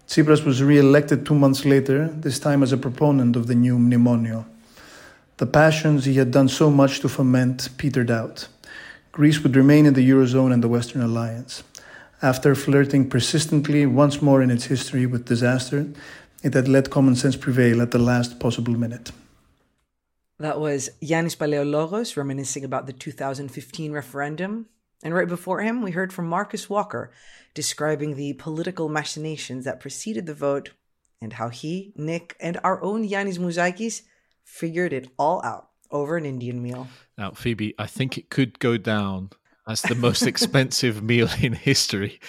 Tsipras 0.08 0.46
was 0.46 0.64
re 0.64 0.78
elected 0.78 1.26
two 1.26 1.36
months 1.36 1.66
later, 1.66 2.08
this 2.08 2.40
time 2.40 2.64
as 2.64 2.72
a 2.72 2.78
proponent 2.78 3.36
of 3.36 3.48
the 3.48 3.56
new 3.56 3.78
mnemonio. 3.78 4.46
The 5.36 5.48
passions 5.48 6.06
he 6.06 6.14
had 6.14 6.32
done 6.32 6.48
so 6.48 6.72
much 6.72 7.02
to 7.02 7.10
foment 7.10 7.68
petered 7.78 8.10
out. 8.10 8.48
Greece 9.12 9.44
would 9.44 9.58
remain 9.58 9.86
in 9.86 9.96
the 9.96 10.10
Eurozone 10.10 10.54
and 10.54 10.64
the 10.64 10.70
Western 10.70 11.02
Alliance. 11.02 11.64
After 12.24 12.56
flirting 12.56 13.10
persistently 13.10 13.86
once 13.86 14.22
more 14.22 14.42
in 14.42 14.50
its 14.50 14.68
history 14.68 15.06
with 15.06 15.26
disaster, 15.26 15.88
it 16.42 16.54
had 16.54 16.70
let 16.70 16.90
common 16.90 17.18
sense 17.18 17.36
prevail 17.36 17.82
at 17.82 17.92
the 17.92 18.00
last 18.00 18.40
possible 18.40 18.78
minute. 18.80 19.12
That 20.40 20.58
was 20.58 20.90
Yanis 21.02 21.36
Palaiologos 21.36 22.16
reminiscing 22.16 22.64
about 22.64 22.88
the 22.88 22.94
2015 22.94 23.92
referendum. 23.92 24.68
And 25.04 25.14
right 25.14 25.28
before 25.28 25.60
him, 25.64 25.82
we 25.82 25.92
heard 25.92 26.14
from 26.14 26.28
Marcus 26.28 26.70
Walker 26.70 27.12
describing 27.54 28.16
the 28.16 28.32
political 28.34 28.88
machinations 28.88 29.66
that 29.66 29.82
preceded 29.82 30.26
the 30.26 30.34
vote 30.34 30.70
and 31.22 31.34
how 31.34 31.50
he, 31.50 31.92
Nick, 31.98 32.38
and 32.40 32.58
our 32.64 32.82
own 32.82 33.06
Yanis 33.06 33.38
Mouzakis 33.38 34.04
figured 34.46 34.94
it 34.94 35.10
all 35.20 35.44
out 35.44 35.72
over 35.92 36.16
an 36.16 36.26
Indian 36.26 36.64
meal. 36.64 36.88
Now, 37.18 37.32
Phoebe, 37.32 37.76
I 37.78 37.86
think 37.86 38.18
it 38.18 38.30
could 38.30 38.60
go 38.60 38.78
down 38.78 39.32
as 39.68 39.82
the 39.82 39.96
most 39.96 40.24
expensive 40.24 41.02
meal 41.02 41.30
in 41.42 41.54
history, 41.54 42.20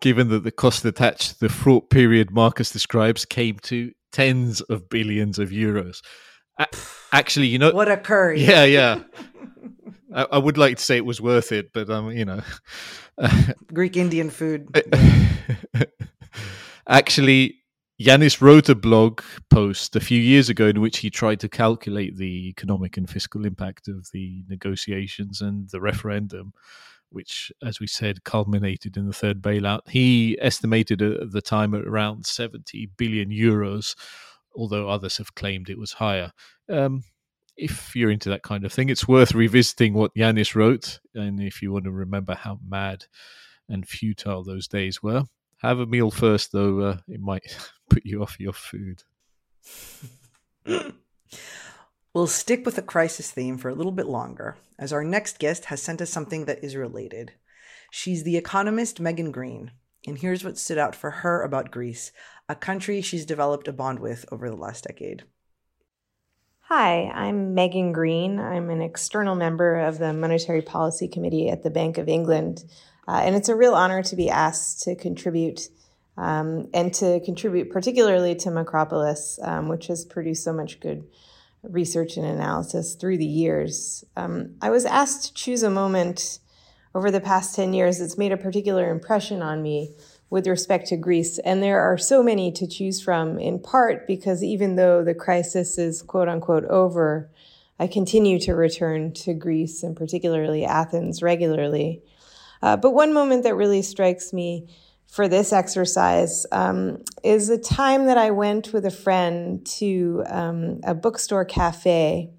given 0.00 0.28
that 0.28 0.44
the 0.44 0.52
cost 0.52 0.84
attached 0.84 1.30
to 1.30 1.40
the 1.40 1.48
fraught 1.48 1.90
period 1.90 2.30
Marcus 2.30 2.70
describes 2.70 3.24
came 3.24 3.58
to 3.60 3.92
tens 4.12 4.60
of 4.62 4.88
billions 4.88 5.38
of 5.38 5.50
euros. 5.50 5.98
A- 6.58 6.66
actually, 7.12 7.48
you 7.48 7.58
know 7.58 7.72
what 7.72 7.90
a 7.90 7.96
curry! 7.96 8.42
Yeah, 8.42 8.64
yeah. 8.78 9.02
I, 10.14 10.26
I, 10.32 10.38
would 10.38 10.56
like 10.56 10.78
to 10.78 10.82
say 10.82 10.96
it 10.96 11.04
was 11.04 11.20
worth 11.20 11.52
it, 11.52 11.72
but 11.72 11.90
um, 11.90 12.10
you 12.10 12.24
know, 12.24 12.40
Greek 13.72 13.96
Indian 13.96 14.30
food. 14.30 14.68
actually, 16.88 17.58
Yanis 18.00 18.42
wrote 18.42 18.68
a 18.68 18.74
blog 18.74 19.22
post 19.48 19.96
a 19.96 20.00
few 20.00 20.20
years 20.20 20.50
ago 20.50 20.66
in 20.66 20.82
which 20.82 20.98
he 20.98 21.08
tried 21.08 21.40
to 21.40 21.48
calculate 21.48 22.16
the 22.16 22.48
economic 22.48 22.98
and 22.98 23.08
fiscal 23.08 23.46
impact 23.46 23.88
of 23.88 24.10
the 24.12 24.44
negotiations 24.48 25.40
and 25.40 25.70
the 25.70 25.80
referendum, 25.80 26.52
which, 27.08 27.50
as 27.64 27.80
we 27.80 27.86
said, 27.86 28.22
culminated 28.22 28.98
in 28.98 29.06
the 29.06 29.14
third 29.14 29.40
bailout. 29.40 29.88
He 29.88 30.36
estimated 30.42 31.00
at 31.00 31.32
the 31.32 31.40
time 31.40 31.74
at 31.74 31.86
around 31.86 32.26
70 32.26 32.90
billion 32.98 33.30
euros, 33.30 33.96
although 34.54 34.90
others 34.90 35.16
have 35.16 35.34
claimed 35.34 35.70
it 35.70 35.78
was 35.78 35.94
higher. 35.94 36.32
Um, 36.68 37.02
if 37.56 37.96
you're 37.96 38.10
into 38.10 38.28
that 38.28 38.42
kind 38.42 38.66
of 38.66 38.72
thing, 38.74 38.90
it's 38.90 39.08
worth 39.08 39.34
revisiting 39.34 39.94
what 39.94 40.14
Yanis 40.14 40.54
wrote. 40.54 41.00
And 41.14 41.40
if 41.40 41.62
you 41.62 41.72
want 41.72 41.86
to 41.86 41.90
remember 41.90 42.34
how 42.34 42.58
mad 42.66 43.06
and 43.70 43.88
futile 43.88 44.44
those 44.44 44.68
days 44.68 45.02
were, 45.02 45.24
have 45.58 45.78
a 45.78 45.86
meal 45.86 46.10
first, 46.10 46.52
though. 46.52 46.80
Uh, 46.80 46.98
it 47.08 47.20
might 47.20 47.56
put 47.90 48.04
you 48.04 48.22
off 48.22 48.40
your 48.40 48.52
food. 48.52 49.02
we'll 52.14 52.26
stick 52.26 52.64
with 52.64 52.76
the 52.76 52.82
crisis 52.82 53.30
theme 53.30 53.58
for 53.58 53.68
a 53.68 53.74
little 53.74 53.92
bit 53.92 54.06
longer, 54.06 54.56
as 54.78 54.92
our 54.92 55.04
next 55.04 55.38
guest 55.38 55.66
has 55.66 55.82
sent 55.82 56.00
us 56.00 56.10
something 56.10 56.44
that 56.44 56.62
is 56.62 56.76
related. 56.76 57.32
She's 57.90 58.24
the 58.24 58.36
economist 58.36 59.00
Megan 59.00 59.32
Greene, 59.32 59.72
and 60.06 60.18
here's 60.18 60.44
what 60.44 60.58
stood 60.58 60.78
out 60.78 60.94
for 60.94 61.10
her 61.10 61.42
about 61.42 61.70
Greece, 61.70 62.12
a 62.48 62.54
country 62.54 63.00
she's 63.00 63.26
developed 63.26 63.68
a 63.68 63.72
bond 63.72 64.00
with 64.00 64.24
over 64.30 64.48
the 64.48 64.56
last 64.56 64.84
decade. 64.84 65.24
Hi, 66.68 67.08
I'm 67.14 67.54
Megan 67.54 67.92
Greene. 67.92 68.40
I'm 68.40 68.70
an 68.70 68.82
external 68.82 69.36
member 69.36 69.78
of 69.78 69.98
the 69.98 70.12
Monetary 70.12 70.62
Policy 70.62 71.06
Committee 71.06 71.48
at 71.48 71.62
the 71.62 71.70
Bank 71.70 71.96
of 71.96 72.08
England. 72.08 72.64
Uh, 73.08 73.20
and 73.24 73.36
it's 73.36 73.48
a 73.48 73.56
real 73.56 73.74
honor 73.74 74.02
to 74.02 74.16
be 74.16 74.28
asked 74.28 74.82
to 74.82 74.94
contribute 74.94 75.68
um, 76.16 76.68
and 76.72 76.92
to 76.94 77.20
contribute 77.20 77.70
particularly 77.70 78.34
to 78.34 78.48
Macropolis, 78.48 79.38
um, 79.46 79.68
which 79.68 79.86
has 79.88 80.04
produced 80.04 80.44
so 80.44 80.52
much 80.52 80.80
good 80.80 81.06
research 81.62 82.16
and 82.16 82.26
analysis 82.26 82.94
through 82.94 83.18
the 83.18 83.26
years. 83.26 84.04
Um, 84.16 84.56
I 84.62 84.70
was 84.70 84.84
asked 84.84 85.26
to 85.26 85.34
choose 85.34 85.62
a 85.62 85.70
moment 85.70 86.38
over 86.96 87.10
the 87.10 87.20
past 87.20 87.54
10 87.54 87.74
years, 87.74 87.98
that's 87.98 88.16
made 88.16 88.32
a 88.32 88.38
particular 88.38 88.90
impression 88.90 89.42
on 89.42 89.62
me 89.62 89.94
with 90.30 90.46
respect 90.46 90.86
to 90.86 90.96
Greece. 90.96 91.38
And 91.40 91.62
there 91.62 91.78
are 91.78 91.98
so 91.98 92.22
many 92.22 92.50
to 92.52 92.66
choose 92.66 93.02
from, 93.02 93.38
in 93.38 93.58
part 93.58 94.06
because 94.06 94.42
even 94.42 94.76
though 94.76 95.04
the 95.04 95.14
crisis 95.14 95.76
is 95.76 96.00
quote 96.00 96.26
unquote 96.26 96.64
over, 96.64 97.30
I 97.78 97.86
continue 97.86 98.38
to 98.40 98.54
return 98.54 99.12
to 99.12 99.34
Greece 99.34 99.82
and 99.82 99.94
particularly 99.94 100.64
Athens 100.64 101.22
regularly. 101.22 102.02
Uh, 102.62 102.76
but 102.76 102.92
one 102.92 103.12
moment 103.12 103.42
that 103.44 103.54
really 103.54 103.82
strikes 103.82 104.32
me 104.32 104.68
for 105.06 105.28
this 105.28 105.52
exercise 105.52 106.46
um, 106.52 107.02
is 107.22 107.48
a 107.48 107.58
time 107.58 108.06
that 108.06 108.18
I 108.18 108.30
went 108.30 108.72
with 108.72 108.84
a 108.84 108.90
friend 108.90 109.64
to 109.78 110.24
um, 110.26 110.80
a 110.84 110.94
bookstore 110.94 111.44
cafe 111.44 112.30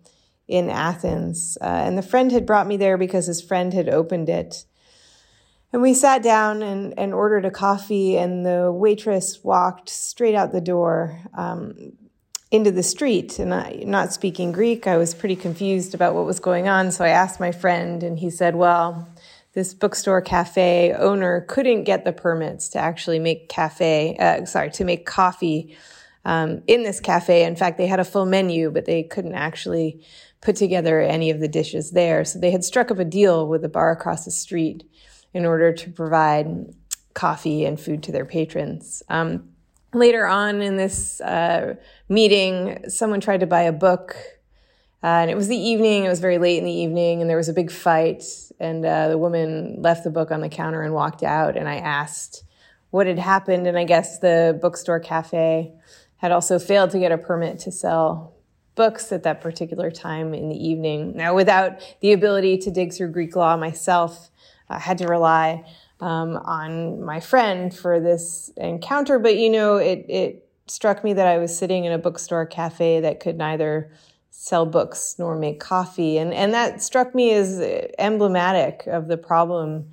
in 0.47 0.69
Athens. 0.69 1.57
Uh, 1.61 1.65
and 1.65 1.97
the 1.97 2.03
friend 2.03 2.31
had 2.31 2.45
brought 2.45 2.67
me 2.67 2.77
there 2.77 2.97
because 2.97 3.25
his 3.25 3.41
friend 3.41 3.73
had 3.73 3.89
opened 3.89 4.29
it. 4.29 4.65
And 5.73 5.81
we 5.81 5.93
sat 5.93 6.23
down 6.23 6.61
and, 6.61 6.97
and 6.97 7.13
ordered 7.13 7.43
a 7.43 7.51
coffee, 7.51 8.17
and 8.17 8.45
the 8.45 8.71
waitress 8.71 9.43
walked 9.43 9.89
straight 9.89 10.33
out 10.33 10.53
the 10.53 10.61
door 10.61 11.19
um, 11.33 11.91
into 12.51 12.71
the 12.71 12.83
street. 12.83 13.37
And 13.37 13.53
I, 13.53 13.83
not 13.85 14.13
speaking 14.13 14.53
Greek, 14.53 14.87
I 14.87 14.95
was 14.95 15.13
pretty 15.13 15.35
confused 15.35 15.93
about 15.93 16.15
what 16.15 16.25
was 16.25 16.39
going 16.39 16.69
on. 16.69 16.91
So 16.91 17.03
I 17.03 17.09
asked 17.09 17.41
my 17.41 17.51
friend, 17.51 18.01
and 18.01 18.17
he 18.17 18.29
said, 18.29 18.55
Well, 18.55 19.09
this 19.57 19.73
bookstore 19.73 20.21
cafe 20.21 20.93
owner 20.93 21.41
couldn't 21.41 21.83
get 21.83 22.05
the 22.05 22.13
permits 22.13 22.69
to 22.69 22.77
actually 22.77 23.17
make 23.17 23.49
cafe, 23.49 24.15
uh, 24.19 24.45
sorry, 24.45 24.69
to 24.69 24.85
make 24.85 25.07
coffee 25.07 25.75
um, 26.25 26.61
in 26.67 26.83
this 26.83 26.99
cafe. 26.99 27.43
In 27.43 27.55
fact, 27.55 27.79
they 27.79 27.87
had 27.87 27.99
a 27.99 28.05
full 28.05 28.27
menu, 28.27 28.69
but 28.69 28.85
they 28.85 29.01
couldn't 29.01 29.33
actually 29.33 30.05
put 30.41 30.57
together 30.57 31.01
any 31.01 31.31
of 31.31 31.39
the 31.39 31.47
dishes 31.47 31.89
there. 31.89 32.23
So 32.23 32.37
they 32.37 32.51
had 32.51 32.63
struck 32.63 32.91
up 32.91 32.99
a 32.99 33.03
deal 33.03 33.47
with 33.47 33.63
the 33.63 33.67
bar 33.67 33.89
across 33.89 34.25
the 34.25 34.31
street 34.31 34.83
in 35.33 35.43
order 35.43 35.73
to 35.73 35.89
provide 35.89 36.75
coffee 37.15 37.65
and 37.65 37.79
food 37.79 38.03
to 38.03 38.11
their 38.11 38.25
patrons. 38.25 39.01
Um, 39.09 39.49
later 39.91 40.27
on 40.27 40.61
in 40.61 40.77
this 40.77 41.19
uh, 41.19 41.77
meeting, 42.09 42.87
someone 42.89 43.21
tried 43.21 43.39
to 43.39 43.47
buy 43.47 43.63
a 43.63 43.73
book. 43.73 44.15
Uh, 45.03 45.21
and 45.21 45.31
it 45.31 45.35
was 45.35 45.47
the 45.47 45.57
evening, 45.57 46.05
it 46.05 46.09
was 46.09 46.19
very 46.19 46.39
late 46.39 46.57
in 46.57 46.65
the 46.65 46.71
evening, 46.71 47.21
and 47.21 47.29
there 47.29 47.37
was 47.37 47.49
a 47.49 47.53
big 47.53 47.71
fight. 47.71 48.23
And 48.59 48.83
uh, 48.83 49.09
the 49.09 49.17
woman 49.17 49.81
left 49.81 50.03
the 50.03 50.09
book 50.09 50.31
on 50.31 50.41
the 50.41 50.49
counter 50.49 50.81
and 50.81 50.93
walked 50.93 51.23
out. 51.23 51.55
And 51.55 51.69
I 51.69 51.77
asked 51.77 52.43
what 52.89 53.05
had 53.05 53.19
happened. 53.19 53.67
And 53.67 53.77
I 53.77 53.83
guess 53.83 54.19
the 54.19 54.57
bookstore 54.59 54.99
cafe 54.99 55.73
had 56.17 56.31
also 56.31 56.57
failed 56.57 56.89
to 56.91 56.99
get 56.99 57.11
a 57.11 57.17
permit 57.17 57.59
to 57.59 57.71
sell 57.71 58.33
books 58.73 59.11
at 59.11 59.23
that 59.23 59.41
particular 59.41 59.91
time 59.91 60.33
in 60.33 60.49
the 60.49 60.55
evening. 60.55 61.15
Now, 61.15 61.35
without 61.35 61.79
the 62.01 62.13
ability 62.13 62.59
to 62.59 62.71
dig 62.71 62.93
through 62.93 63.11
Greek 63.11 63.35
law 63.35 63.57
myself, 63.57 64.29
I 64.69 64.79
had 64.79 64.97
to 64.99 65.07
rely 65.07 65.65
um, 65.99 66.37
on 66.37 67.03
my 67.03 67.19
friend 67.19 67.73
for 67.73 67.99
this 67.99 68.51
encounter. 68.57 69.19
But 69.19 69.37
you 69.37 69.49
know, 69.49 69.77
it 69.77 70.05
it 70.09 70.49
struck 70.67 71.03
me 71.03 71.13
that 71.13 71.27
I 71.27 71.37
was 71.37 71.57
sitting 71.57 71.85
in 71.85 71.91
a 71.91 71.97
bookstore 71.97 72.45
cafe 72.45 72.99
that 73.01 73.19
could 73.19 73.37
neither 73.37 73.91
sell 74.39 74.67
books 74.67 75.15
nor 75.17 75.35
make 75.35 75.59
coffee, 75.59 76.17
and 76.17 76.33
and 76.33 76.53
that 76.53 76.81
struck 76.83 77.15
me 77.15 77.33
as 77.33 77.59
emblematic 77.97 78.83
of 78.85 79.07
the 79.07 79.17
problem 79.17 79.89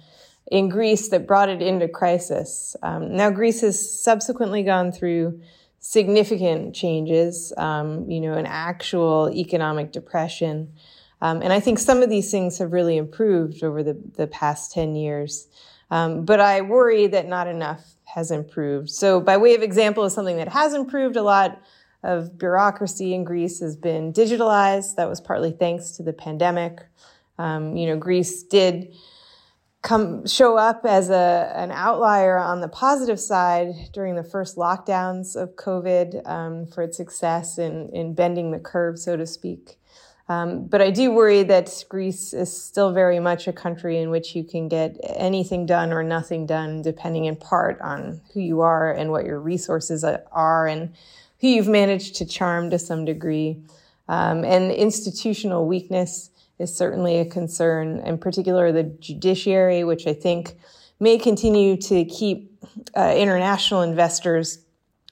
in 0.51 0.69
Greece 0.69 1.09
that 1.09 1.27
brought 1.27 1.49
it 1.49 1.63
into 1.63 1.89
crisis. 1.89 2.77
Um, 2.83 3.17
now, 3.17 3.31
Greece 3.31 3.63
has 3.63 4.03
subsequently 4.03 4.63
gone 4.63 4.93
through 4.93 5.41
significant 5.81 6.75
changes, 6.75 7.53
um, 7.57 8.11
you 8.11 8.21
know, 8.21 8.35
an 8.35 8.47
actual 8.47 9.31
economic 9.31 9.93
depression. 9.93 10.73
Um, 11.23 11.41
and 11.41 11.53
I 11.53 11.61
think 11.61 11.79
some 11.79 12.03
of 12.03 12.11
these 12.11 12.31
things 12.31 12.59
have 12.59 12.73
really 12.73 12.99
improved 12.99 13.65
over 13.65 13.83
the, 13.83 13.99
the 14.17 14.27
past 14.27 14.73
10 14.73 14.95
years. 14.95 15.49
Um, 15.91 16.25
but 16.25 16.41
I 16.41 16.61
worry 16.61 17.07
that 17.07 17.27
not 17.27 17.47
enough 17.47 17.95
has 18.05 18.31
improved. 18.31 18.91
So, 18.91 19.21
by 19.21 19.39
way 19.39 19.55
of 19.55 19.63
example 19.63 20.05
of 20.05 20.13
something 20.13 20.37
that 20.37 20.49
has 20.49 20.75
improved, 20.75 21.17
a 21.17 21.23
lot 21.23 21.63
of 22.05 22.39
bureaucracy 22.39 23.15
in 23.15 23.25
Greece 23.25 23.61
has 23.61 23.77
been 23.77 24.13
digitalized. 24.13 24.97
That 24.97 25.09
was 25.09 25.21
partly 25.21 25.51
thanks 25.51 25.93
to 25.93 26.03
the 26.03 26.13
pandemic. 26.13 26.87
Um, 27.39 27.77
you 27.77 27.87
know, 27.87 27.97
Greece 27.97 28.43
did 28.43 28.95
come 29.83 30.27
show 30.27 30.57
up 30.57 30.87
as 30.87 31.11
a 31.11 31.53
an 31.55 31.71
outlier 31.71 32.39
on 32.39 32.61
the 32.61 32.69
positive 32.69 33.21
side 33.21 33.75
during 33.93 34.17
the 34.17 34.25
first 34.25 34.57
lockdowns 34.57 35.35
of 35.35 35.57
COVID 35.57 36.27
um, 36.29 36.67
for 36.67 36.83
its 36.83 36.97
success 36.97 37.59
in 37.59 37.89
in 37.91 38.15
bending 38.15 38.51
the 38.51 38.61
curve, 38.61 38.99
so 38.99 39.17
to 39.17 39.27
speak. 39.27 39.79
Um, 40.27 40.67
but 40.69 40.81
I 40.81 40.91
do 40.91 41.11
worry 41.11 41.43
that 41.43 41.85
Greece 41.91 42.33
is 42.33 42.51
still 42.51 42.93
very 42.93 43.21
much 43.21 43.47
a 43.47 43.53
country 43.53 43.99
in 43.99 44.09
which 44.09 44.35
you 44.35 44.43
can 44.43 44.69
get 44.69 44.97
anything 45.03 45.67
done 45.67 45.93
or 45.93 46.03
nothing 46.03 46.47
done, 46.47 46.81
depending 46.81 47.27
in 47.27 47.37
part 47.37 47.79
on 47.83 48.23
who 48.33 48.41
you 48.41 48.63
are 48.63 48.91
and 48.91 49.11
what 49.11 49.27
your 49.27 49.39
resources 49.39 50.03
are 50.03 50.67
and 50.67 50.95
who 51.45 51.51
you've 51.51 51.69
managed 51.69 52.15
to 52.15 52.25
charm 52.25 52.71
to 52.71 52.79
some 52.79 53.05
degree. 53.05 53.63
Um, 54.09 54.47
and 54.47 54.73
institutional 54.73 55.67
weakness 55.67 56.31
is 56.59 56.75
certainly 56.75 57.19
a 57.19 57.27
concern, 57.27 57.99
in 57.99 58.17
particular 58.17 58.73
the 58.73 58.85
judiciary, 58.85 59.85
which 59.85 60.07
I 60.07 60.15
think 60.15 60.55
may 61.01 61.19
continue 61.19 61.77
to 61.77 62.07
keep 62.07 62.51
uh, 62.97 63.15
international 63.15 63.83
investors 63.83 64.65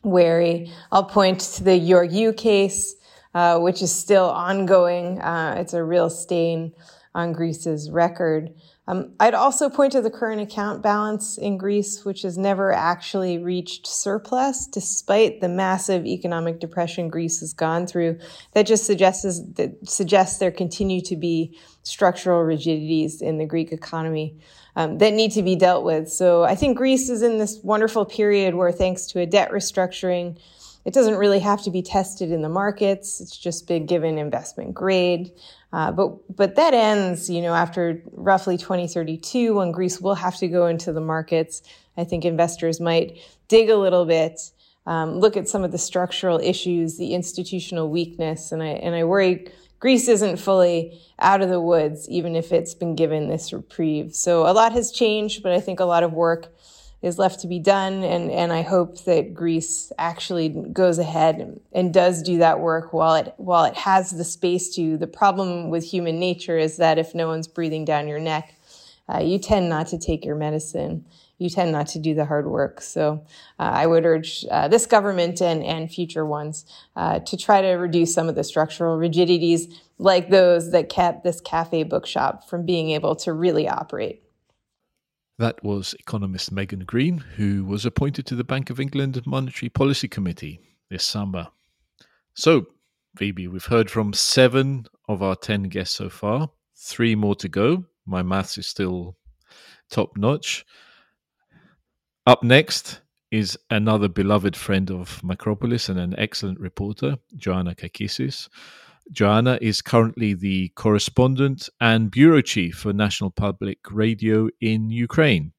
wary. 0.02 0.72
I'll 0.90 1.04
point 1.04 1.40
to 1.40 1.64
the 1.64 1.78
Georgiou 1.78 2.34
case, 2.34 2.94
uh, 3.34 3.58
which 3.58 3.82
is 3.82 3.94
still 3.94 4.30
ongoing. 4.30 5.20
Uh, 5.20 5.56
it's 5.58 5.74
a 5.74 5.84
real 5.84 6.08
stain 6.08 6.72
on 7.14 7.34
Greece's 7.34 7.90
record. 7.90 8.54
Um, 8.88 9.12
I'd 9.20 9.34
also 9.34 9.70
point 9.70 9.92
to 9.92 10.00
the 10.00 10.10
current 10.10 10.40
account 10.40 10.82
balance 10.82 11.38
in 11.38 11.56
Greece, 11.56 12.04
which 12.04 12.22
has 12.22 12.36
never 12.36 12.72
actually 12.72 13.38
reached 13.38 13.86
surplus, 13.86 14.66
despite 14.66 15.40
the 15.40 15.48
massive 15.48 16.04
economic 16.04 16.58
depression 16.58 17.08
Greece 17.08 17.38
has 17.40 17.52
gone 17.52 17.86
through. 17.86 18.18
That 18.54 18.66
just 18.66 18.84
suggests 18.84 19.40
that 19.54 19.88
suggests 19.88 20.38
there 20.38 20.50
continue 20.50 21.00
to 21.02 21.16
be 21.16 21.56
structural 21.84 22.42
rigidities 22.42 23.22
in 23.22 23.38
the 23.38 23.46
Greek 23.46 23.70
economy 23.72 24.36
um, 24.74 24.98
that 24.98 25.12
need 25.12 25.30
to 25.32 25.42
be 25.42 25.54
dealt 25.54 25.84
with. 25.84 26.08
So 26.08 26.42
I 26.42 26.56
think 26.56 26.76
Greece 26.76 27.08
is 27.08 27.22
in 27.22 27.38
this 27.38 27.60
wonderful 27.62 28.04
period 28.04 28.56
where, 28.56 28.72
thanks 28.72 29.06
to 29.08 29.20
a 29.20 29.26
debt 29.26 29.52
restructuring, 29.52 30.40
it 30.84 30.92
doesn't 30.92 31.14
really 31.16 31.38
have 31.38 31.62
to 31.62 31.70
be 31.70 31.82
tested 31.82 32.32
in 32.32 32.42
the 32.42 32.48
markets. 32.48 33.20
It's 33.20 33.36
just 33.36 33.68
been 33.68 33.86
given 33.86 34.18
investment 34.18 34.74
grade. 34.74 35.30
Uh, 35.72 35.90
but 35.90 36.36
but 36.36 36.54
that 36.56 36.74
ends, 36.74 37.30
you 37.30 37.40
know, 37.40 37.54
after 37.54 38.02
roughly 38.12 38.58
2032, 38.58 39.54
when 39.54 39.72
Greece 39.72 40.00
will 40.00 40.14
have 40.14 40.36
to 40.36 40.48
go 40.48 40.66
into 40.66 40.92
the 40.92 41.00
markets. 41.00 41.62
I 41.96 42.04
think 42.04 42.24
investors 42.24 42.80
might 42.80 43.18
dig 43.48 43.70
a 43.70 43.76
little 43.76 44.04
bit, 44.04 44.40
um, 44.86 45.18
look 45.18 45.36
at 45.36 45.48
some 45.48 45.64
of 45.64 45.72
the 45.72 45.78
structural 45.78 46.38
issues, 46.38 46.98
the 46.98 47.14
institutional 47.14 47.88
weakness, 47.88 48.52
and 48.52 48.62
I 48.62 48.68
and 48.68 48.94
I 48.94 49.04
worry 49.04 49.46
Greece 49.82 50.06
isn't 50.06 50.36
fully 50.36 51.00
out 51.18 51.42
of 51.42 51.48
the 51.48 51.60
woods, 51.60 52.08
even 52.08 52.36
if 52.36 52.52
it's 52.52 52.72
been 52.72 52.94
given 52.94 53.28
this 53.28 53.52
reprieve. 53.52 54.14
So 54.14 54.46
a 54.46 54.52
lot 54.52 54.70
has 54.72 54.92
changed, 54.92 55.42
but 55.42 55.50
I 55.50 55.58
think 55.58 55.80
a 55.80 55.84
lot 55.84 56.04
of 56.04 56.12
work 56.12 56.54
is 57.02 57.18
left 57.18 57.40
to 57.40 57.48
be 57.48 57.58
done. 57.58 58.04
And, 58.04 58.30
and 58.30 58.52
I 58.52 58.62
hope 58.62 59.04
that 59.04 59.34
Greece 59.34 59.92
actually 59.98 60.48
goes 60.48 60.98
ahead 60.98 61.60
and 61.72 61.92
does 61.92 62.22
do 62.22 62.38
that 62.38 62.60
work 62.60 62.92
while 62.92 63.16
it, 63.16 63.34
while 63.36 63.64
it 63.64 63.74
has 63.74 64.10
the 64.10 64.24
space 64.24 64.74
to. 64.76 64.96
The 64.96 65.08
problem 65.08 65.68
with 65.68 65.84
human 65.84 66.20
nature 66.20 66.56
is 66.56 66.76
that 66.76 66.98
if 66.98 67.14
no 67.14 67.26
one's 67.26 67.48
breathing 67.48 67.84
down 67.84 68.08
your 68.08 68.20
neck, 68.20 68.54
uh, 69.12 69.18
you 69.18 69.38
tend 69.38 69.68
not 69.68 69.88
to 69.88 69.98
take 69.98 70.24
your 70.24 70.36
medicine. 70.36 71.04
You 71.38 71.50
tend 71.50 71.72
not 71.72 71.88
to 71.88 71.98
do 71.98 72.14
the 72.14 72.24
hard 72.24 72.46
work. 72.46 72.80
So 72.80 73.24
uh, 73.58 73.62
I 73.62 73.86
would 73.86 74.06
urge 74.06 74.46
uh, 74.48 74.68
this 74.68 74.86
government 74.86 75.42
and, 75.42 75.64
and 75.64 75.90
future 75.90 76.24
ones 76.24 76.64
uh, 76.94 77.18
to 77.18 77.36
try 77.36 77.60
to 77.62 77.72
reduce 77.72 78.14
some 78.14 78.28
of 78.28 78.36
the 78.36 78.44
structural 78.44 78.96
rigidities 78.96 79.66
like 79.98 80.30
those 80.30 80.70
that 80.70 80.88
kept 80.88 81.24
this 81.24 81.40
cafe 81.40 81.82
bookshop 81.82 82.48
from 82.48 82.64
being 82.64 82.90
able 82.90 83.16
to 83.16 83.32
really 83.32 83.68
operate. 83.68 84.21
That 85.42 85.64
was 85.64 85.92
economist 85.98 86.52
Megan 86.52 86.84
Greene, 86.84 87.18
who 87.18 87.64
was 87.64 87.84
appointed 87.84 88.26
to 88.26 88.36
the 88.36 88.44
Bank 88.44 88.70
of 88.70 88.78
England 88.78 89.20
Monetary 89.26 89.68
Policy 89.70 90.06
Committee 90.06 90.60
this 90.88 91.02
summer. 91.02 91.48
So, 92.32 92.66
Phoebe, 93.16 93.48
we've 93.48 93.64
heard 93.64 93.90
from 93.90 94.12
seven 94.12 94.86
of 95.08 95.20
our 95.20 95.34
10 95.34 95.64
guests 95.64 95.96
so 95.96 96.08
far, 96.08 96.50
three 96.76 97.16
more 97.16 97.34
to 97.34 97.48
go. 97.48 97.86
My 98.06 98.22
maths 98.22 98.56
is 98.56 98.68
still 98.68 99.16
top 99.90 100.16
notch. 100.16 100.64
Up 102.24 102.44
next 102.44 103.00
is 103.32 103.58
another 103.68 104.06
beloved 104.06 104.54
friend 104.54 104.92
of 104.92 105.20
Macropolis 105.22 105.88
and 105.88 105.98
an 105.98 106.14
excellent 106.18 106.60
reporter, 106.60 107.16
Joanna 107.34 107.74
Kakissis, 107.74 108.48
Joanna 109.10 109.58
is 109.60 109.82
currently 109.82 110.34
the 110.34 110.68
correspondent 110.70 111.68
and 111.80 112.10
bureau 112.10 112.40
chief 112.40 112.76
for 112.76 112.92
National 112.92 113.30
Public 113.30 113.78
Radio 113.90 114.48
in 114.60 114.90
Ukraine. 114.90 115.52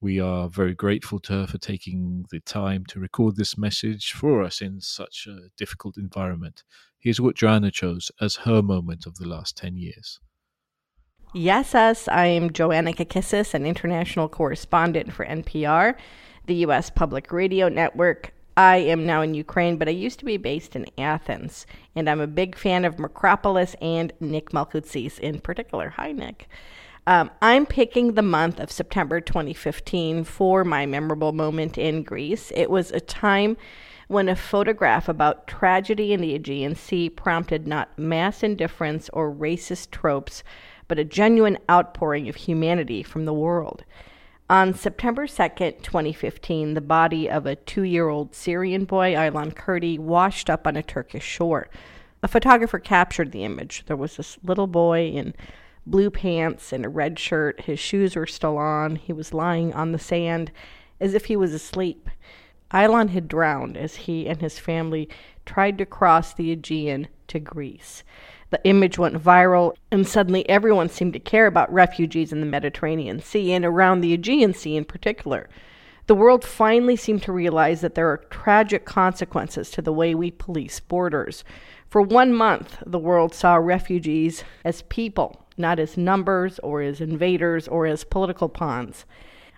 We 0.00 0.20
are 0.20 0.48
very 0.48 0.74
grateful 0.74 1.18
to 1.20 1.32
her 1.32 1.46
for 1.46 1.58
taking 1.58 2.26
the 2.30 2.40
time 2.40 2.84
to 2.86 3.00
record 3.00 3.36
this 3.36 3.56
message 3.56 4.12
for 4.12 4.42
us 4.42 4.60
in 4.60 4.80
such 4.80 5.26
a 5.26 5.48
difficult 5.56 5.96
environment. 5.96 6.62
Here's 6.98 7.20
what 7.20 7.36
Joanna 7.36 7.70
chose 7.70 8.10
as 8.20 8.36
her 8.36 8.62
moment 8.62 9.06
of 9.06 9.16
the 9.16 9.26
last 9.26 9.56
10 9.56 9.76
years. 9.76 10.20
Yes, 11.34 11.74
us. 11.74 12.06
I 12.06 12.26
am 12.26 12.52
Joanna 12.52 12.92
Kakissis, 12.92 13.54
an 13.54 13.66
international 13.66 14.28
correspondent 14.28 15.12
for 15.12 15.26
NPR, 15.26 15.96
the 16.46 16.54
U.S. 16.66 16.90
Public 16.90 17.32
Radio 17.32 17.68
Network. 17.68 18.32
I 18.56 18.76
am 18.76 19.04
now 19.04 19.22
in 19.22 19.34
Ukraine, 19.34 19.76
but 19.76 19.88
I 19.88 19.92
used 19.92 20.18
to 20.20 20.24
be 20.24 20.36
based 20.36 20.76
in 20.76 20.86
Athens, 20.96 21.66
and 21.94 22.08
I'm 22.08 22.20
a 22.20 22.26
big 22.26 22.56
fan 22.56 22.84
of 22.84 22.96
Macropolis 22.96 23.74
and 23.80 24.12
Nick 24.20 24.50
Malkoutzis 24.50 25.18
in 25.18 25.40
particular. 25.40 25.90
Hi, 25.90 26.12
Nick. 26.12 26.48
Um, 27.06 27.30
I'm 27.42 27.66
picking 27.66 28.14
the 28.14 28.22
month 28.22 28.60
of 28.60 28.70
September 28.70 29.20
2015 29.20 30.24
for 30.24 30.64
my 30.64 30.86
memorable 30.86 31.32
moment 31.32 31.76
in 31.76 32.02
Greece. 32.02 32.52
It 32.54 32.70
was 32.70 32.90
a 32.90 33.00
time 33.00 33.56
when 34.08 34.28
a 34.28 34.36
photograph 34.36 35.08
about 35.08 35.46
tragedy 35.46 36.12
in 36.12 36.20
the 36.20 36.34
Aegean 36.34 36.74
Sea 36.74 37.10
prompted 37.10 37.66
not 37.66 37.98
mass 37.98 38.42
indifference 38.42 39.10
or 39.12 39.32
racist 39.32 39.90
tropes 39.90 40.42
but 40.88 40.98
a 40.98 41.04
genuine 41.04 41.58
outpouring 41.70 42.28
of 42.28 42.36
humanity 42.36 43.02
from 43.02 43.24
the 43.24 43.32
world. 43.32 43.84
On 44.50 44.74
September 44.74 45.26
2nd, 45.26 45.82
2015, 45.82 46.74
the 46.74 46.82
body 46.82 47.30
of 47.30 47.46
a 47.46 47.56
two 47.56 47.82
year 47.82 48.08
old 48.08 48.34
Syrian 48.34 48.84
boy, 48.84 49.14
Aylan 49.14 49.54
Kurdi, 49.54 49.98
washed 49.98 50.50
up 50.50 50.66
on 50.66 50.76
a 50.76 50.82
Turkish 50.82 51.24
shore. 51.24 51.68
A 52.22 52.28
photographer 52.28 52.78
captured 52.78 53.32
the 53.32 53.42
image. 53.42 53.84
There 53.86 53.96
was 53.96 54.18
this 54.18 54.36
little 54.42 54.66
boy 54.66 55.08
in 55.08 55.34
blue 55.86 56.10
pants 56.10 56.74
and 56.74 56.84
a 56.84 56.90
red 56.90 57.18
shirt. 57.18 57.62
His 57.62 57.80
shoes 57.80 58.16
were 58.16 58.26
still 58.26 58.58
on. 58.58 58.96
He 58.96 59.14
was 59.14 59.32
lying 59.32 59.72
on 59.72 59.92
the 59.92 59.98
sand 59.98 60.52
as 61.00 61.14
if 61.14 61.24
he 61.24 61.36
was 61.36 61.54
asleep. 61.54 62.10
Aylan 62.70 63.10
had 63.10 63.28
drowned 63.28 63.78
as 63.78 63.96
he 63.96 64.26
and 64.28 64.42
his 64.42 64.58
family 64.58 65.08
tried 65.46 65.78
to 65.78 65.86
cross 65.86 66.34
the 66.34 66.52
Aegean 66.52 67.08
to 67.28 67.38
Greece. 67.38 68.02
The 68.54 68.68
image 68.68 68.98
went 68.98 69.20
viral, 69.20 69.74
and 69.90 70.06
suddenly 70.06 70.48
everyone 70.48 70.88
seemed 70.88 71.14
to 71.14 71.18
care 71.18 71.48
about 71.48 71.72
refugees 71.72 72.32
in 72.32 72.38
the 72.38 72.46
Mediterranean 72.46 73.18
Sea 73.18 73.52
and 73.52 73.64
around 73.64 74.00
the 74.00 74.12
Aegean 74.12 74.54
Sea 74.54 74.76
in 74.76 74.84
particular. 74.84 75.48
The 76.06 76.14
world 76.14 76.44
finally 76.44 76.94
seemed 76.94 77.24
to 77.24 77.32
realize 77.32 77.80
that 77.80 77.96
there 77.96 78.08
are 78.08 78.18
tragic 78.30 78.84
consequences 78.84 79.72
to 79.72 79.82
the 79.82 79.92
way 79.92 80.14
we 80.14 80.30
police 80.30 80.78
borders. 80.78 81.42
For 81.88 82.00
one 82.00 82.32
month, 82.32 82.80
the 82.86 83.00
world 83.00 83.34
saw 83.34 83.56
refugees 83.56 84.44
as 84.64 84.82
people, 84.82 85.44
not 85.56 85.80
as 85.80 85.96
numbers 85.96 86.60
or 86.60 86.80
as 86.80 87.00
invaders 87.00 87.66
or 87.66 87.86
as 87.86 88.04
political 88.04 88.48
pawns. 88.48 89.04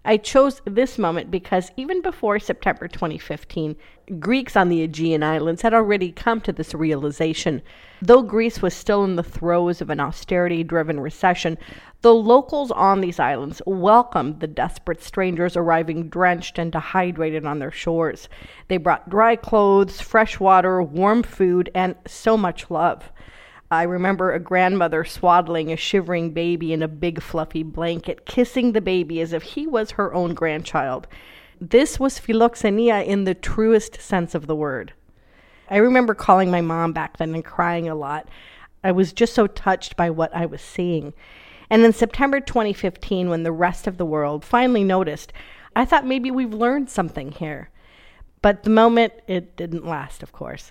I 0.09 0.19
chose 0.19 0.63
this 0.65 0.99
moment 0.99 1.33
because 1.33 1.73
even 1.77 2.01
before 2.01 2.39
September 2.39 2.87
2015, 2.87 3.75
Greeks 4.21 4.55
on 4.55 4.69
the 4.69 4.83
Aegean 4.83 5.25
Islands 5.25 5.63
had 5.63 5.75
already 5.75 6.13
come 6.13 6.41
to 6.43 6.53
this 6.53 6.75
realization. 6.75 7.61
Though 8.01 8.23
Greece 8.23 8.63
was 8.63 8.73
still 8.73 9.03
in 9.03 9.17
the 9.17 9.25
throes 9.25 9.81
of 9.81 9.91
an 9.91 9.99
austerity 9.99 10.63
driven 10.63 11.01
recession, 11.01 11.59
the 12.03 12.15
locals 12.15 12.71
on 12.71 13.01
these 13.01 13.19
islands 13.19 13.61
welcomed 13.67 14.39
the 14.39 14.47
desperate 14.47 15.03
strangers 15.03 15.57
arriving 15.57 16.09
drenched 16.09 16.57
and 16.57 16.71
dehydrated 16.71 17.45
on 17.45 17.59
their 17.59 17.73
shores. 17.73 18.29
They 18.69 18.77
brought 18.77 19.11
dry 19.11 19.35
clothes, 19.35 20.01
fresh 20.01 20.39
water, 20.39 20.81
warm 20.81 21.25
food, 21.25 21.69
and 21.75 21.97
so 22.07 22.37
much 22.37 22.71
love. 22.71 23.11
I 23.71 23.83
remember 23.83 24.33
a 24.33 24.39
grandmother 24.39 25.05
swaddling 25.05 25.73
a 25.73 25.77
shivering 25.77 26.31
baby 26.31 26.73
in 26.73 26.83
a 26.83 26.89
big 26.89 27.21
fluffy 27.21 27.65
blanket, 27.65 28.25
kissing 28.25 28.73
the 28.73 28.81
baby 28.81 29.21
as 29.21 29.33
if 29.33 29.43
he 29.43 29.67
was 29.67 29.93
her 29.93 30.15
own 30.15 30.35
grandchild. 30.35 31.09
This 31.61 31.99
was 31.99 32.21
philoxenia 32.21 33.05
in 33.05 33.25
the 33.25 33.35
truest 33.35 34.01
sense 34.01 34.35
of 34.35 34.47
the 34.47 34.55
word. 34.55 34.93
I 35.69 35.79
remember 35.79 36.15
calling 36.15 36.51
my 36.51 36.61
mom 36.61 36.93
back 36.93 37.17
then 37.17 37.35
and 37.35 37.45
crying 37.45 37.89
a 37.89 37.95
lot. 37.97 38.29
I 38.85 38.93
was 38.93 39.13
just 39.13 39.35
so 39.35 39.49
touched 39.49 39.97
by 39.97 40.11
what 40.11 40.35
I 40.35 40.47
was 40.47 40.61
seeing. 40.61 41.13
And 41.69 41.85
in 41.85 41.93
September 41.93 42.39
2015, 42.39 43.29
when 43.29 43.43
the 43.43 43.51
rest 43.51 43.89
of 43.89 43.97
the 43.97 44.07
world 44.07 44.45
finally 44.45 44.85
noticed, 44.85 45.33
I 45.75 45.85
thought 45.85 46.07
maybe 46.07 46.31
we've 46.31 46.55
learned 46.55 46.89
something 46.89 47.33
here. 47.33 47.71
But 48.43 48.63
the 48.63 48.71
moment, 48.71 49.15
it 49.27 49.57
didn't 49.57 49.85
last, 49.85 50.23
of 50.23 50.31
course. 50.31 50.71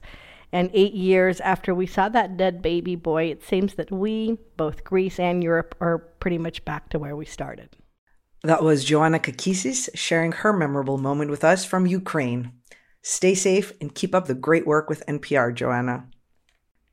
And 0.51 0.69
eight 0.73 0.93
years 0.93 1.39
after 1.41 1.73
we 1.73 1.85
saw 1.85 2.09
that 2.09 2.37
dead 2.37 2.61
baby 2.61 2.95
boy, 2.95 3.25
it 3.25 3.43
seems 3.43 3.75
that 3.75 3.91
we, 3.91 4.37
both 4.57 4.83
Greece 4.83 5.19
and 5.19 5.43
Europe, 5.43 5.75
are 5.79 5.97
pretty 5.97 6.37
much 6.37 6.63
back 6.65 6.89
to 6.89 6.99
where 6.99 7.15
we 7.15 7.25
started. 7.25 7.69
That 8.43 8.63
was 8.63 8.85
Joanna 8.85 9.19
Kakissis 9.19 9.89
sharing 9.95 10.31
her 10.31 10.53
memorable 10.53 10.97
moment 10.97 11.31
with 11.31 11.43
us 11.43 11.65
from 11.65 11.87
Ukraine. 11.87 12.51
Stay 13.01 13.33
safe 13.33 13.73
and 13.81 13.95
keep 13.95 14.13
up 14.13 14.27
the 14.27 14.35
great 14.35 14.67
work 14.67 14.89
with 14.89 15.05
NPR, 15.07 15.53
Joanna. 15.53 16.07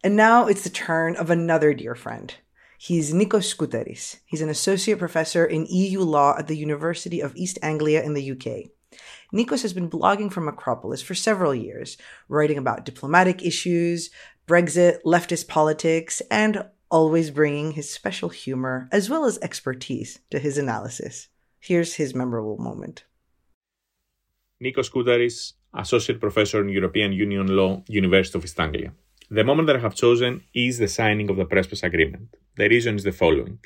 And 0.03 0.17
now 0.17 0.47
it's 0.47 0.65
the 0.65 0.71
turn 0.71 1.15
of 1.17 1.31
another 1.31 1.75
dear 1.75 1.95
friend. 1.95 2.35
He's 2.79 3.15
Nikos 3.15 3.55
Skoutaris. 3.55 4.19
He's 4.27 4.41
an 4.41 4.49
associate 4.49 4.99
professor 4.99 5.45
in 5.45 5.67
EU 5.71 6.01
law 6.01 6.35
at 6.37 6.49
the 6.49 6.57
University 6.57 7.21
of 7.21 7.37
East 7.37 7.59
Anglia 7.63 8.03
in 8.03 8.15
the 8.15 8.33
UK. 8.33 8.71
Nikos 9.33 9.63
has 9.63 9.73
been 9.73 9.91
blogging 9.91 10.33
from 10.33 10.49
Macropolis 10.49 11.03
for 11.03 11.15
several 11.15 11.55
years, 11.55 11.97
writing 12.29 12.59
about 12.59 12.85
diplomatic 12.85 13.43
issues, 13.43 14.11
Brexit, 14.47 15.03
leftist 15.05 15.49
politics, 15.49 16.21
and 16.31 16.65
always 16.91 17.31
bringing 17.31 17.73
his 17.73 17.89
special 17.89 18.29
humor 18.29 18.89
as 18.93 19.09
well 19.09 19.25
as 19.25 19.39
expertise 19.39 20.21
to 20.31 20.39
his 20.39 20.59
analysis. 20.59 21.29
Here's 21.59 21.95
his 21.95 22.15
memorable 22.15 22.59
moment. 22.59 23.05
Nikos 24.63 24.91
Skoutaris, 24.91 25.55
Associate 25.75 26.21
Professor 26.21 26.61
in 26.61 26.69
European 26.69 27.13
Union 27.13 27.47
Law, 27.57 27.83
University 27.89 28.39
of 28.39 28.45
East 28.45 28.61
Anglia. 28.61 28.93
The 29.31 29.45
moment 29.45 29.67
that 29.69 29.77
I 29.77 29.81
have 29.81 29.95
chosen 29.95 30.45
is 30.53 30.79
the 30.79 30.89
signing 30.89 31.31
of 31.31 31.37
the 31.37 31.47
Prespes 31.47 31.83
Agreement. 31.83 32.37
The 32.57 32.69
reason 32.69 32.97
is 32.97 33.05
the 33.05 33.13
following. 33.13 33.59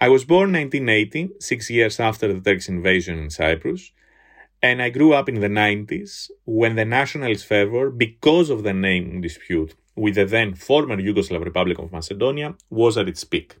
I 0.00 0.08
was 0.08 0.24
born 0.24 0.52
1980, 0.52 1.36
six 1.38 1.70
years 1.70 2.00
after 2.00 2.26
the 2.32 2.40
Turkish 2.40 2.68
invasion 2.68 3.18
in 3.18 3.30
Cyprus, 3.30 3.92
and 4.70 4.82
I 4.82 4.90
grew 4.90 5.12
up 5.12 5.28
in 5.28 5.40
the 5.40 5.48
90s 5.48 6.30
when 6.44 6.76
the 6.76 6.84
nationalist 6.84 7.46
fervor, 7.46 7.90
because 7.90 8.48
of 8.50 8.62
the 8.62 8.72
name 8.72 9.20
dispute 9.20 9.74
with 9.94 10.14
the 10.16 10.24
then 10.24 10.54
former 10.54 10.96
Yugoslav 10.96 11.44
Republic 11.44 11.78
of 11.78 11.92
Macedonia, 11.92 12.54
was 12.68 12.98
at 12.98 13.08
its 13.08 13.24
peak. 13.24 13.56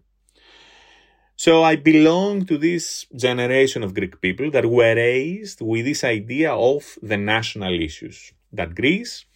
So 1.36 1.62
I 1.62 1.76
belong 1.76 2.46
to 2.46 2.56
this 2.58 3.06
generation 3.14 3.82
of 3.82 3.94
Greek 3.94 4.20
people 4.20 4.50
that 4.50 4.66
were 4.66 4.94
raised 4.94 5.60
with 5.60 5.84
this 5.84 6.02
idea 6.02 6.52
of 6.52 6.82
the 7.02 7.18
national 7.18 7.74
issues, 7.88 8.32
that 8.52 8.74
Greece 8.74 9.26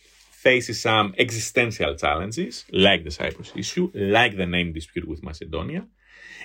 faces 0.46 0.80
some 0.80 1.14
existential 1.18 1.94
challenges, 1.94 2.64
like 2.72 3.04
the 3.04 3.10
Cyprus 3.10 3.52
issue, 3.54 3.90
like 3.94 4.36
the 4.36 4.46
name 4.46 4.72
dispute 4.72 5.06
with 5.06 5.22
Macedonia, 5.22 5.86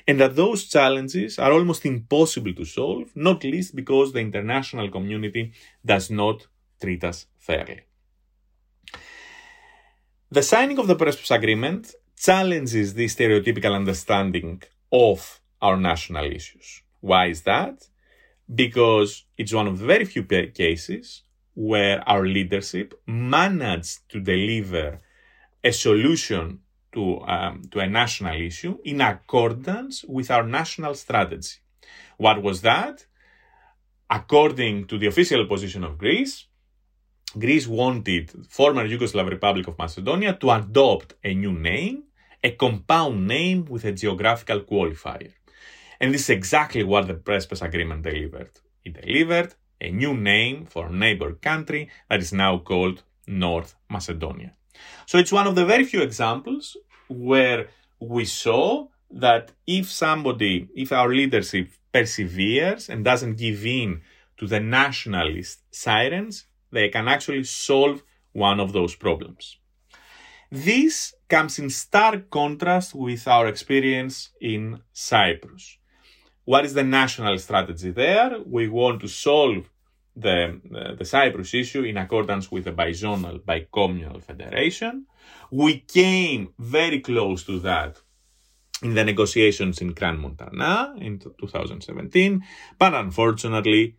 and 0.07 0.19
that 0.19 0.35
those 0.35 0.65
challenges 0.65 1.39
are 1.39 1.51
almost 1.51 1.85
impossible 1.85 2.53
to 2.53 2.65
solve, 2.65 3.09
not 3.15 3.43
least 3.43 3.75
because 3.75 4.11
the 4.11 4.19
international 4.19 4.89
community 4.89 5.53
does 5.85 6.09
not 6.09 6.47
treat 6.81 7.03
us 7.03 7.27
fairly. 7.37 7.81
The 10.31 10.43
signing 10.43 10.79
of 10.79 10.87
the 10.87 10.95
Prespes 10.95 11.31
Agreement 11.33 11.93
challenges 12.17 12.93
this 12.93 13.15
stereotypical 13.15 13.73
understanding 13.73 14.61
of 14.91 15.39
our 15.61 15.77
national 15.77 16.25
issues. 16.25 16.81
Why 17.01 17.27
is 17.27 17.41
that? 17.43 17.87
Because 18.53 19.25
it's 19.37 19.53
one 19.53 19.67
of 19.67 19.79
the 19.79 19.85
very 19.85 20.05
few 20.05 20.23
cases 20.23 21.23
where 21.53 22.07
our 22.07 22.25
leadership 22.25 22.93
managed 23.07 24.09
to 24.09 24.19
deliver 24.19 24.99
a 25.63 25.71
solution 25.71 26.59
to, 26.95 27.21
um, 27.35 27.61
to 27.71 27.79
a 27.79 27.87
national 27.87 28.35
issue 28.49 28.77
in 28.83 29.01
accordance 29.01 30.03
with 30.15 30.31
our 30.31 30.45
national 30.59 30.95
strategy. 30.95 31.55
What 32.17 32.41
was 32.41 32.61
that? 32.61 33.05
According 34.09 34.87
to 34.87 34.97
the 34.97 35.07
official 35.07 35.45
position 35.45 35.83
of 35.83 35.97
Greece, 35.97 36.45
Greece 37.37 37.67
wanted 37.67 38.25
former 38.49 38.87
Yugoslav 38.87 39.29
Republic 39.29 39.67
of 39.67 39.77
Macedonia 39.77 40.33
to 40.41 40.51
adopt 40.51 41.15
a 41.23 41.33
new 41.33 41.51
name, 41.51 42.03
a 42.43 42.51
compound 42.51 43.27
name 43.27 43.65
with 43.65 43.83
a 43.85 43.91
geographical 43.91 44.61
qualifier. 44.61 45.31
And 45.99 46.13
this 46.13 46.23
is 46.23 46.29
exactly 46.29 46.83
what 46.83 47.07
the 47.07 47.15
Prespes 47.15 47.61
Agreement 47.61 48.03
delivered. 48.03 48.51
It 48.85 49.01
delivered 49.01 49.53
a 49.81 49.91
new 49.91 50.15
name 50.15 50.65
for 50.65 50.87
a 50.87 50.93
neighbor 50.93 51.33
country 51.33 51.89
that 52.09 52.21
is 52.21 52.31
now 52.31 52.59
called 52.59 53.03
North 53.27 53.75
Macedonia. 53.89 54.53
So 55.05 55.17
it's 55.17 55.32
one 55.32 55.47
of 55.47 55.55
the 55.55 55.65
very 55.65 55.86
few 55.86 56.01
examples 56.01 56.78
where 57.07 57.67
we 57.99 58.26
saw 58.26 58.88
that 59.11 59.51
if 59.67 59.91
somebody, 59.91 60.67
if 60.76 60.91
our 60.91 61.09
leadership 61.09 61.69
perseveres 61.93 62.89
and 62.89 63.05
doesn't 63.05 63.38
give 63.38 63.65
in 63.65 64.01
to 64.38 64.47
the 64.47 64.59
nationalist 64.59 65.61
sirens, 65.71 66.45
they 66.71 66.89
can 66.89 67.07
actually 67.07 67.43
solve 67.43 68.03
one 68.34 68.59
of 68.59 68.73
those 68.73 68.95
problems. 68.95 69.57
This 70.51 71.13
comes 71.30 71.57
in 71.57 71.69
stark 71.69 72.30
contrast 72.30 72.93
with 72.93 73.28
our 73.28 73.47
experience 73.47 74.30
in 74.41 74.82
Cyprus. 74.93 75.78
What 76.43 76.65
is 76.65 76.73
the 76.73 76.84
national 76.84 77.38
strategy 77.39 77.91
there? 77.91 78.39
We 78.45 78.67
want 78.67 79.01
to 79.01 79.07
solve 79.07 79.69
the, 80.16 80.61
the, 80.63 80.95
the 80.97 81.05
Cyprus 81.05 81.53
issue 81.53 81.84
in 81.84 81.97
accordance 81.97 82.51
with 82.51 82.66
the 82.66 82.72
bizonal, 82.72 83.39
bicommunal 83.39 84.24
federation. 84.24 85.05
We 85.51 85.80
came 85.80 86.53
very 86.57 86.99
close 86.99 87.43
to 87.45 87.59
that 87.59 87.97
in 88.82 88.93
the 88.93 89.03
negotiations 89.03 89.80
in 89.80 89.93
Crans-Montana 89.93 90.95
in 90.99 91.20
2017. 91.20 92.43
But 92.78 92.93
unfortunately, 92.93 93.95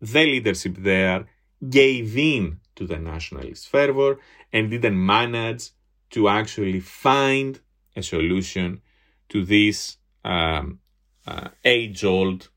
the 0.00 0.24
leadership 0.24 0.76
there 0.78 1.26
gave 1.68 2.16
in 2.16 2.60
to 2.76 2.86
the 2.86 2.98
nationalist 2.98 3.68
fervor 3.68 4.18
and 4.52 4.70
didn't 4.70 5.04
manage 5.04 5.70
to 6.10 6.28
actually 6.28 6.80
find 6.80 7.60
a 7.94 8.02
solution 8.02 8.82
to 9.28 9.44
this 9.44 9.96
um, 10.24 10.80
uh, 11.26 11.48
age 11.64 12.04
old 12.04 12.48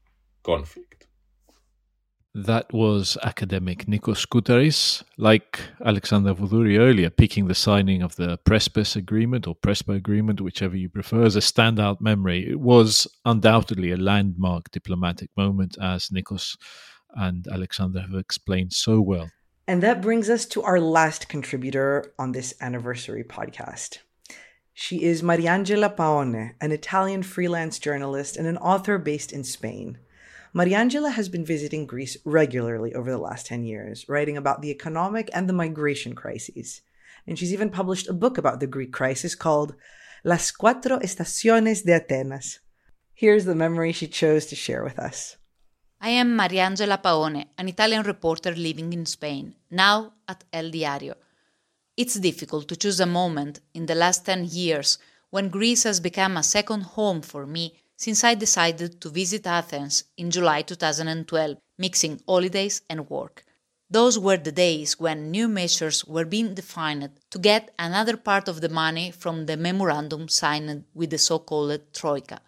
conflict. 0.43 0.88
That 2.35 2.71
was 2.71 3.17
academic 3.23 3.87
Nikos 3.87 4.23
Skoutaris, 4.23 5.03
like 5.17 5.59
Alexandra 5.83 6.35
Voudouri 6.35 6.77
earlier, 6.77 7.09
picking 7.09 7.47
the 7.47 7.55
signing 7.55 8.03
of 8.03 8.15
the 8.17 8.37
Prespes 8.45 8.95
Agreement 8.95 9.47
or 9.47 9.55
Prespa 9.55 9.95
Agreement, 9.95 10.39
whichever 10.39 10.77
you 10.77 10.89
prefer, 10.89 11.23
as 11.23 11.35
a 11.35 11.39
standout 11.39 12.01
memory. 12.01 12.47
It 12.47 12.59
was 12.59 13.07
undoubtedly 13.25 13.91
a 13.91 13.97
landmark 13.97 14.69
diplomatic 14.69 15.31
moment, 15.35 15.75
as 15.81 16.09
Nikos 16.09 16.55
and 17.15 17.47
Alexandra 17.51 18.01
have 18.03 18.13
explained 18.13 18.73
so 18.73 19.01
well. 19.01 19.31
And 19.67 19.81
that 19.81 20.01
brings 20.01 20.29
us 20.29 20.45
to 20.47 20.61
our 20.61 20.79
last 20.79 21.29
contributor 21.29 22.13
on 22.19 22.31
this 22.31 22.53
anniversary 22.61 23.23
podcast. 23.23 23.99
She 24.73 25.03
is 25.03 25.23
Mariangela 25.23 25.95
Paone, 25.95 26.53
an 26.61 26.71
Italian 26.71 27.23
freelance 27.23 27.79
journalist 27.79 28.37
and 28.37 28.47
an 28.47 28.57
author 28.57 28.99
based 28.99 29.31
in 29.31 29.43
Spain. 29.43 29.97
Mariangela 30.53 31.11
has 31.11 31.29
been 31.29 31.45
visiting 31.45 31.85
Greece 31.85 32.17
regularly 32.25 32.93
over 32.95 33.11
the 33.11 33.19
last 33.19 33.45
10 33.45 33.63
years, 33.63 34.05
writing 34.09 34.35
about 34.35 34.61
the 34.61 34.71
economic 34.71 35.29
and 35.31 35.47
the 35.47 35.53
migration 35.53 36.15
crises. 36.15 36.81
And 37.27 37.37
she's 37.37 37.53
even 37.53 37.69
published 37.69 38.07
a 38.09 38.13
book 38.13 38.37
about 38.37 38.59
the 38.59 38.67
Greek 38.67 38.91
crisis 38.91 39.35
called 39.35 39.75
Las 40.23 40.51
Cuatro 40.51 40.99
Estaciones 41.03 41.83
de 41.83 41.99
Atenas. 41.99 42.59
Here's 43.13 43.45
the 43.45 43.53
memory 43.53 43.91
she 43.91 44.07
chose 44.07 44.47
to 44.47 44.55
share 44.55 44.83
with 44.83 44.97
us. 44.97 45.37
I 46.01 46.09
am 46.09 46.35
Mariangela 46.35 47.01
Paone, 47.01 47.45
an 47.57 47.67
Italian 47.67 48.03
reporter 48.03 48.55
living 48.55 48.91
in 48.93 49.05
Spain, 49.05 49.53
now 49.69 50.13
at 50.27 50.43
El 50.51 50.71
Diario. 50.71 51.13
It's 51.95 52.15
difficult 52.15 52.67
to 52.69 52.75
choose 52.75 52.99
a 52.99 53.05
moment 53.05 53.59
in 53.73 53.85
the 53.85 53.95
last 53.95 54.25
10 54.25 54.45
years 54.45 54.97
when 55.29 55.49
Greece 55.49 55.83
has 55.83 55.99
become 55.99 56.37
a 56.37 56.43
second 56.43 56.81
home 56.81 57.21
for 57.21 57.45
me 57.45 57.75
since 57.99 58.23
I 58.23 58.33
decided 58.33 59.01
to 59.01 59.09
visit 59.09 59.45
Athens 59.45 60.05
in 60.15 60.31
July 60.31 60.61
2012, 60.61 61.57
mixing 61.77 62.21
holidays 62.25 62.81
and 62.89 63.09
work. 63.09 63.43
Those 63.89 64.17
were 64.17 64.37
the 64.37 64.53
days 64.53 64.97
when 64.97 65.31
new 65.31 65.49
measures 65.49 66.05
were 66.05 66.23
being 66.23 66.53
defined 66.53 67.09
to 67.29 67.39
get 67.39 67.73
another 67.77 68.15
part 68.15 68.47
of 68.47 68.61
the 68.61 68.69
money 68.69 69.11
from 69.11 69.47
the 69.47 69.57
memorandum 69.57 70.29
signed 70.29 70.85
with 70.93 71.09
the 71.09 71.17
so 71.17 71.39
called 71.39 71.77
Troika. 71.93 72.39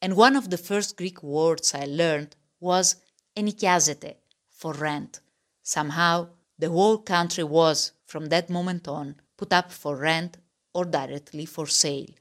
And 0.00 0.16
one 0.16 0.36
of 0.36 0.48
the 0.48 0.56
first 0.56 0.96
Greek 0.96 1.22
words 1.22 1.74
I 1.74 1.84
learned 1.84 2.34
was 2.58 2.96
enikazete, 3.36 4.14
for 4.48 4.72
rent. 4.72 5.20
Somehow, 5.62 6.28
the 6.58 6.70
whole 6.70 6.96
country 6.96 7.44
was, 7.44 7.92
from 8.06 8.26
that 8.30 8.48
moment 8.48 8.88
on, 8.88 9.16
put 9.36 9.52
up 9.52 9.70
for 9.70 9.96
rent 9.96 10.38
or 10.72 10.86
directly 10.86 11.44
for 11.44 11.66
sale. 11.66 12.14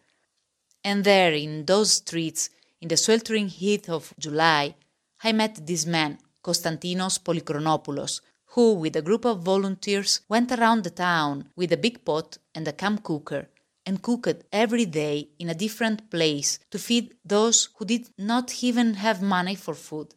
And 0.84 1.04
there, 1.04 1.34
in 1.34 1.66
those 1.66 1.94
streets, 1.94 2.50
in 2.82 2.88
the 2.88 2.98
sweltering 2.98 3.48
heat 3.48 3.90
of 3.90 4.14
July, 4.20 4.76
I 5.24 5.32
met 5.32 5.66
this 5.66 5.86
man, 5.86 6.20
Konstantinos 6.44 7.20
Polychronopoulos, 7.20 8.22
who, 8.52 8.74
with 8.74 8.96
a 8.96 9.02
group 9.02 9.26
of 9.26 9.42
volunteers, 9.42 10.22
went 10.30 10.52
around 10.52 10.84
the 10.84 10.90
town 10.90 11.50
with 11.56 11.72
a 11.72 11.78
big 11.78 12.06
pot 12.06 12.38
and 12.56 12.68
a 12.68 12.74
camp 12.74 13.04
cooker 13.04 13.50
and 13.86 14.02
cooked 14.02 14.44
every 14.52 14.86
day 14.86 15.30
in 15.40 15.50
a 15.50 15.56
different 15.56 16.12
place 16.12 16.60
to 16.70 16.78
feed 16.78 17.16
those 17.24 17.70
who 17.76 17.86
did 17.86 18.10
not 18.18 18.64
even 18.64 18.96
have 18.96 19.22
money 19.22 19.56
for 19.56 19.74
food. 19.74 20.14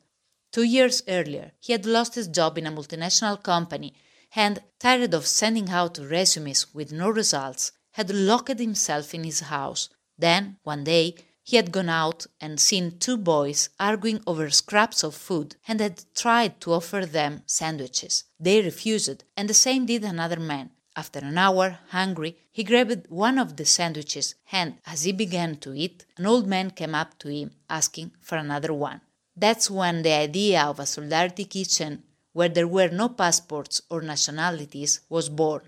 Two 0.53 0.65
years 0.65 1.03
earlier, 1.07 1.53
he 1.61 1.73
had 1.73 1.87
lost 1.87 2.17
his 2.17 2.27
job 2.27 2.59
in 2.59 2.67
a 2.67 2.73
multinational 2.73 3.41
company 3.41 3.95
and, 4.35 4.61
tired 4.79 5.15
of 5.15 5.27
sending 5.27 5.71
out 5.71 5.99
resumes 5.99 6.75
with 6.75 6.93
no 6.93 7.09
results, 7.09 7.73
had 7.93 8.13
locked 8.13 8.59
himself 8.59 9.15
in 9.15 9.25
his 9.25 9.41
house. 9.41 9.89
Then, 10.19 10.57
one 10.65 10.85
day, 10.85 11.15
he 11.51 11.57
had 11.57 11.73
gone 11.73 11.89
out 11.89 12.27
and 12.41 12.61
seen 12.61 12.97
two 13.05 13.17
boys 13.17 13.71
arguing 13.81 14.21
over 14.25 14.49
scraps 14.51 15.03
of 15.03 15.17
food 15.17 15.57
and 15.67 15.81
had 15.81 16.05
tried 16.15 16.61
to 16.61 16.73
offer 16.73 17.05
them 17.05 17.43
sandwiches. 17.45 18.23
They 18.39 18.63
refused, 18.63 19.25
and 19.37 19.49
the 19.49 19.63
same 19.67 19.85
did 19.85 20.05
another 20.05 20.39
man. 20.39 20.71
After 20.95 21.19
an 21.19 21.39
hour, 21.39 21.81
hungry, 21.89 22.37
he 22.53 22.63
grabbed 22.63 23.09
one 23.09 23.37
of 23.37 23.57
the 23.57 23.65
sandwiches, 23.65 24.37
and 24.53 24.75
as 24.87 25.03
he 25.03 25.13
began 25.13 25.57
to 25.57 25.75
eat, 25.75 26.07
an 26.17 26.27
old 26.27 26.47
man 26.47 26.71
came 26.71 26.95
up 26.95 27.19
to 27.19 27.29
him 27.29 27.51
asking 27.69 28.13
for 28.21 28.39
another 28.39 28.73
one. 28.73 29.01
That's 29.37 29.69
when 29.69 30.03
the 30.03 30.13
idea 30.13 30.63
of 30.63 30.79
a 30.79 30.87
solidarity 30.87 31.47
kitchen 31.47 32.05
where 32.33 32.49
there 32.49 32.69
were 32.69 32.91
no 32.91 33.09
passports 33.09 33.83
or 33.91 34.03
nationalities 34.03 35.01
was 35.09 35.29
born. 35.29 35.63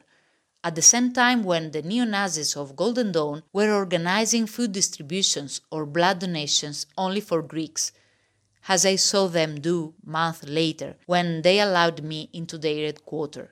At 0.64 0.76
the 0.76 0.82
same 0.82 1.12
time, 1.12 1.42
when 1.42 1.72
the 1.72 1.82
neo 1.82 2.04
Nazis 2.04 2.56
of 2.56 2.76
Golden 2.76 3.10
Dawn 3.10 3.42
were 3.52 3.74
organizing 3.74 4.46
food 4.46 4.70
distributions 4.70 5.60
or 5.72 5.84
blood 5.84 6.20
donations 6.20 6.86
only 6.96 7.20
for 7.20 7.42
Greeks, 7.42 7.90
as 8.68 8.86
I 8.86 8.94
saw 8.94 9.26
them 9.26 9.60
do 9.60 9.94
months 10.04 10.44
later 10.44 10.96
when 11.06 11.42
they 11.42 11.58
allowed 11.58 12.04
me 12.04 12.30
into 12.32 12.58
their 12.58 12.86
headquarters. 12.86 13.48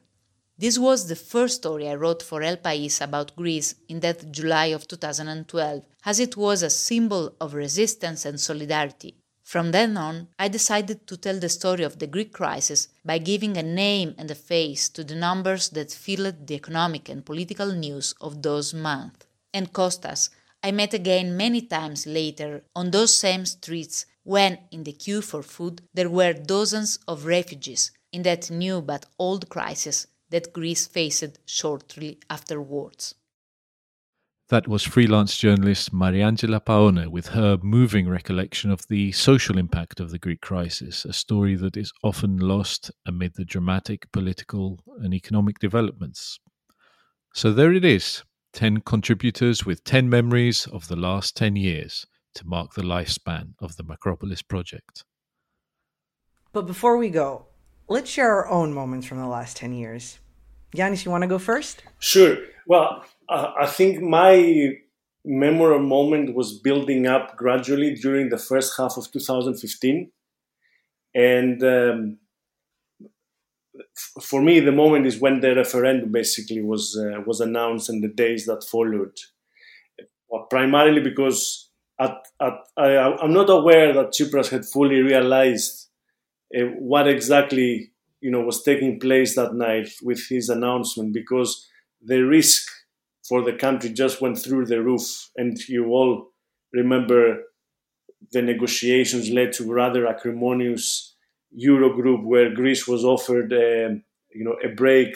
This 0.56 0.78
was 0.78 1.08
the 1.08 1.16
first 1.16 1.56
story 1.56 1.88
I 1.88 1.94
wrote 1.94 2.22
for 2.22 2.42
El 2.42 2.58
País 2.58 3.00
about 3.00 3.34
Greece 3.34 3.74
in 3.88 4.00
that 4.00 4.30
July 4.30 4.66
of 4.66 4.86
2012, 4.86 5.84
as 6.04 6.20
it 6.20 6.36
was 6.36 6.62
a 6.62 6.70
symbol 6.70 7.34
of 7.40 7.54
resistance 7.54 8.24
and 8.24 8.38
solidarity. 8.38 9.19
From 9.50 9.72
then 9.72 9.96
on, 9.96 10.28
I 10.38 10.46
decided 10.46 11.08
to 11.08 11.16
tell 11.16 11.40
the 11.40 11.48
story 11.48 11.82
of 11.82 11.98
the 11.98 12.06
Greek 12.06 12.32
crisis 12.32 12.86
by 13.04 13.18
giving 13.18 13.56
a 13.56 13.64
name 13.64 14.14
and 14.16 14.30
a 14.30 14.36
face 14.36 14.88
to 14.90 15.02
the 15.02 15.16
numbers 15.16 15.70
that 15.70 15.90
filled 15.90 16.46
the 16.46 16.54
economic 16.54 17.08
and 17.08 17.26
political 17.26 17.72
news 17.72 18.14
of 18.20 18.42
those 18.42 18.72
months. 18.72 19.26
And 19.52 19.72
Kostas, 19.72 20.30
I 20.62 20.70
met 20.70 20.94
again 20.94 21.36
many 21.36 21.62
times 21.62 22.06
later 22.06 22.62
on 22.76 22.92
those 22.92 23.16
same 23.16 23.44
streets 23.44 24.06
when, 24.22 24.56
in 24.70 24.84
the 24.84 24.92
queue 24.92 25.20
for 25.20 25.42
food, 25.42 25.82
there 25.94 26.08
were 26.08 26.32
dozens 26.32 27.00
of 27.08 27.26
refugees 27.26 27.90
in 28.12 28.22
that 28.22 28.52
new 28.52 28.80
but 28.80 29.06
old 29.18 29.48
crisis 29.48 30.06
that 30.28 30.52
Greece 30.52 30.86
faced 30.86 31.40
shortly 31.44 32.20
afterwards. 32.30 33.16
That 34.50 34.66
was 34.66 34.82
freelance 34.82 35.36
journalist 35.36 35.94
Mariangela 35.94 36.58
Paone 36.58 37.06
with 37.06 37.28
her 37.28 37.56
moving 37.62 38.08
recollection 38.08 38.72
of 38.72 38.84
the 38.88 39.12
social 39.12 39.56
impact 39.56 40.00
of 40.00 40.10
the 40.10 40.18
Greek 40.18 40.40
crisis, 40.40 41.04
a 41.04 41.12
story 41.12 41.54
that 41.54 41.76
is 41.76 41.92
often 42.02 42.36
lost 42.36 42.90
amid 43.06 43.36
the 43.36 43.44
dramatic 43.44 44.10
political 44.10 44.80
and 44.98 45.14
economic 45.14 45.60
developments. 45.60 46.40
So 47.32 47.52
there 47.52 47.72
it 47.72 47.84
is 47.84 48.24
10 48.54 48.80
contributors 48.80 49.64
with 49.64 49.84
10 49.84 50.10
memories 50.10 50.66
of 50.72 50.88
the 50.88 50.96
last 50.96 51.36
10 51.36 51.54
years 51.54 52.04
to 52.34 52.44
mark 52.44 52.74
the 52.74 52.82
lifespan 52.82 53.52
of 53.60 53.76
the 53.76 53.84
Macropolis 53.84 54.42
project. 54.42 55.04
But 56.52 56.66
before 56.66 56.96
we 56.96 57.08
go, 57.10 57.46
let's 57.86 58.10
share 58.10 58.32
our 58.32 58.48
own 58.48 58.74
moments 58.74 59.06
from 59.06 59.18
the 59.18 59.28
last 59.28 59.56
10 59.58 59.74
years. 59.74 60.18
Yanis, 60.74 61.04
you 61.04 61.12
want 61.12 61.22
to 61.22 61.28
go 61.28 61.38
first? 61.38 61.84
Sure. 62.00 62.36
Well, 62.66 63.04
I 63.30 63.66
think 63.66 64.02
my 64.02 64.74
memorable 65.24 65.86
moment 65.86 66.34
was 66.34 66.58
building 66.58 67.06
up 67.06 67.36
gradually 67.36 67.94
during 67.94 68.28
the 68.28 68.38
first 68.38 68.74
half 68.76 68.96
of 68.96 69.10
2015. 69.12 70.10
And 71.14 71.62
um, 71.62 72.18
f- 73.80 74.24
for 74.24 74.42
me, 74.42 74.60
the 74.60 74.72
moment 74.72 75.06
is 75.06 75.20
when 75.20 75.40
the 75.40 75.54
referendum 75.54 76.12
basically 76.12 76.62
was 76.62 76.96
uh, 76.98 77.20
was 77.26 77.40
announced 77.40 77.88
and 77.88 78.02
the 78.02 78.08
days 78.08 78.46
that 78.46 78.64
followed. 78.64 79.16
Primarily 80.48 81.00
because 81.00 81.70
at, 81.98 82.16
at, 82.40 82.54
I, 82.76 83.24
am 83.24 83.32
not 83.32 83.50
aware 83.50 83.92
that 83.92 84.12
Tsipras 84.12 84.48
had 84.48 84.64
fully 84.64 85.00
realized 85.00 85.88
uh, 86.56 86.66
what 86.78 87.08
exactly 87.08 87.92
you 88.20 88.30
know 88.30 88.40
was 88.40 88.62
taking 88.62 89.00
place 89.00 89.34
that 89.34 89.54
night 89.54 89.90
with 90.02 90.20
his 90.28 90.48
announcement 90.48 91.12
because 91.12 91.68
the 92.00 92.22
risk 92.22 92.69
for 93.30 93.42
the 93.44 93.52
country 93.52 93.90
just 93.90 94.20
went 94.20 94.36
through 94.36 94.66
the 94.66 94.82
roof. 94.82 95.30
And 95.36 95.56
you 95.68 95.86
all 95.86 96.32
remember 96.72 97.44
the 98.32 98.42
negotiations 98.42 99.30
led 99.30 99.52
to 99.54 99.72
rather 99.72 100.08
acrimonious 100.08 101.14
Eurogroup, 101.56 102.24
where 102.24 102.52
Greece 102.52 102.88
was 102.88 103.04
offered, 103.04 103.52
a, 103.52 103.86
um, 103.86 104.02
you 104.34 104.44
know, 104.44 104.56
a 104.64 104.68
break, 104.74 105.14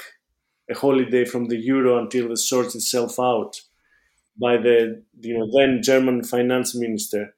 a 0.71 0.75
holiday 0.75 1.25
from 1.25 1.47
the 1.47 1.57
euro 1.57 1.99
until 1.99 2.31
it 2.31 2.39
sorts 2.39 2.77
itself 2.77 3.19
out 3.19 3.61
by 4.41 4.57
the 4.57 5.03
you 5.21 5.37
know 5.37 5.49
then 5.53 5.83
German 5.83 6.23
finance 6.25 6.75
minister. 6.75 7.35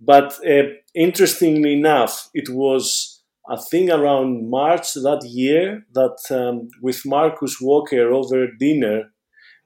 But 0.00 0.38
uh, 0.46 0.64
interestingly 0.94 1.74
enough, 1.74 2.30
it 2.34 2.48
was 2.48 3.22
I 3.48 3.56
think 3.56 3.90
around 3.90 4.50
March 4.50 4.94
that 4.94 5.22
year 5.24 5.86
that 5.92 6.18
um, 6.30 6.68
with 6.82 7.02
Marcus 7.04 7.60
Walker 7.60 8.10
over 8.10 8.46
dinner, 8.58 9.13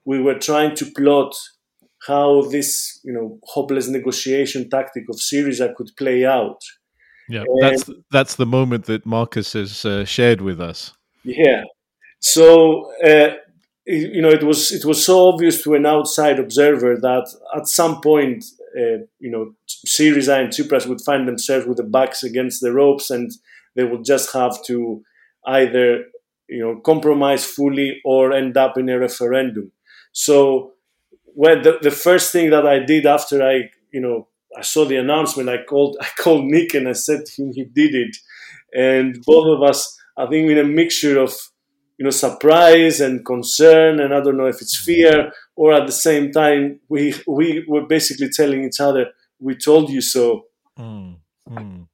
we 0.05 0.21
were 0.21 0.37
trying 0.37 0.75
to 0.75 0.85
plot 0.85 1.35
how 2.07 2.43
this 2.43 2.99
you 3.03 3.13
know 3.13 3.39
hopeless 3.43 3.87
negotiation 3.87 4.69
tactic 4.69 5.03
of 5.09 5.17
Syriza 5.17 5.75
could 5.75 5.89
play 5.97 6.25
out. 6.25 6.61
Yeah, 7.27 7.43
and, 7.45 7.61
that's 7.61 7.89
that's 8.11 8.35
the 8.35 8.45
moment 8.45 8.85
that 8.85 9.05
Marcus 9.05 9.53
has 9.53 9.85
uh, 9.85 10.05
shared 10.05 10.41
with 10.41 10.59
us. 10.59 10.93
Yeah, 11.23 11.63
so 12.19 12.91
uh, 13.03 13.35
you 13.85 14.21
know 14.21 14.29
it 14.29 14.43
was 14.43 14.71
it 14.71 14.85
was 14.85 15.03
so 15.03 15.29
obvious 15.29 15.63
to 15.63 15.73
an 15.73 15.85
outside 15.85 16.39
observer 16.39 16.97
that 16.97 17.27
at 17.55 17.67
some 17.67 18.01
point 18.01 18.45
uh, 18.77 19.03
you 19.19 19.31
know 19.31 19.53
Syriza 19.67 20.39
and 20.39 20.49
Tsipras 20.49 20.87
would 20.87 21.01
find 21.01 21.27
themselves 21.27 21.65
with 21.65 21.77
the 21.77 21.83
backs 21.83 22.23
against 22.23 22.61
the 22.61 22.73
ropes 22.73 23.09
and 23.09 23.31
they 23.75 23.83
would 23.83 24.05
just 24.05 24.33
have 24.33 24.63
to 24.65 25.03
either 25.45 26.03
you 26.47 26.59
know 26.59 26.79
compromise 26.81 27.45
fully 27.45 28.01
or 28.05 28.31
end 28.31 28.57
up 28.57 28.77
in 28.77 28.89
a 28.89 28.99
referendum. 28.99 29.71
So 30.11 30.73
when 31.25 31.61
the, 31.61 31.79
the 31.81 31.91
first 31.91 32.31
thing 32.31 32.49
that 32.49 32.65
I 32.65 32.79
did 32.79 33.05
after 33.05 33.43
I 33.43 33.69
you 33.91 34.01
know 34.01 34.27
I 34.57 34.61
saw 34.61 34.85
the 34.85 34.97
announcement, 34.97 35.49
I 35.49 35.63
called 35.63 35.97
I 36.01 36.07
called 36.17 36.45
Nick 36.45 36.73
and 36.73 36.87
I 36.87 36.93
said 36.93 37.25
to 37.25 37.43
him 37.43 37.53
he 37.53 37.65
did 37.65 37.95
it, 37.95 38.17
and 38.73 39.21
both 39.25 39.47
of 39.47 39.63
us 39.63 39.97
I 40.17 40.25
think 40.27 40.49
in 40.49 40.57
a 40.57 40.63
mixture 40.63 41.19
of 41.19 41.33
you 41.97 42.05
know 42.05 42.11
surprise 42.11 43.01
and 43.01 43.25
concern 43.25 43.99
and 43.99 44.13
I 44.13 44.21
don't 44.21 44.37
know 44.37 44.47
if 44.47 44.61
it's 44.61 44.77
fear 44.77 45.31
or 45.55 45.73
at 45.73 45.85
the 45.85 45.91
same 45.91 46.31
time 46.31 46.79
we 46.89 47.13
we 47.27 47.65
were 47.67 47.85
basically 47.85 48.29
telling 48.29 48.63
each 48.63 48.79
other 48.79 49.07
we 49.39 49.55
told 49.55 49.89
you 49.89 50.01
so. 50.01 50.45
Mm, 50.77 51.17
mm. 51.49 51.87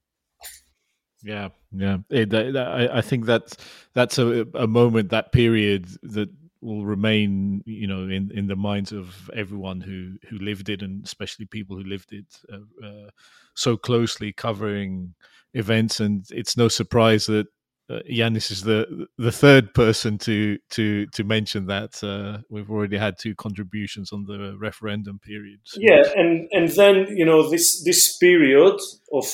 Yeah, 1.24 1.50
yeah. 1.72 1.98
It, 2.10 2.34
I, 2.34 2.98
I 2.98 3.02
think 3.02 3.26
that's 3.26 3.58
that's 3.94 4.18
a, 4.20 4.46
a 4.54 4.68
moment, 4.68 5.10
that 5.10 5.32
period 5.32 5.88
that 6.04 6.30
will 6.66 6.86
remain, 6.86 7.62
you 7.66 7.88
know, 7.88 8.04
in, 8.04 8.32
in 8.34 8.48
the 8.48 8.56
minds 8.56 8.92
of 8.92 9.30
everyone 9.34 9.82
who, 9.82 10.16
who 10.30 10.38
lived 10.38 10.70
it, 10.70 10.82
and 10.82 11.06
especially 11.06 11.46
people 11.46 11.78
who 11.78 11.84
lived 11.84 12.12
it 12.12 12.26
uh, 12.52 12.86
uh, 12.86 13.10
so 13.56 13.78
closely, 13.78 14.34
covering 14.34 15.14
events. 15.54 16.00
And 16.00 16.26
it's 16.32 16.58
no 16.58 16.68
surprise 16.68 17.28
that 17.28 17.48
uh, 17.90 18.00
Yanis 18.10 18.50
is 18.50 18.64
the 18.64 19.08
the 19.20 19.32
third 19.32 19.74
person 19.74 20.18
to 20.18 20.58
to 20.72 21.06
to 21.08 21.24
mention 21.24 21.68
that. 21.68 22.04
Uh, 22.04 22.40
we've 22.50 22.72
already 22.72 22.98
had 22.98 23.20
two 23.20 23.36
contributions 23.36 24.12
on 24.12 24.26
the 24.26 24.56
referendum 24.60 25.20
period. 25.20 25.60
Yeah, 25.78 26.04
and 26.16 26.50
and 26.52 26.70
then 26.70 27.16
you 27.16 27.26
know 27.26 27.48
this 27.50 27.84
this 27.84 28.18
period 28.18 28.80
of 29.14 29.26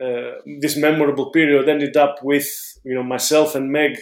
uh, 0.00 0.40
this 0.60 0.76
memorable 0.76 1.30
period 1.30 1.68
ended 1.68 1.96
up 1.98 2.22
with 2.22 2.48
you 2.82 2.94
know 2.94 3.02
myself 3.02 3.54
and 3.54 3.70
Meg 3.70 3.98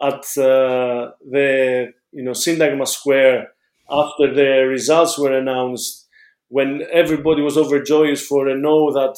at 0.00 0.24
uh, 0.36 1.12
the 1.30 1.92
you 2.12 2.22
know 2.22 2.32
Syntagma 2.32 2.86
Square 2.86 3.48
after 3.90 4.34
the 4.34 4.66
results 4.68 5.18
were 5.18 5.36
announced, 5.36 6.06
when 6.48 6.82
everybody 6.92 7.42
was 7.42 7.56
overjoyed 7.56 8.18
for 8.18 8.48
a 8.48 8.56
no 8.56 8.92
that 8.92 9.16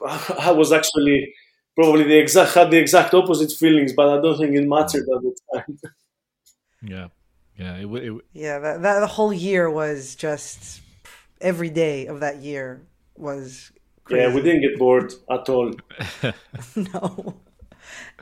I 0.38 0.50
was 0.52 0.72
actually 0.72 1.32
probably 1.74 2.04
the 2.04 2.18
exact 2.18 2.54
had 2.54 2.70
the 2.70 2.78
exact 2.78 3.14
opposite 3.14 3.52
feelings, 3.52 3.92
but 3.92 4.08
I 4.08 4.20
don't 4.20 4.38
think 4.38 4.54
it 4.54 4.66
mattered 4.66 5.06
at 5.14 5.22
the 5.22 5.36
time. 5.54 5.78
Yeah, 6.82 7.08
yeah, 7.58 7.76
it, 7.78 7.86
it, 7.86 8.12
yeah. 8.32 8.58
That, 8.58 8.82
that 8.82 9.00
the 9.00 9.06
whole 9.06 9.32
year 9.32 9.68
was 9.68 10.14
just 10.14 10.82
every 11.40 11.70
day 11.70 12.06
of 12.06 12.20
that 12.20 12.36
year 12.36 12.82
was. 13.16 13.72
Crazy. 14.04 14.22
Yeah, 14.22 14.34
we 14.34 14.42
didn't 14.42 14.60
get 14.60 14.78
bored 14.78 15.12
at 15.28 15.48
all. 15.48 15.72
no, 16.76 17.40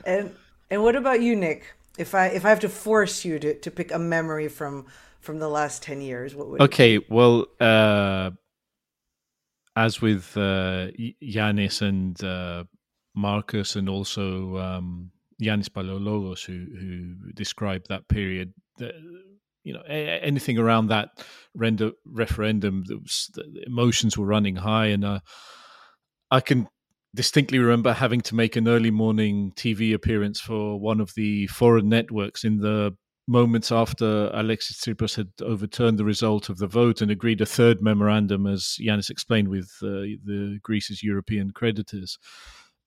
and 0.05 0.33
and 0.69 0.83
what 0.83 0.95
about 0.95 1.21
you, 1.21 1.35
Nick? 1.35 1.75
If 1.97 2.13
I 2.13 2.27
if 2.27 2.45
I 2.45 2.49
have 2.49 2.59
to 2.61 2.69
force 2.69 3.23
you 3.23 3.39
to, 3.39 3.59
to 3.59 3.71
pick 3.71 3.91
a 3.91 3.99
memory 3.99 4.47
from 4.47 4.87
from 5.19 5.39
the 5.39 5.47
last 5.47 5.81
ten 5.83 6.01
years, 6.01 6.35
what 6.35 6.49
would? 6.49 6.61
Okay, 6.61 6.99
well, 7.09 7.45
uh, 7.59 8.31
as 9.75 10.01
with 10.01 10.35
uh, 10.37 10.87
Yanis 11.23 11.81
and 11.81 12.21
uh, 12.23 12.63
Marcus 13.15 13.75
and 13.75 13.89
also 13.89 14.57
um, 14.57 15.11
Yanis 15.41 15.69
Palaiologos, 15.69 16.45
who 16.45 16.65
who 16.77 17.31
described 17.33 17.87
that 17.89 18.07
period. 18.07 18.53
The, 18.77 18.91
you 19.63 19.73
know, 19.73 19.81
anything 19.81 20.59
around 20.59 20.87
that 20.89 21.25
render, 21.55 21.91
referendum, 22.05 22.83
was, 22.87 23.31
the 23.33 23.63
emotions 23.65 24.15
were 24.15 24.25
running 24.25 24.55
high, 24.55 24.87
and 24.87 25.03
uh, 25.03 25.19
I 26.29 26.39
can 26.39 26.67
distinctly 27.15 27.57
remember 27.57 27.93
having 27.93 28.21
to 28.21 28.35
make 28.35 28.55
an 28.55 28.67
early 28.67 28.91
morning 28.91 29.51
TV 29.55 29.93
appearance 29.93 30.39
for 30.39 30.79
one 30.79 30.99
of 30.99 31.13
the 31.15 31.47
foreign 31.47 31.89
networks 31.89 32.43
in 32.43 32.59
the 32.59 32.95
moments 33.27 33.71
after 33.71 34.29
Alexis 34.33 34.79
Tsipras 34.79 35.15
had 35.15 35.29
overturned 35.41 35.97
the 35.97 36.05
result 36.05 36.49
of 36.49 36.59
the 36.59 36.67
vote 36.67 37.01
and 37.01 37.09
agreed 37.09 37.41
a 37.41 37.45
third 37.45 37.81
memorandum, 37.81 38.45
as 38.45 38.77
Yanis 38.79 39.09
explained, 39.09 39.47
with 39.47 39.71
uh, 39.81 40.05
the 40.23 40.59
Greece's 40.61 41.01
European 41.01 41.49
creditors 41.49 42.19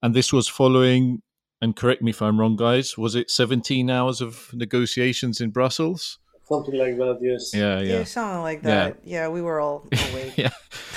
and 0.02 0.14
this 0.14 0.32
was 0.32 0.48
following. 0.48 1.22
And 1.60 1.74
correct 1.74 2.02
me 2.02 2.10
if 2.10 2.22
I'm 2.22 2.38
wrong, 2.38 2.54
guys. 2.54 2.96
Was 2.96 3.16
it 3.16 3.30
17 3.30 3.90
hours 3.90 4.20
of 4.20 4.50
negotiations 4.54 5.40
in 5.40 5.50
Brussels? 5.50 6.18
Something 6.48 6.78
like 6.78 6.96
that, 6.96 7.18
yes. 7.20 7.52
Yeah, 7.54 7.80
yeah. 7.80 7.98
Yeah, 7.98 8.04
something 8.04 8.40
like 8.40 8.62
that. 8.62 9.00
Yeah, 9.04 9.24
yeah 9.24 9.28
we 9.28 9.42
were 9.42 9.60
all 9.60 9.86
awake. 10.10 10.32
yeah. 10.38 10.50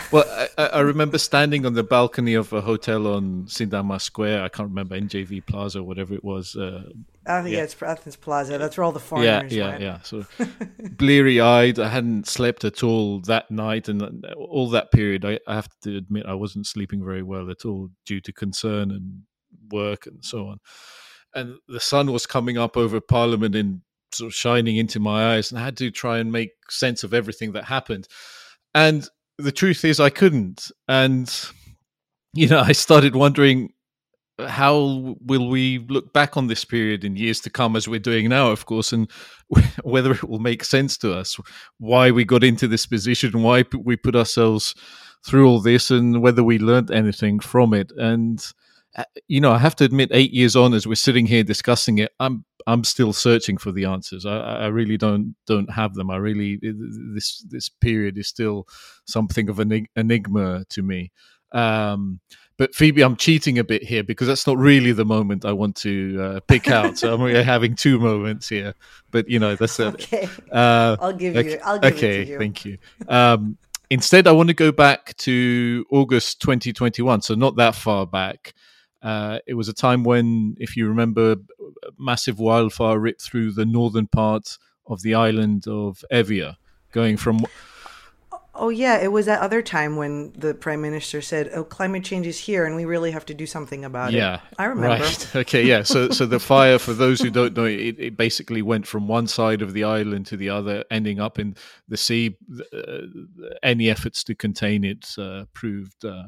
Well, 0.10 0.24
I, 0.58 0.64
I, 0.68 0.80
remember 0.80 1.18
standing 1.18 1.66
on 1.66 1.74
the 1.74 1.84
balcony 1.84 2.36
of 2.36 2.54
a 2.54 2.62
hotel 2.62 3.06
on 3.08 3.45
Syntagma 3.47 3.99
Square. 3.99 4.43
I 4.43 4.49
can't 4.49 4.70
remember 4.70 4.97
NJV 4.97 5.45
Plaza 5.45 5.80
or 5.80 5.84
whatever 5.84 6.14
it 6.14 6.24
was. 6.24 6.56
Uh, 6.56 6.84
I 7.28 7.41
think 7.41 7.56
yeah. 7.56 7.64
it's 7.64 7.82
Athens 7.82 8.16
Plaza. 8.16 8.58
That's 8.58 8.78
where 8.78 8.86
all 8.86 8.93
the 8.93 8.99
foreigners 8.99 9.52
Yeah, 9.52 9.66
yeah, 9.66 9.70
went. 9.72 9.82
yeah. 9.82 9.99
So 10.04 10.26
bleary-eyed. 10.97 11.80
I 11.80 11.89
hadn't 11.89 12.28
slept 12.28 12.64
at 12.64 12.82
all 12.82 13.20
that 13.22 13.52
night, 13.52 13.89
and 13.89 14.26
all 14.38 14.70
that 14.70 14.91
period. 14.91 15.26
I, 15.26 15.38
I 15.47 15.56
have 15.56 15.70
to 15.84 15.97
admit, 15.97 16.26
I 16.26 16.34
wasn't 16.34 16.66
sleeping 16.66 17.04
very 17.04 17.24
well 17.24 17.49
at 17.52 17.66
all 17.66 17.89
due 18.06 18.22
to 18.22 18.32
concern 18.32 18.91
and 18.91 19.24
work 19.70 20.06
and 20.06 20.24
so 20.24 20.47
on. 20.47 20.60
And 21.34 21.56
the 21.68 21.80
sun 21.80 22.12
was 22.12 22.26
coming 22.26 22.58
up 22.58 22.76
over 22.78 22.99
Parliament 23.02 23.56
in 23.56 23.82
sort 24.14 24.28
of 24.28 24.36
shining 24.36 24.78
into 24.78 24.99
my 24.99 25.36
eyes, 25.36 25.51
and 25.51 25.59
I 25.59 25.64
had 25.64 25.78
to 25.78 25.91
try 25.91 26.20
and 26.20 26.32
make 26.32 26.51
sense 26.70 27.03
of 27.03 27.14
everything 27.14 27.53
that 27.53 27.66
happened. 27.66 28.07
And 28.74 29.07
the 29.38 29.51
truth 29.51 29.84
is, 29.86 29.99
I 29.99 30.09
couldn't. 30.09 30.72
And 30.88 31.34
you 32.34 32.47
know, 32.47 32.59
I 32.66 32.72
started 32.72 33.16
wondering 33.16 33.74
how 34.47 35.16
will 35.22 35.49
we 35.49 35.80
look 35.89 36.14
back 36.14 36.36
on 36.36 36.47
this 36.47 36.66
period 36.66 37.03
in 37.03 37.16
years 37.16 37.39
to 37.41 37.49
come 37.49 37.76
as 37.76 37.88
we're 37.88 37.99
doing 37.99 38.30
now 38.30 38.49
of 38.49 38.66
course 38.66 38.91
and 38.91 39.09
whether 39.84 40.12
it 40.12 40.28
will 40.28 40.39
make 40.39 40.64
sense 40.64 40.97
to 40.97 41.14
us 41.14 41.38
why 41.78 42.09
we 42.09 42.26
got 42.26 42.43
into 42.43 42.68
this 42.68 42.88
position 42.88 43.43
why 43.43 43.64
we 43.84 43.95
put 43.95 44.16
ourselves 44.16 44.74
through 45.26 45.47
all 45.47 45.59
this 45.59 45.91
and 45.91 46.22
whether 46.22 46.43
we 46.43 46.57
learned 46.57 46.89
anything 46.89 47.39
from 47.39 47.74
it 47.74 47.91
and 47.97 48.39
uh, 48.39 48.61
you 49.28 49.39
know 49.39 49.52
i 49.52 49.58
have 49.58 49.76
to 49.76 49.84
admit 49.84 50.10
8 50.12 50.32
years 50.32 50.56
on 50.56 50.74
as 50.74 50.86
we're 50.86 50.96
sitting 50.96 51.26
here 51.26 51.44
discussing 51.44 52.00
it 52.00 52.12
i'm 52.20 52.44
I'm 52.68 52.84
still 52.84 53.14
searching 53.14 53.58
for 53.58 53.72
the 53.72 53.86
answers. 53.86 54.26
I, 54.26 54.38
I, 54.38 54.68
really 54.68 54.98
don't 54.98 55.36
don't 55.46 55.70
have 55.70 55.94
them. 55.94 56.10
I 56.10 56.18
really 56.18 56.60
this 56.62 57.46
this 57.50 57.70
period 57.70 58.18
is 58.18 58.28
still 58.28 58.68
something 59.06 59.50
of 59.50 59.60
an 59.60 59.88
enigma 59.96 60.66
to 60.70 60.82
me. 60.82 61.12
Um, 61.52 62.20
but 62.58 62.76
Phoebe, 62.76 63.02
I'm 63.02 63.16
cheating 63.16 63.58
a 63.58 63.64
bit 63.64 63.84
here 63.84 64.04
because 64.04 64.28
that's 64.28 64.46
not 64.46 64.58
really 64.58 64.92
the 64.92 65.06
moment 65.06 65.46
I 65.46 65.52
want 65.52 65.76
to 65.78 66.22
uh, 66.22 66.39
pick 66.48 66.70
out. 66.70 66.98
So 66.98 67.14
I'm 67.14 67.22
really 67.22 67.44
having 67.44 67.76
two 67.76 68.00
moments 68.00 68.48
here. 68.48 68.76
But 69.10 69.30
you 69.30 69.39
know, 69.39 69.56
that's 69.56 69.80
okay. 69.80 70.30
Uh, 70.52 70.98
I'll 71.00 71.14
give 71.14 71.36
you. 71.36 71.60
I'll 71.64 71.80
give 71.80 71.94
okay, 71.96 72.22
it 72.22 72.28
you. 72.28 72.38
thank 72.38 72.66
you. 72.66 72.78
Um, 73.08 73.58
instead, 73.89 74.28
I 74.28 74.32
want 74.32 74.50
to 74.50 74.54
go 74.54 74.72
back 74.72 75.16
to 75.18 75.86
August 75.89 76.42
2021, 76.42 77.22
so 77.22 77.36
not 77.36 77.56
that 77.56 77.76
far 77.76 78.06
back. 78.06 78.54
Uh, 79.02 79.39
it 79.47 79.56
was 79.56 79.68
a 79.68 79.74
time 79.74 80.04
when, 80.04 80.56
if 80.60 80.78
you 80.78 80.88
remember, 80.88 81.36
massive 81.97 82.39
wildfire 82.39 82.99
ripped 82.99 83.22
through 83.22 83.52
the 83.52 83.66
northern 83.66 84.08
part 84.08 84.58
of 84.88 85.02
the 85.02 85.16
island 85.16 85.68
of 85.68 86.04
Evia, 86.12 86.58
going 86.91 87.18
from. 87.18 87.45
Oh 88.54 88.70
yeah, 88.70 88.97
it 89.02 89.12
was 89.12 89.28
that 89.28 89.39
other 89.39 89.62
time 89.62 89.95
when 89.95 90.34
the 90.34 90.54
prime 90.54 90.82
minister 90.82 91.22
said, 91.22 91.49
"Oh, 91.54 91.64
climate 91.64 92.04
change 92.04 92.28
is 92.28 92.38
here, 92.38 92.66
and 92.66 92.76
we 92.76 92.86
really 92.86 93.12
have 93.12 93.26
to 93.28 93.34
do 93.34 93.45
something 93.47 93.86
about 93.86 94.12
yeah, 94.12 94.18
it." 94.18 94.22
Yeah, 94.22 94.39
I 94.60 94.66
remember. 94.66 95.04
Right. 95.04 95.28
Okay. 95.36 95.64
Yeah. 95.64 95.84
So, 95.84 96.10
so 96.10 96.26
the 96.26 96.39
fire, 96.39 96.78
for 96.78 96.93
those 96.93 97.22
who 97.22 97.30
don't 97.30 97.56
know, 97.56 97.66
it, 97.66 97.95
it 97.97 98.18
basically 98.18 98.62
went 98.62 98.86
from 98.86 99.08
one 99.08 99.26
side 99.28 99.62
of 99.62 99.74
the 99.74 99.86
island 99.86 100.26
to 100.28 100.38
the 100.38 100.49
other, 100.49 100.84
ending 100.91 101.20
up 101.20 101.39
in 101.39 101.56
the 101.88 101.97
sea. 101.97 102.38
Uh, 102.74 103.08
any 103.64 103.89
efforts 103.89 104.24
to 104.26 104.36
contain 104.36 104.84
it 104.84 105.16
uh, 105.18 105.45
proved 105.54 106.04
uh, 106.04 106.28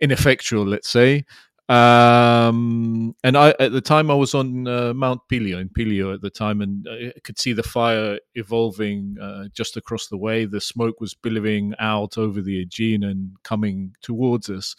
ineffectual. 0.00 0.66
Let's 0.66 0.88
say. 0.88 1.24
Um, 1.68 3.14
and 3.22 3.36
I, 3.36 3.54
at 3.60 3.72
the 3.72 3.82
time, 3.82 4.10
I 4.10 4.14
was 4.14 4.34
on 4.34 4.66
uh, 4.66 4.94
Mount 4.94 5.20
Pylio 5.30 5.58
in 5.58 5.68
Pylio 5.68 6.14
at 6.14 6.22
the 6.22 6.30
time, 6.30 6.62
and 6.62 6.86
I 6.90 7.12
could 7.24 7.38
see 7.38 7.52
the 7.52 7.62
fire 7.62 8.18
evolving 8.34 9.16
uh, 9.20 9.48
just 9.52 9.76
across 9.76 10.06
the 10.06 10.16
way. 10.16 10.46
The 10.46 10.62
smoke 10.62 11.00
was 11.00 11.12
billowing 11.12 11.74
out 11.78 12.16
over 12.16 12.40
the 12.40 12.62
Aegean 12.62 13.04
and 13.04 13.32
coming 13.42 13.94
towards 14.00 14.48
us. 14.48 14.74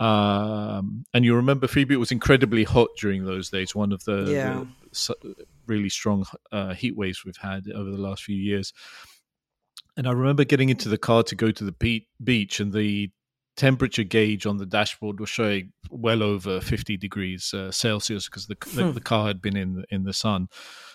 Um, 0.00 1.04
and 1.12 1.24
you 1.24 1.34
remember, 1.34 1.66
Phoebe, 1.66 1.94
it 1.94 1.98
was 1.98 2.12
incredibly 2.12 2.64
hot 2.64 2.88
during 2.98 3.24
those 3.24 3.50
days. 3.50 3.74
One 3.74 3.92
of 3.92 4.04
the, 4.04 4.30
yeah. 4.30 4.64
the 4.92 5.34
really 5.66 5.90
strong 5.90 6.24
uh, 6.52 6.72
heat 6.72 6.96
waves 6.96 7.24
we've 7.24 7.36
had 7.36 7.70
over 7.70 7.90
the 7.90 7.98
last 7.98 8.22
few 8.22 8.36
years. 8.36 8.72
And 9.96 10.06
I 10.06 10.12
remember 10.12 10.44
getting 10.44 10.68
into 10.68 10.88
the 10.88 10.96
car 10.96 11.24
to 11.24 11.34
go 11.34 11.50
to 11.50 11.64
the 11.64 12.04
beach, 12.22 12.60
and 12.60 12.72
the 12.72 13.10
temperature 13.58 14.04
gauge 14.04 14.46
on 14.46 14.56
the 14.56 14.66
dashboard 14.66 15.20
was 15.20 15.28
showing 15.28 15.72
well 15.90 16.22
over 16.22 16.60
50 16.60 16.96
degrees 16.96 17.52
uh, 17.52 17.70
Celsius 17.70 18.26
because 18.28 18.46
the, 18.46 18.56
the, 18.74 18.84
Hmm. 18.84 18.92
the 18.92 19.00
car 19.00 19.26
had 19.26 19.42
been 19.42 19.56
in 19.56 19.74
the, 19.74 19.84
in 19.90 20.04
the 20.04 20.12
sun. 20.14 20.48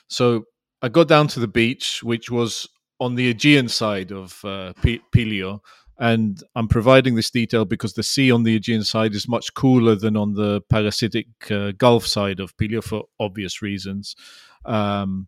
So 0.07 0.45
I 0.81 0.89
got 0.89 1.07
down 1.07 1.27
to 1.29 1.39
the 1.39 1.47
beach, 1.47 2.01
which 2.03 2.31
was 2.31 2.67
on 2.99 3.15
the 3.15 3.29
Aegean 3.29 3.67
side 3.69 4.11
of 4.11 4.43
uh, 4.45 4.73
P- 4.81 5.01
Pilio. 5.15 5.59
And 5.99 6.41
I'm 6.55 6.67
providing 6.67 7.15
this 7.15 7.29
detail 7.29 7.65
because 7.65 7.93
the 7.93 8.03
sea 8.03 8.31
on 8.31 8.43
the 8.43 8.55
Aegean 8.55 8.83
side 8.83 9.13
is 9.13 9.27
much 9.27 9.53
cooler 9.53 9.95
than 9.95 10.17
on 10.17 10.33
the 10.33 10.61
Pagasetic 10.71 11.27
uh, 11.51 11.71
Gulf 11.77 12.07
side 12.07 12.39
of 12.39 12.55
Pilio 12.57 12.83
for 12.83 13.03
obvious 13.19 13.61
reasons. 13.61 14.15
Um, 14.65 15.27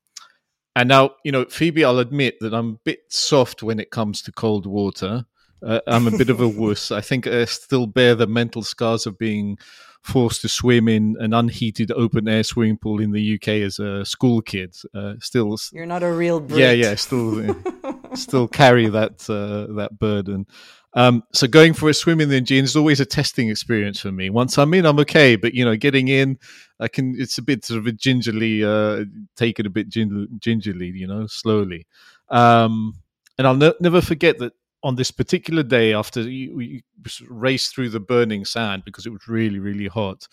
and 0.75 0.89
now, 0.89 1.11
you 1.23 1.31
know, 1.31 1.45
Phoebe, 1.45 1.85
I'll 1.85 1.99
admit 1.99 2.35
that 2.41 2.53
I'm 2.53 2.69
a 2.71 2.79
bit 2.83 2.99
soft 3.09 3.61
when 3.63 3.79
it 3.79 3.91
comes 3.91 4.21
to 4.23 4.31
cold 4.31 4.65
water. 4.65 5.25
Uh, 5.63 5.79
I'm 5.87 6.07
a 6.07 6.11
bit 6.17 6.29
of 6.29 6.41
a 6.41 6.47
wuss. 6.47 6.91
I 6.91 7.01
think 7.01 7.27
I 7.27 7.45
still 7.45 7.87
bear 7.87 8.15
the 8.15 8.27
mental 8.27 8.63
scars 8.63 9.05
of 9.05 9.17
being 9.17 9.57
forced 10.01 10.41
to 10.41 10.47
swim 10.47 10.87
in 10.87 11.15
an 11.19 11.33
unheated 11.33 11.91
open 11.91 12.27
air 12.27 12.43
swimming 12.43 12.77
pool 12.77 13.01
in 13.01 13.11
the 13.11 13.35
UK 13.35 13.47
as 13.65 13.79
a 13.79 14.05
school 14.05 14.41
kid. 14.41 14.75
Uh, 14.93 15.13
still, 15.19 15.57
You're 15.73 15.87
not 15.87 16.03
a 16.03 16.11
real 16.11 16.39
Brit. 16.39 16.59
yeah, 16.59 16.71
yeah, 16.71 16.95
still, 16.95 17.49
uh, 17.49 17.93
still 18.13 18.47
carry 18.47 18.87
that 18.87 19.27
uh, 19.29 19.73
that 19.75 19.97
burden. 19.97 20.45
Um, 20.93 21.23
so 21.33 21.45
going 21.47 21.73
for 21.73 21.89
a 21.89 21.93
swim 21.93 22.21
in 22.21 22.29
the 22.29 22.37
Aegean 22.37 22.63
is 22.63 22.75
always 22.75 22.99
a 23.01 23.05
testing 23.05 23.49
experience 23.49 23.99
for 23.99 24.11
me. 24.13 24.29
Once 24.29 24.57
I'm 24.57 24.73
in, 24.73 24.85
I'm 24.85 24.99
okay, 24.99 25.35
but 25.35 25.53
you 25.53 25.65
know, 25.65 25.75
getting 25.75 26.07
in, 26.07 26.37
I 26.79 26.87
can. 26.87 27.15
It's 27.17 27.37
a 27.37 27.41
bit 27.41 27.65
sort 27.65 27.79
of 27.79 27.87
a 27.87 27.91
gingerly, 27.91 28.63
uh, 28.63 29.05
take 29.35 29.59
it 29.59 29.65
a 29.65 29.69
bit 29.69 29.89
gin- 29.89 30.29
gingerly, 30.39 30.87
you 30.95 31.07
know, 31.07 31.25
slowly. 31.27 31.85
Um, 32.29 32.93
and 33.37 33.45
I'll 33.47 33.55
ne- 33.57 33.73
never 33.81 34.01
forget 34.01 34.37
that 34.37 34.53
on 34.85 34.95
this 34.95 35.09
particular 35.09 35.63
day, 35.63 35.93
after 35.93 36.21
we 36.21 36.83
raced 37.27 37.73
through 37.73 37.89
the 37.89 37.99
burning 37.99 38.45
sand 38.45 38.83
because 38.85 39.07
it 39.07 39.11
was 39.11 39.27
really, 39.27 39.57
really 39.57 39.87
hot, 39.87 40.27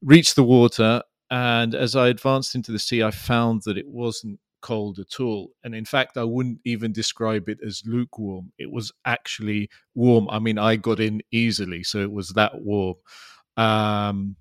reached 0.00 0.36
the 0.36 0.42
water, 0.42 1.02
and 1.30 1.74
as 1.74 1.94
I 1.94 2.08
advanced 2.08 2.54
into 2.54 2.72
the 2.72 2.78
sea, 2.78 3.02
I 3.02 3.10
found 3.10 3.62
that 3.66 3.76
it 3.76 3.86
wasn't 3.86 4.40
cold 4.62 4.98
at 4.98 5.20
all. 5.20 5.50
And 5.64 5.74
in 5.74 5.84
fact, 5.84 6.16
I 6.16 6.24
wouldn't 6.24 6.60
even 6.64 6.92
describe 6.92 7.50
it 7.50 7.58
as 7.64 7.82
lukewarm. 7.84 8.52
It 8.58 8.70
was 8.72 8.90
actually 9.04 9.68
warm. 9.94 10.28
I 10.30 10.38
mean, 10.38 10.58
I 10.58 10.76
got 10.76 10.98
in 10.98 11.20
easily, 11.30 11.82
so 11.84 11.98
it 11.98 12.10
was 12.10 12.30
that 12.30 12.62
warm. 12.62 12.96
Um, 13.58 14.36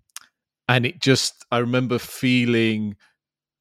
and 0.69 0.85
it 0.85 1.01
just, 1.01 1.45
I 1.51 1.57
remember 1.57 1.99
feeling 1.99 2.95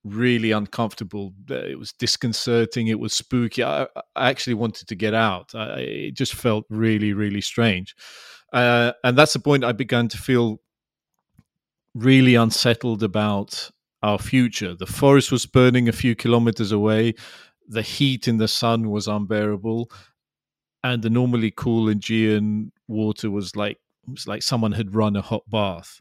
really 0.08 0.50
uncomfortable. 0.50 1.32
It 1.48 1.78
was 1.78 1.92
disconcerting. 1.92 2.88
It 2.88 2.98
was 2.98 3.12
spooky. 3.12 3.62
I, 3.62 3.84
I 4.16 4.30
actually 4.30 4.54
wanted 4.54 4.88
to 4.88 4.94
get 4.94 5.14
out. 5.14 5.54
I, 5.54 5.80
it 5.80 6.16
just 6.16 6.34
felt 6.34 6.64
really, 6.70 7.12
really 7.12 7.40
strange. 7.40 7.94
Uh, 8.52 8.92
and 9.04 9.16
that's 9.16 9.34
the 9.34 9.38
point 9.38 9.64
I 9.64 9.72
began 9.72 10.08
to 10.08 10.18
feel 10.18 10.60
really 11.94 12.34
unsettled 12.34 13.02
about 13.02 13.70
our 14.02 14.18
future. 14.18 14.74
The 14.74 14.86
forest 14.86 15.32
was 15.32 15.46
burning 15.46 15.88
a 15.88 15.92
few 15.92 16.14
kilometers 16.14 16.72
away. 16.72 17.14
The 17.68 17.82
heat 17.82 18.28
in 18.28 18.38
the 18.38 18.48
sun 18.48 18.90
was 18.90 19.08
unbearable, 19.08 19.90
and 20.82 21.02
the 21.02 21.10
normally 21.10 21.52
cool 21.54 21.88
Aegean 21.88 22.72
water 22.86 23.30
was 23.30 23.56
like 23.56 23.78
it 24.06 24.10
was 24.10 24.26
like 24.26 24.42
someone 24.42 24.72
had 24.72 24.94
run 24.94 25.16
a 25.16 25.22
hot 25.22 25.42
bath. 25.50 26.00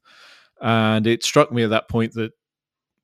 And 0.62 1.06
it 1.06 1.24
struck 1.24 1.52
me 1.52 1.64
at 1.64 1.72
that 1.72 1.90
point 1.90 2.14
that 2.14 2.32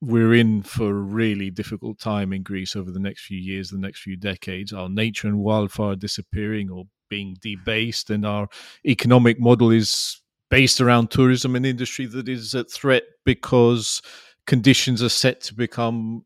we're 0.04 0.34
in 0.34 0.62
for 0.62 0.88
a 0.90 0.92
really 0.92 1.50
difficult 1.50 1.98
time 1.98 2.32
in 2.32 2.42
Greece 2.42 2.76
over 2.76 2.90
the 2.90 3.00
next 3.00 3.24
few 3.24 3.38
years, 3.38 3.70
the 3.70 3.78
next 3.78 4.00
few 4.02 4.16
decades. 4.16 4.72
Our 4.72 4.88
nature 4.88 5.28
and 5.28 5.38
wildfire 5.38 5.92
are 5.92 5.96
disappearing 5.96 6.70
or 6.70 6.84
being 7.08 7.36
debased, 7.40 8.10
and 8.10 8.24
our 8.26 8.48
economic 8.86 9.38
model 9.40 9.70
is 9.70 10.20
based 10.50 10.80
around 10.80 11.10
tourism 11.10 11.56
and 11.56 11.64
industry 11.66 12.06
that 12.06 12.28
is 12.28 12.54
at 12.54 12.70
threat 12.70 13.04
because 13.24 14.02
conditions 14.46 15.02
are 15.02 15.08
set 15.08 15.40
to 15.42 15.54
become 15.54 16.24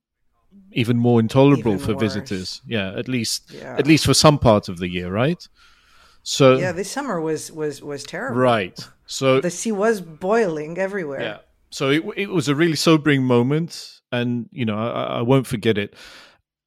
even 0.72 0.96
more 0.98 1.20
intolerable 1.20 1.72
Even 1.74 1.84
for 1.86 1.92
worse. 1.94 2.02
visitors. 2.14 2.60
Yeah, 2.66 2.92
at 2.98 3.08
least 3.08 3.50
Yeah. 3.52 3.76
at 3.78 3.86
least 3.86 4.04
for 4.04 4.14
some 4.14 4.38
part 4.38 4.68
of 4.68 4.78
the 4.78 4.88
year, 4.88 5.10
right? 5.10 5.42
So 6.22 6.58
yeah, 6.58 6.72
this 6.72 6.90
summer 6.90 7.20
was 7.20 7.50
was 7.52 7.80
was 7.82 8.02
terrible. 8.04 8.40
right. 8.40 8.78
So 9.06 9.40
The 9.40 9.50
sea 9.50 9.72
was 9.72 10.00
boiling 10.02 10.76
everywhere. 10.78 11.22
yeah. 11.22 11.38
So 11.70 11.90
it 11.90 12.02
it 12.16 12.30
was 12.30 12.48
a 12.48 12.54
really 12.54 12.76
sobering 12.76 13.22
moment, 13.22 14.00
and 14.10 14.48
you 14.50 14.64
know 14.64 14.78
I, 14.78 15.18
I 15.18 15.22
won't 15.22 15.46
forget 15.46 15.78
it. 15.78 15.94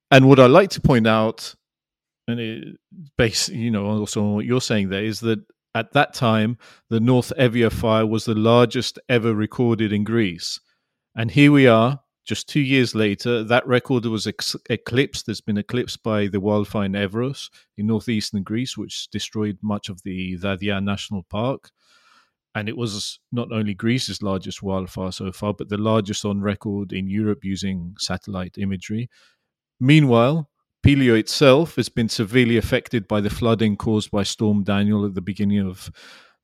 And 0.09 0.27
what 0.27 0.39
I 0.39 0.47
like 0.47 0.69
to 0.71 0.81
point 0.81 1.07
out, 1.07 1.55
and 2.27 2.39
it 2.39 2.77
base 3.17 3.49
you 3.49 3.71
know 3.71 3.85
also 3.85 4.23
on 4.23 4.33
what 4.35 4.45
you're 4.45 4.61
saying 4.61 4.89
there 4.89 5.03
is 5.03 5.21
that 5.21 5.39
at 5.73 5.93
that 5.93 6.13
time 6.13 6.57
the 6.89 6.99
North 6.99 7.31
Evia 7.39 7.71
fire 7.71 8.05
was 8.05 8.25
the 8.25 8.35
largest 8.35 8.99
ever 9.09 9.33
recorded 9.33 9.91
in 9.91 10.03
Greece, 10.03 10.59
and 11.15 11.31
here 11.31 11.51
we 11.51 11.67
are. 11.67 12.01
Just 12.23 12.47
two 12.47 12.61
years 12.61 12.93
later, 12.93 13.43
that 13.43 13.65
record 13.65 14.05
was 14.05 14.27
ex- 14.27 14.55
eclipsed. 14.69 15.25
Has 15.25 15.41
been 15.41 15.57
eclipsed 15.57 16.03
by 16.03 16.27
the 16.27 16.39
wildfire 16.39 16.85
in 16.85 16.91
Evros 16.91 17.49
in 17.77 17.87
northeastern 17.87 18.43
Greece, 18.43 18.77
which 18.77 19.09
destroyed 19.09 19.57
much 19.63 19.89
of 19.89 20.03
the 20.03 20.37
Dadia 20.37 20.81
National 20.83 21.23
Park 21.23 21.71
and 22.53 22.67
it 22.67 22.75
was 22.75 23.19
not 23.31 23.51
only 23.51 23.73
Greece's 23.73 24.21
largest 24.21 24.61
wildfire 24.61 25.11
so 25.11 25.31
far, 25.31 25.53
but 25.53 25.69
the 25.69 25.77
largest 25.77 26.25
on 26.25 26.41
record 26.41 26.91
in 26.91 27.07
Europe 27.07 27.39
using 27.43 27.95
satellite 27.97 28.57
imagery. 28.57 29.09
Meanwhile, 29.79 30.49
Pelio 30.85 31.17
itself 31.17 31.75
has 31.75 31.89
been 31.89 32.09
severely 32.09 32.57
affected 32.57 33.07
by 33.07 33.21
the 33.21 33.29
flooding 33.29 33.77
caused 33.77 34.11
by 34.11 34.23
Storm 34.23 34.63
Daniel 34.63 35.05
at 35.05 35.13
the 35.13 35.21
beginning 35.21 35.59
of 35.59 35.91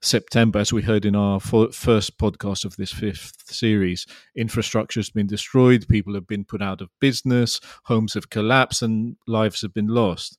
September, 0.02 0.60
as 0.60 0.72
we 0.72 0.84
heard 0.84 1.06
in 1.06 1.16
our 1.16 1.40
first 1.40 2.18
podcast 2.20 2.64
of 2.64 2.76
this 2.76 2.92
fifth 2.92 3.44
series. 3.48 4.06
Infrastructure 4.36 5.00
has 5.00 5.10
been 5.10 5.26
destroyed, 5.26 5.88
people 5.90 6.14
have 6.14 6.28
been 6.28 6.46
put 6.46 6.62
out 6.62 6.82
of 6.82 6.90
business, 7.02 7.60
homes 7.86 8.14
have 8.14 8.30
collapsed, 8.30 8.84
and 8.84 9.18
lives 9.26 9.62
have 9.62 9.74
been 9.74 9.88
lost. 9.88 10.38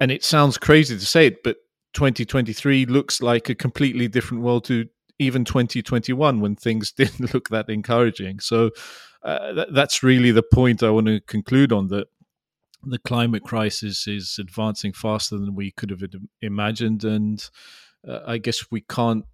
And 0.00 0.10
it 0.10 0.24
sounds 0.24 0.58
crazy 0.58 0.98
to 0.98 1.06
say 1.06 1.28
it, 1.28 1.44
but 1.44 1.58
2023 1.94 2.86
looks 2.86 3.22
like 3.22 3.48
a 3.48 3.54
completely 3.54 4.08
different 4.08 4.42
world 4.42 4.64
to 4.66 4.86
even 5.18 5.44
2021 5.44 6.40
when 6.40 6.56
things 6.56 6.92
didn't 6.96 7.32
look 7.32 7.48
that 7.48 7.68
encouraging. 7.68 8.40
So 8.40 8.70
uh, 9.22 9.52
that, 9.54 9.72
that's 9.72 10.02
really 10.02 10.30
the 10.30 10.42
point 10.42 10.82
I 10.82 10.90
want 10.90 11.06
to 11.06 11.20
conclude 11.20 11.72
on 11.72 11.88
that 11.88 12.08
the 12.82 12.98
climate 12.98 13.42
crisis 13.42 14.06
is 14.06 14.36
advancing 14.38 14.92
faster 14.92 15.38
than 15.38 15.54
we 15.54 15.70
could 15.70 15.90
have 15.90 16.02
im- 16.02 16.28
imagined. 16.42 17.04
And 17.04 17.48
uh, 18.06 18.20
I 18.26 18.38
guess 18.38 18.70
we 18.70 18.82
can't 18.82 19.24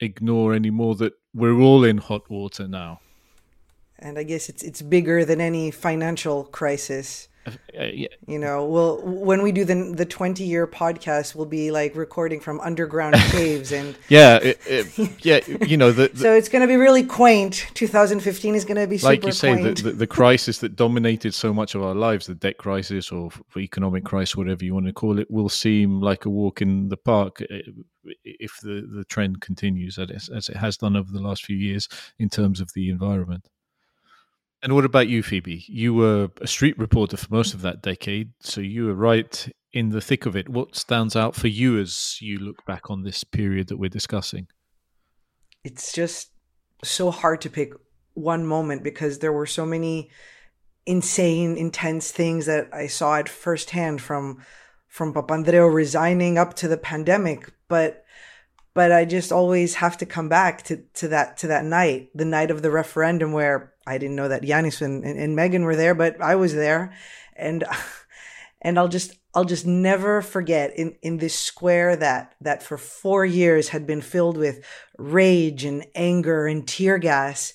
ignore 0.00 0.54
anymore 0.54 0.94
that 0.96 1.14
we're 1.34 1.60
all 1.60 1.84
in 1.84 1.98
hot 1.98 2.28
water 2.28 2.68
now. 2.68 3.00
And 3.98 4.18
I 4.18 4.22
guess 4.22 4.48
it's 4.48 4.62
it's 4.62 4.80
bigger 4.80 5.26
than 5.26 5.40
any 5.40 5.70
financial 5.70 6.44
crisis. 6.44 7.28
Uh, 7.46 7.84
yeah. 7.92 8.08
You 8.26 8.38
know, 8.38 8.66
we'll 8.66 9.00
when 9.02 9.42
we 9.42 9.52
do 9.52 9.64
the 9.64 9.92
the 9.96 10.04
twenty 10.04 10.44
year 10.44 10.66
podcast, 10.66 11.34
we'll 11.34 11.46
be 11.46 11.70
like 11.70 11.96
recording 11.96 12.40
from 12.40 12.60
underground 12.60 13.14
caves 13.30 13.72
and 13.72 13.96
Yeah, 14.08 14.36
it, 14.36 14.60
it, 14.66 15.24
yeah, 15.24 15.40
you 15.66 15.76
know 15.76 15.92
the, 15.92 16.08
the 16.08 16.18
so 16.18 16.34
it's 16.34 16.48
going 16.48 16.62
to 16.62 16.68
be 16.68 16.76
really 16.76 17.04
quaint. 17.04 17.66
2015 17.74 18.54
is 18.54 18.64
going 18.64 18.76
to 18.76 18.86
be 18.86 18.98
super 18.98 19.12
like 19.12 19.24
you 19.24 19.32
say, 19.32 19.54
the, 19.54 19.62
quaint. 19.62 19.82
the, 19.82 19.92
the 19.92 20.06
crisis 20.06 20.58
that 20.58 20.76
dominated 20.76 21.32
so 21.32 21.54
much 21.54 21.74
of 21.74 21.82
our 21.82 21.94
lives, 21.94 22.26
the 22.26 22.34
debt 22.34 22.58
crisis 22.58 23.10
or 23.10 23.30
economic 23.56 24.04
crisis, 24.04 24.36
whatever 24.36 24.64
you 24.64 24.74
want 24.74 24.86
to 24.86 24.92
call 24.92 25.18
it, 25.18 25.30
will 25.30 25.48
seem 25.48 26.00
like 26.00 26.24
a 26.24 26.30
walk 26.30 26.60
in 26.60 26.88
the 26.88 26.96
park 26.96 27.42
eh, 27.50 27.62
if 28.24 28.58
the, 28.62 28.86
the 28.92 29.04
trend 29.04 29.40
continues 29.40 29.98
as, 29.98 30.28
as 30.28 30.48
it 30.48 30.56
has 30.56 30.76
done 30.76 30.96
over 30.96 31.10
the 31.12 31.20
last 31.20 31.44
few 31.44 31.56
years 31.56 31.88
in 32.18 32.28
terms 32.28 32.60
of 32.60 32.72
the 32.74 32.90
environment. 32.90 33.48
And 34.62 34.74
what 34.74 34.84
about 34.84 35.08
you, 35.08 35.22
Phoebe? 35.22 35.64
You 35.68 35.94
were 35.94 36.30
a 36.40 36.46
street 36.46 36.78
reporter 36.78 37.16
for 37.16 37.28
most 37.30 37.54
of 37.54 37.62
that 37.62 37.82
decade, 37.82 38.32
so 38.40 38.60
you 38.60 38.86
were 38.86 38.94
right 38.94 39.48
in 39.72 39.90
the 39.90 40.00
thick 40.00 40.26
of 40.26 40.36
it. 40.36 40.48
What 40.48 40.76
stands 40.76 41.16
out 41.16 41.34
for 41.34 41.48
you 41.48 41.78
as 41.78 42.18
you 42.20 42.38
look 42.38 42.64
back 42.66 42.90
on 42.90 43.02
this 43.02 43.24
period 43.24 43.68
that 43.68 43.78
we're 43.78 43.88
discussing? 43.88 44.48
it's 45.64 45.92
just 45.92 46.30
so 46.82 47.10
hard 47.10 47.40
to 47.42 47.50
pick 47.50 47.72
one 48.14 48.46
moment 48.46 48.82
because 48.82 49.18
there 49.18 49.32
were 49.32 49.46
so 49.46 49.66
many 49.66 50.10
insane, 50.86 51.56
intense 51.56 52.10
things 52.10 52.46
that 52.46 52.68
I 52.72 52.86
saw 52.86 53.16
at 53.16 53.28
firsthand 53.28 54.00
from 54.00 54.44
from 54.88 55.14
Papandreou 55.14 55.72
resigning 55.72 56.36
up 56.36 56.54
to 56.54 56.68
the 56.68 56.76
pandemic. 56.76 57.52
But 57.68 58.04
but 58.74 58.92
I 58.92 59.04
just 59.04 59.32
always 59.32 59.74
have 59.76 59.98
to 59.98 60.06
come 60.06 60.28
back 60.28 60.62
to, 60.64 60.78
to 60.94 61.08
that 61.08 61.36
to 61.38 61.46
that 61.48 61.64
night, 61.64 62.08
the 62.14 62.24
night 62.24 62.50
of 62.50 62.62
the 62.62 62.70
referendum 62.70 63.32
where 63.32 63.74
I 63.90 63.98
didn't 63.98 64.16
know 64.16 64.28
that 64.28 64.42
Yiannis 64.42 64.80
and, 64.82 65.04
and, 65.04 65.18
and 65.18 65.34
Megan 65.34 65.64
were 65.64 65.76
there, 65.76 65.94
but 65.94 66.20
I 66.20 66.36
was 66.36 66.54
there. 66.54 66.92
And 67.36 67.64
and 68.62 68.78
I'll 68.78 68.88
just 68.88 69.14
I'll 69.34 69.44
just 69.44 69.66
never 69.66 70.22
forget 70.22 70.76
in, 70.76 70.96
in 71.02 71.18
this 71.18 71.38
square 71.38 71.96
that 71.96 72.34
that 72.40 72.62
for 72.62 72.78
four 72.78 73.24
years 73.24 73.68
had 73.68 73.86
been 73.86 74.00
filled 74.00 74.36
with 74.36 74.64
rage 74.98 75.64
and 75.64 75.86
anger 75.94 76.46
and 76.46 76.66
tear 76.66 76.98
gas. 76.98 77.52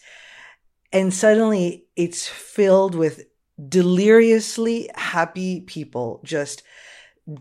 And 0.92 1.14
suddenly 1.14 1.88
it's 1.96 2.28
filled 2.28 2.96
with 2.96 3.26
deliriously 3.70 4.90
happy 4.96 5.62
people 5.62 6.22
just 6.24 6.64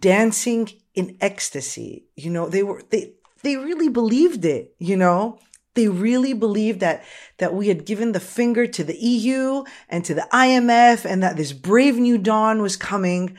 dancing 0.00 0.68
in 0.94 1.16
ecstasy. 1.20 2.06
You 2.16 2.30
know, 2.30 2.48
they 2.48 2.62
were 2.62 2.82
they 2.90 3.14
they 3.42 3.56
really 3.56 3.88
believed 3.88 4.44
it, 4.44 4.74
you 4.78 4.96
know? 4.96 5.38
They 5.74 5.88
really 5.88 6.32
believed 6.32 6.80
that 6.80 7.04
that 7.38 7.54
we 7.54 7.68
had 7.68 7.84
given 7.84 8.12
the 8.12 8.20
finger 8.20 8.66
to 8.66 8.84
the 8.84 8.96
EU 8.96 9.64
and 9.88 10.04
to 10.04 10.14
the 10.14 10.26
IMF 10.32 11.04
and 11.04 11.22
that 11.22 11.36
this 11.36 11.52
brave 11.52 11.96
new 11.96 12.16
dawn 12.18 12.62
was 12.62 12.76
coming. 12.76 13.36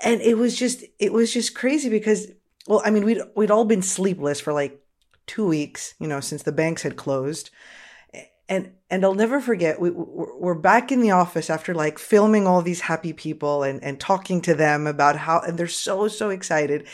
And 0.00 0.20
it 0.22 0.38
was 0.38 0.58
just 0.58 0.84
it 0.98 1.12
was 1.12 1.32
just 1.32 1.54
crazy 1.54 1.90
because 1.90 2.28
well, 2.66 2.82
I 2.84 2.90
mean, 2.90 3.04
we'd 3.04 3.20
we'd 3.36 3.50
all 3.50 3.64
been 3.64 3.82
sleepless 3.82 4.40
for 4.40 4.52
like 4.52 4.82
2 5.26 5.46
weeks, 5.46 5.94
you 5.98 6.08
know, 6.08 6.20
since 6.20 6.42
the 6.42 6.52
banks 6.52 6.82
had 6.82 6.96
closed. 6.96 7.50
And 8.48 8.72
and 8.90 9.04
I'll 9.04 9.14
never 9.14 9.40
forget 9.40 9.80
we 9.80 9.90
we're 9.90 10.54
back 10.54 10.90
in 10.90 11.00
the 11.00 11.12
office 11.12 11.50
after 11.50 11.74
like 11.74 11.98
filming 11.98 12.46
all 12.46 12.62
these 12.62 12.80
happy 12.80 13.12
people 13.12 13.62
and 13.62 13.82
and 13.84 14.00
talking 14.00 14.40
to 14.42 14.54
them 14.54 14.86
about 14.86 15.16
how 15.16 15.40
and 15.40 15.56
they're 15.56 15.68
so 15.68 16.08
so 16.08 16.30
excited 16.30 16.86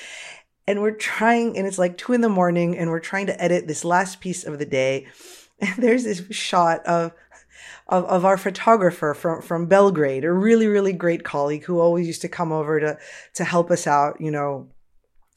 and 0.67 0.83
we're 0.83 0.93
trying 0.93 1.57
and 1.57 1.67
it's 1.67 1.79
like 1.79 1.97
two 1.97 2.13
in 2.13 2.21
the 2.21 2.29
morning 2.29 2.77
and 2.77 2.91
we're 2.91 3.01
trying 3.01 3.27
to 3.27 3.43
edit 3.43 3.67
this 3.67 3.85
last 3.85 4.21
piece 4.21 4.45
of 4.45 4.59
the 4.59 4.67
day. 4.67 5.07
And 5.59 5.73
there's 5.79 6.05
this 6.05 6.23
shot 6.33 6.85
of 6.85 7.13
of, 7.89 8.05
of 8.05 8.25
our 8.27 8.37
photographer 8.37 9.15
from 9.15 9.41
from 9.41 9.65
belgrade 9.65 10.23
a 10.23 10.31
really 10.31 10.67
really 10.67 10.93
great 10.93 11.25
colleague 11.25 11.65
who 11.65 11.81
always 11.81 12.07
used 12.07 12.21
to 12.21 12.29
come 12.29 12.53
over 12.53 12.79
to 12.79 12.99
to 13.37 13.45
help 13.45 13.71
us 13.71 13.87
out 13.87 14.21
you 14.21 14.31
know 14.31 14.69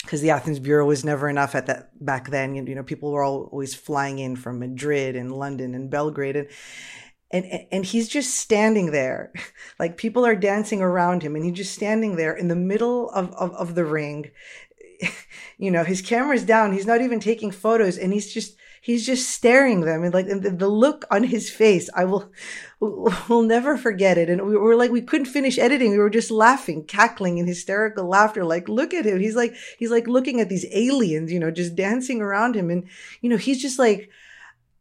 because 0.01 0.19
the 0.19 0.31
athens 0.31 0.59
bureau 0.59 0.85
was 0.85 1.05
never 1.05 1.29
enough 1.29 1.55
at 1.55 1.67
that 1.67 1.91
back 2.03 2.29
then 2.31 2.53
you 2.53 2.75
know 2.75 2.83
people 2.83 3.13
were 3.13 3.23
always 3.23 3.73
flying 3.73 4.19
in 4.19 4.35
from 4.35 4.59
madrid 4.59 5.15
and 5.15 5.31
london 5.31 5.73
and 5.73 5.89
belgrade 5.89 6.35
and 6.35 6.49
and 7.31 7.45
and 7.71 7.85
he's 7.85 8.07
just 8.07 8.35
standing 8.35 8.91
there. 8.91 9.31
Like 9.77 9.95
people 9.95 10.25
are 10.25 10.35
dancing 10.35 10.81
around 10.81 11.23
him 11.23 11.37
and 11.37 11.45
he's 11.45 11.53
just 11.53 11.73
standing 11.73 12.17
there 12.17 12.35
in 12.35 12.49
the 12.49 12.55
middle 12.55 13.09
of, 13.11 13.31
of, 13.31 13.53
of 13.53 13.75
the 13.75 13.85
ring 13.85 14.29
you 15.57 15.71
know, 15.71 15.83
his 15.83 16.01
camera's 16.01 16.43
down. 16.43 16.73
He's 16.73 16.85
not 16.85 17.01
even 17.01 17.19
taking 17.19 17.51
photos 17.51 17.97
and 17.97 18.13
he's 18.13 18.33
just, 18.33 18.55
he's 18.81 19.05
just 19.05 19.29
staring 19.29 19.81
them 19.81 20.03
and 20.03 20.13
like 20.13 20.27
the, 20.27 20.51
the 20.51 20.67
look 20.67 21.05
on 21.11 21.23
his 21.23 21.49
face, 21.49 21.89
I 21.95 22.05
will, 22.05 22.31
we'll 22.79 23.43
never 23.43 23.77
forget 23.77 24.17
it. 24.17 24.29
And 24.29 24.45
we 24.45 24.57
were 24.57 24.75
like, 24.75 24.91
we 24.91 25.01
couldn't 25.01 25.25
finish 25.25 25.57
editing. 25.57 25.91
We 25.91 25.97
were 25.97 26.09
just 26.09 26.31
laughing, 26.31 26.85
cackling 26.85 27.37
in 27.37 27.47
hysterical 27.47 28.07
laughter. 28.07 28.43
Like, 28.45 28.69
look 28.69 28.93
at 28.93 29.05
him. 29.05 29.19
He's 29.19 29.35
like, 29.35 29.53
he's 29.77 29.91
like 29.91 30.07
looking 30.07 30.39
at 30.39 30.49
these 30.49 30.65
aliens, 30.71 31.31
you 31.31 31.39
know, 31.39 31.51
just 31.51 31.75
dancing 31.75 32.21
around 32.21 32.55
him. 32.55 32.69
And, 32.69 32.87
you 33.21 33.29
know, 33.29 33.37
he's 33.37 33.61
just 33.61 33.79
like, 33.79 34.09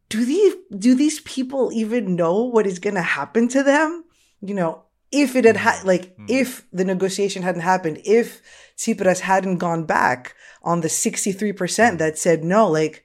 do 0.09 0.25
these, 0.25 0.55
do 0.77 0.95
these 0.95 1.19
people 1.21 1.71
even 1.71 2.15
know 2.15 2.43
what 2.43 2.65
is 2.65 2.79
going 2.79 2.95
to 2.95 3.01
happen 3.01 3.47
to 3.49 3.63
them? 3.63 4.05
You 4.41 4.55
know, 4.55 4.83
if 5.11 5.35
it 5.35 5.45
had 5.45 5.57
had, 5.57 5.83
like, 5.83 6.13
mm-hmm. 6.13 6.25
if 6.27 6.65
the 6.71 6.85
negotiation 6.85 7.43
hadn't 7.43 7.61
happened, 7.61 8.01
if 8.05 8.41
Tsipras 8.77 9.21
hadn't 9.21 9.57
gone 9.57 9.85
back 9.85 10.35
on 10.63 10.81
the 10.81 10.87
63% 10.87 11.97
that 11.97 12.17
said 12.17 12.43
no, 12.43 12.67
like 12.67 13.03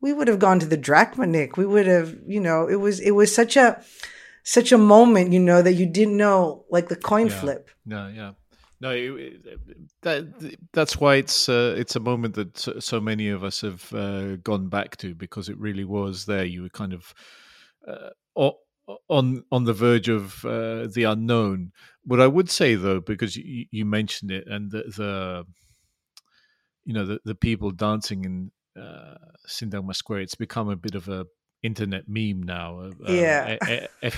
we 0.00 0.12
would 0.12 0.28
have 0.28 0.38
gone 0.38 0.58
to 0.60 0.66
the 0.66 0.76
drachma 0.76 1.26
Nick. 1.26 1.56
We 1.56 1.66
would 1.66 1.86
have, 1.86 2.16
you 2.26 2.40
know, 2.40 2.68
it 2.68 2.76
was, 2.76 3.00
it 3.00 3.12
was 3.12 3.34
such 3.34 3.56
a, 3.56 3.82
such 4.42 4.72
a 4.72 4.78
moment, 4.78 5.32
you 5.32 5.40
know, 5.40 5.62
that 5.62 5.74
you 5.74 5.86
didn't 5.86 6.16
know, 6.16 6.64
like 6.70 6.88
the 6.88 6.96
coin 6.96 7.26
yeah. 7.28 7.40
flip. 7.40 7.70
No, 7.84 8.08
yeah. 8.08 8.32
No, 8.78 8.90
it, 8.90 9.42
that 10.02 10.26
that's 10.74 11.00
why 11.00 11.14
it's 11.16 11.48
uh, 11.48 11.74
it's 11.78 11.96
a 11.96 12.00
moment 12.00 12.34
that 12.34 12.58
so, 12.58 12.78
so 12.78 13.00
many 13.00 13.30
of 13.30 13.42
us 13.42 13.62
have 13.62 13.90
uh, 13.94 14.36
gone 14.36 14.68
back 14.68 14.98
to 14.98 15.14
because 15.14 15.48
it 15.48 15.58
really 15.58 15.84
was 15.84 16.26
there. 16.26 16.44
You 16.44 16.62
were 16.62 16.68
kind 16.68 16.92
of 16.92 17.14
uh, 17.88 18.10
on 19.08 19.44
on 19.50 19.64
the 19.64 19.72
verge 19.72 20.08
of 20.08 20.44
uh, 20.44 20.86
the 20.86 21.04
unknown. 21.04 21.72
What 22.04 22.20
I 22.20 22.26
would 22.26 22.50
say 22.50 22.74
though, 22.74 23.00
because 23.00 23.36
you, 23.36 23.66
you 23.70 23.84
mentioned 23.84 24.30
it, 24.30 24.46
and 24.46 24.70
the, 24.70 24.82
the, 24.96 25.44
you 26.84 26.94
know 26.94 27.04
the, 27.04 27.20
the 27.24 27.34
people 27.34 27.70
dancing 27.70 28.24
in 28.24 28.50
uh, 28.80 29.16
Syntagma 29.48 29.94
Square, 29.94 30.20
it's 30.20 30.34
become 30.34 30.68
a 30.68 30.76
bit 30.76 30.94
of 30.94 31.08
a 31.08 31.26
internet 31.62 32.04
meme 32.08 32.42
now. 32.42 32.80
Uh, 33.06 33.12
yeah, 33.12 33.86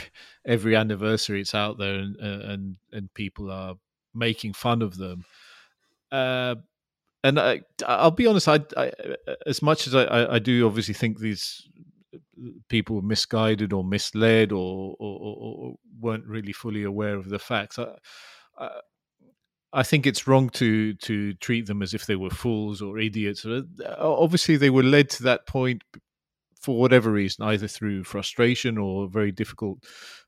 every 0.47 0.77
anniversary 0.77 1.41
it's 1.41 1.55
out 1.55 1.79
there, 1.79 1.95
and 1.95 2.17
and 2.17 2.77
and 2.93 3.15
people 3.15 3.51
are 3.51 3.75
making 4.15 4.53
fun 4.53 4.83
of 4.83 4.97
them. 4.97 5.25
Uh, 6.11 6.57
and 7.25 7.39
I, 7.39 7.63
I'll 7.87 8.11
be 8.11 8.27
honest. 8.27 8.49
I, 8.49 8.61
I 8.77 8.93
as 9.47 9.63
much 9.63 9.87
as 9.87 9.95
I, 9.95 10.35
I 10.35 10.39
do 10.39 10.67
obviously 10.67 10.95
think 10.95 11.19
these 11.19 11.69
people 12.69 12.97
were 12.97 13.03
misguided 13.03 13.73
or 13.73 13.85
misled 13.85 14.53
or, 14.53 14.97
or, 14.99 15.19
or, 15.21 15.75
weren't 16.01 16.27
really 16.27 16.53
fully 16.53 16.85
aware 16.85 17.17
of 17.17 17.29
the 17.29 17.39
facts. 17.39 17.79
I, 17.79 18.71
I, 19.73 19.83
think 19.83 20.07
it's 20.07 20.27
wrong 20.27 20.49
to 20.51 20.95
to 20.95 21.35
treat 21.35 21.67
them 21.67 21.83
as 21.83 21.95
if 21.95 22.07
they 22.07 22.17
were 22.17 22.31
fools 22.31 22.81
or 22.81 22.99
idiots. 22.99 23.45
Uh, 23.45 23.63
obviously, 23.99 24.57
they 24.57 24.71
were 24.71 24.83
led 24.83 25.11
to 25.11 25.25
that 25.25 25.47
point 25.47 25.83
for 26.69 26.79
whatever 26.79 27.11
reason, 27.11 27.47
either 27.47 27.67
through 27.67 28.05
frustration 28.05 28.77
or 28.77 29.07
a 29.07 29.09
very 29.09 29.33
difficult 29.33 29.79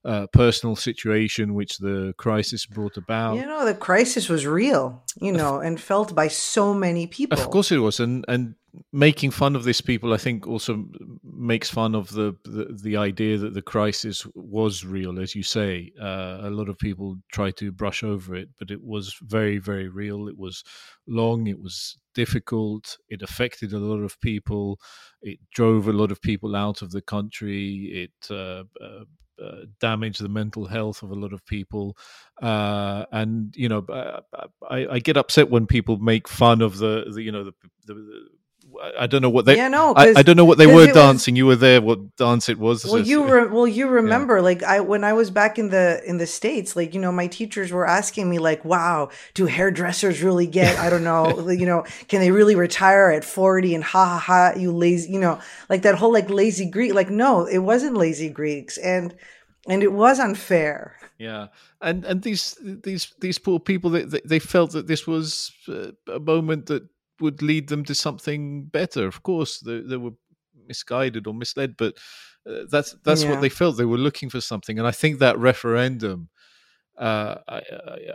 uh, 0.07 0.27
personal 0.29 0.75
situation 0.75 1.53
which 1.53 1.77
the 1.77 2.15
crisis 2.17 2.65
brought 2.65 2.97
about. 2.97 3.37
You 3.37 3.45
know, 3.45 3.67
the 3.67 3.75
crisis 3.75 4.31
was 4.31 4.47
real, 4.47 5.05
you 5.21 5.33
know, 5.33 5.61
and 5.61 5.79
felt 5.79 6.15
by 6.15 6.29
so 6.29 6.73
many 6.73 7.07
people. 7.07 7.39
Of 7.39 7.51
course 7.51 7.71
it 7.71 7.77
was, 7.77 8.01
and 8.01 8.25
and 8.27 8.55
making 8.91 9.33
fun 9.33 9.55
of 9.55 9.65
these 9.65 9.83
people, 9.83 10.15
I 10.15 10.17
think, 10.17 10.47
also 10.47 10.87
makes 11.23 11.69
fun 11.69 11.95
of 11.95 12.09
the, 12.11 12.35
the, 12.45 12.79
the 12.83 12.97
idea 12.97 13.37
that 13.37 13.53
the 13.53 13.61
crisis 13.63 14.27
was 14.35 14.85
real, 14.85 15.21
as 15.21 15.35
you 15.35 15.43
say. 15.43 15.93
Uh, 16.01 16.39
a 16.43 16.51
lot 16.51 16.71
of 16.71 16.79
people 16.79 17.19
try 17.33 17.51
to 17.51 17.71
brush 17.71 18.03
over 18.03 18.35
it, 18.35 18.49
but 18.59 18.71
it 18.71 18.83
was 18.83 19.15
very, 19.23 19.59
very 19.59 19.89
real. 19.89 20.29
It 20.29 20.39
was 20.39 20.65
long. 21.07 21.49
It 21.49 21.61
was 21.61 21.99
difficult. 22.23 22.99
It 23.09 23.23
affected 23.23 23.73
a 23.73 23.79
lot 23.79 24.03
of 24.05 24.21
people. 24.21 24.79
It 25.23 25.39
drove 25.55 25.89
a 25.89 25.99
lot 26.01 26.11
of 26.13 26.21
people 26.21 26.55
out 26.55 26.83
of 26.83 26.91
the 26.91 27.01
country. 27.01 27.65
It 28.05 28.31
uh, 28.31 28.65
uh, 28.87 29.05
uh, 29.43 29.65
the 29.81 30.29
mental 30.29 30.67
health 30.67 31.03
of 31.03 31.11
a 31.11 31.15
lot 31.15 31.33
of 31.33 31.45
people. 31.47 31.97
Uh, 32.43 33.07
and 33.11 33.55
you 33.57 33.69
know, 33.71 33.83
I, 34.71 34.79
I, 34.95 34.99
get 34.99 35.17
upset 35.17 35.51
when 35.51 35.67
people 35.67 35.97
make 35.97 36.29
fun 36.29 36.61
of 36.61 36.77
the, 36.77 37.07
the 37.15 37.23
you 37.23 37.33
know 37.33 37.45
the, 37.45 37.55
the 37.87 37.95
I 38.99 39.07
don't 39.07 39.23
know 39.23 39.31
what 39.31 39.45
they. 39.45 39.57
Yeah, 39.57 39.69
no, 39.69 39.95
I, 39.95 40.15
I, 40.17 40.23
don't 40.23 40.37
know 40.37 40.45
what 40.45 40.59
they 40.59 40.67
were 40.67 40.87
dancing. 40.87 41.35
Was, 41.35 41.39
you 41.39 41.47
were 41.47 41.57
there. 41.57 41.81
What 41.81 42.17
dance 42.17 42.49
it 42.49 42.59
was? 42.59 42.85
Well, 42.85 43.01
you 43.01 43.25
re, 43.25 43.47
well, 43.47 43.67
you 43.67 43.89
remember, 43.89 44.37
yeah. 44.37 44.43
like 44.43 44.63
I 44.63 44.81
when 44.81 45.05
I 45.05 45.13
was 45.13 45.31
back 45.31 45.59
in 45.59 45.71
the 45.71 46.03
in 46.07 46.19
the 46.19 46.27
states, 46.27 46.77
like 46.77 46.95
you 46.95 47.01
know, 47.01 47.13
my 47.13 47.27
teachers 47.27 47.73
were 47.73 47.87
asking 47.87 48.29
me, 48.29 48.39
like, 48.39 48.65
"Wow, 48.65 49.11
do 49.35 49.47
hairdressers 49.47 50.23
really 50.23 50.47
get? 50.47 50.79
I 50.79 50.91
don't 50.91 51.05
know, 51.05 51.51
you 51.51 51.67
know, 51.67 51.85
can 52.09 52.21
they 52.21 52.31
really 52.31 52.55
retire 52.55 53.11
at 53.11 53.25
forty? 53.25 53.75
And 53.75 53.85
ha 53.85 54.05
ha 54.05 54.19
ha, 54.19 54.59
you 54.59 54.73
lazy, 54.73 55.13
you 55.13 55.21
know, 55.21 55.41
like 55.69 55.83
that 55.83 55.97
whole 55.97 56.13
like 56.13 56.31
lazy 56.31 56.69
Greek. 56.69 56.95
Like, 56.95 57.11
no, 57.11 57.47
it 57.47 57.59
wasn't 57.59 57.97
lazy 57.97 58.29
Greeks, 58.29 58.79
and 58.79 59.15
and 59.69 59.83
it 59.83 59.93
was 59.93 60.19
unfair. 60.19 60.97
Yeah, 61.19 61.49
and 61.83 62.05
and 62.05 62.23
these 62.23 62.57
these 62.63 63.13
these 63.21 63.39
poor 63.39 63.61
people, 63.61 63.91
they 63.91 64.05
they 64.05 64.39
felt 64.39 64.73
that 64.73 64.87
this 64.87 65.07
was 65.07 65.53
a 66.09 66.19
moment 66.19 66.67
that 66.67 66.89
would 67.21 67.43
lead 67.43 67.69
them 67.69 67.85
to 67.85 67.95
something 67.95 68.65
better. 68.65 69.07
Of 69.07 69.23
course, 69.23 69.61
they, 69.61 69.81
they 69.81 69.97
were 69.97 70.13
misguided 70.67 71.27
or 71.27 71.35
misled, 71.35 71.77
but 71.77 71.97
uh, 72.49 72.63
that's 72.71 72.97
that's 73.05 73.23
yeah. 73.23 73.31
what 73.31 73.41
they 73.41 73.49
felt. 73.49 73.77
They 73.77 73.85
were 73.85 73.99
looking 73.99 74.31
for 74.31 74.41
something, 74.41 74.79
and 74.79 74.87
I 74.87 74.93
think 74.93 75.19
that 75.19 75.39
referendum. 75.39 76.29
Uh, 76.99 77.39
I, 77.49 77.63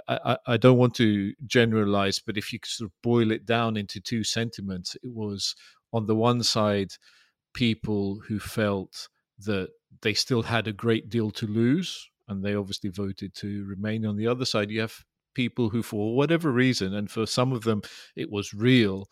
I, 0.07 0.37
I 0.45 0.57
don't 0.57 0.77
want 0.77 0.93
to 0.95 1.33
generalize, 1.47 2.19
but 2.19 2.37
if 2.37 2.53
you 2.53 2.59
sort 2.63 2.87
of 2.89 2.93
boil 3.01 3.31
it 3.31 3.43
down 3.43 3.77
into 3.77 3.99
two 3.99 4.23
sentiments, 4.23 4.95
it 4.95 5.11
was 5.11 5.55
on 5.91 6.05
the 6.05 6.15
one 6.15 6.43
side 6.43 6.91
people 7.53 8.19
who 8.27 8.37
felt 8.37 9.07
that 9.39 9.69
they 10.01 10.13
still 10.13 10.43
had 10.43 10.67
a 10.67 10.73
great 10.73 11.09
deal 11.09 11.31
to 11.31 11.47
lose, 11.47 12.07
and 12.27 12.43
they 12.43 12.53
obviously 12.53 12.91
voted 12.91 13.33
to 13.35 13.65
remain. 13.65 14.05
On 14.05 14.17
the 14.17 14.27
other 14.27 14.45
side, 14.45 14.69
you 14.69 14.81
have 14.81 15.03
people 15.35 15.69
who, 15.69 15.83
for 15.83 16.15
whatever 16.15 16.51
reason, 16.51 16.95
and 16.95 17.11
for 17.11 17.27
some 17.27 17.51
of 17.53 17.63
them 17.63 17.83
it 18.15 18.31
was 18.31 18.53
real, 18.53 19.07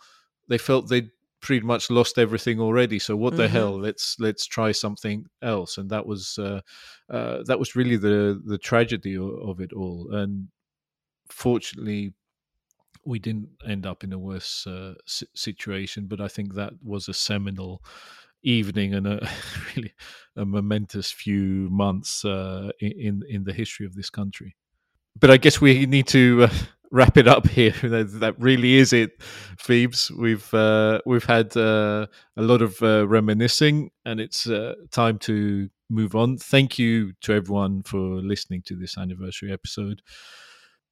they 0.47 0.57
felt 0.57 0.89
they'd 0.89 1.11
pretty 1.43 1.65
much 1.65 1.91
lost 1.91 2.17
everything 2.17 2.59
already. 2.59 2.97
So 2.97 3.15
what 3.15 3.33
mm-hmm. 3.33 3.41
the 3.41 3.49
hell? 3.49 3.79
Let's 3.79 4.15
let's 4.19 4.47
try 4.47 4.71
something 4.71 5.27
else. 5.41 5.77
And 5.77 5.89
that 5.91 6.07
was 6.07 6.39
uh, 6.39 6.61
uh, 7.09 7.43
that 7.45 7.59
was 7.59 7.75
really 7.75 7.97
the 7.97 8.41
the 8.43 8.57
tragedy 8.57 9.15
of, 9.15 9.29
of 9.47 9.59
it 9.59 9.73
all. 9.73 10.09
And 10.11 10.47
fortunately, 11.29 12.13
we 13.05 13.19
didn't 13.19 13.49
end 13.67 13.85
up 13.85 14.03
in 14.03 14.13
a 14.13 14.17
worse 14.17 14.65
uh, 14.65 14.93
situation. 15.05 16.07
But 16.07 16.21
I 16.21 16.29
think 16.29 16.55
that 16.55 16.73
was 16.81 17.07
a 17.07 17.13
seminal 17.13 17.83
evening 18.41 18.93
and 18.93 19.07
a 19.07 19.29
really 19.75 19.93
a 20.35 20.45
momentous 20.45 21.11
few 21.11 21.69
months 21.69 22.25
uh, 22.25 22.71
in 22.79 23.21
in 23.27 23.43
the 23.43 23.53
history 23.53 23.85
of 23.85 23.95
this 23.95 24.09
country 24.09 24.55
but 25.19 25.31
I 25.31 25.37
guess 25.37 25.61
we 25.61 25.85
need 25.85 26.07
to 26.07 26.45
uh, 26.45 26.53
wrap 26.91 27.17
it 27.17 27.27
up 27.27 27.47
here. 27.47 27.71
that 27.81 28.35
really 28.39 28.75
is 28.75 28.93
it, 28.93 29.21
Phoebes. 29.57 30.11
We've 30.11 30.53
uh, 30.53 31.01
we've 31.05 31.23
had 31.23 31.55
uh, 31.55 32.07
a 32.37 32.41
lot 32.41 32.61
of 32.61 32.81
uh, 32.81 33.07
reminiscing, 33.07 33.91
and 34.05 34.19
it's 34.19 34.47
uh, 34.47 34.75
time 34.91 35.19
to 35.19 35.69
move 35.89 36.15
on. 36.15 36.37
Thank 36.37 36.79
you 36.79 37.13
to 37.21 37.33
everyone 37.33 37.83
for 37.83 37.97
listening 37.97 38.63
to 38.63 38.75
this 38.75 38.97
anniversary 38.97 39.51
episode. 39.51 40.01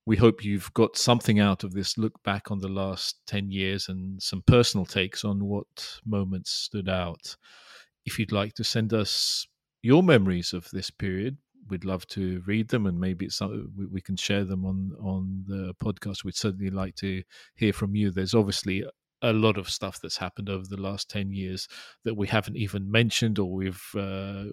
we 0.06 0.18
hope 0.18 0.44
you've 0.44 0.74
got 0.74 0.98
something 0.98 1.40
out 1.40 1.64
of 1.64 1.74
this 1.74 1.98
look 1.98 2.22
back 2.24 2.50
on 2.52 2.60
the 2.60 2.68
last 2.68 3.20
10 3.28 3.52
years 3.52 3.88
and 3.88 4.22
some 4.22 4.42
personal 4.48 4.86
takes 4.86 5.24
on 5.24 5.46
what 5.46 6.00
moments 6.06 6.52
stood 6.52 6.90
out. 6.90 7.36
If 8.06 8.18
you'd 8.18 8.32
like 8.32 8.54
to 8.56 8.64
send 8.64 8.94
us 8.94 9.48
your 9.84 10.02
memories 10.02 10.54
of 10.54 10.68
this 10.72 10.90
period, 10.90 11.38
we'd 11.72 11.86
love 11.86 12.06
to 12.08 12.44
read 12.46 12.68
them 12.68 12.86
and 12.86 13.00
maybe 13.00 13.26
it's 13.26 13.38
something 13.38 13.68
we, 13.76 13.88
we 13.88 14.02
can 14.02 14.16
share 14.16 14.44
them 14.44 14.66
on 14.66 14.92
on 15.02 15.44
the 15.48 15.74
podcast. 15.84 16.24
We'd 16.24 16.36
certainly 16.36 16.70
like 16.70 16.96
to 16.98 17.24
hear 17.56 17.74
from 17.74 17.96
you. 17.96 18.12
There's 18.12 18.36
obviously 18.36 18.84
a 19.24 19.34
lot 19.34 19.58
of 19.58 19.70
stuff 19.70 20.00
that's 20.02 20.18
happened 20.18 20.50
over 20.50 20.66
the 20.68 20.82
last 20.82 21.10
10 21.10 21.32
years 21.32 21.68
that 22.04 22.16
we 22.16 22.28
haven't 22.28 22.58
even 22.58 22.92
mentioned 22.92 23.40
or 23.40 23.52
we've 23.52 23.84
uh, 23.96 24.46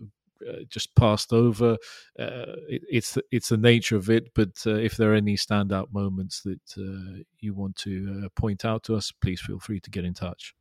uh, 0.46 0.60
just 0.68 0.94
passed 0.94 1.32
over. 1.32 1.72
Uh, 2.18 2.54
it, 2.68 2.82
it's 2.88 3.18
it's 3.30 3.48
the 3.48 3.56
nature 3.56 3.96
of 3.96 4.08
it. 4.08 4.32
But 4.34 4.62
uh, 4.66 4.74
if 4.74 4.96
there 4.96 5.12
are 5.12 5.16
any 5.16 5.36
standout 5.36 5.92
moments 5.92 6.42
that 6.42 6.60
uh, 6.78 7.22
you 7.40 7.54
want 7.54 7.76
to 7.76 8.22
uh, 8.24 8.28
point 8.40 8.64
out 8.64 8.84
to 8.84 8.94
us, 8.94 9.10
please 9.10 9.40
feel 9.40 9.58
free 9.58 9.80
to 9.80 9.90
get 9.90 10.04
in 10.04 10.14
touch. 10.14 10.54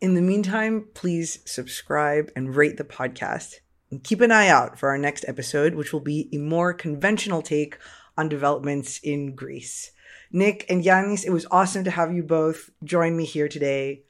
In 0.00 0.14
the 0.14 0.20
meantime, 0.20 0.88
please 0.94 1.38
subscribe 1.46 2.30
and 2.34 2.56
rate 2.56 2.76
the 2.76 2.84
podcast. 2.84 3.54
And 3.92 4.02
keep 4.02 4.22
an 4.22 4.32
eye 4.32 4.48
out 4.48 4.78
for 4.78 4.88
our 4.88 4.96
next 4.96 5.26
episode, 5.28 5.74
which 5.74 5.92
will 5.92 6.00
be 6.00 6.30
a 6.32 6.38
more 6.38 6.72
conventional 6.72 7.42
take 7.42 7.76
on 8.16 8.26
developments 8.26 8.98
in 9.02 9.34
Greece. 9.34 9.92
Nick 10.32 10.64
and 10.70 10.82
Yiannis, 10.82 11.26
it 11.26 11.30
was 11.30 11.46
awesome 11.50 11.84
to 11.84 11.90
have 11.90 12.10
you 12.14 12.22
both 12.22 12.70
join 12.82 13.14
me 13.14 13.26
here 13.26 13.48
today. 13.48 14.04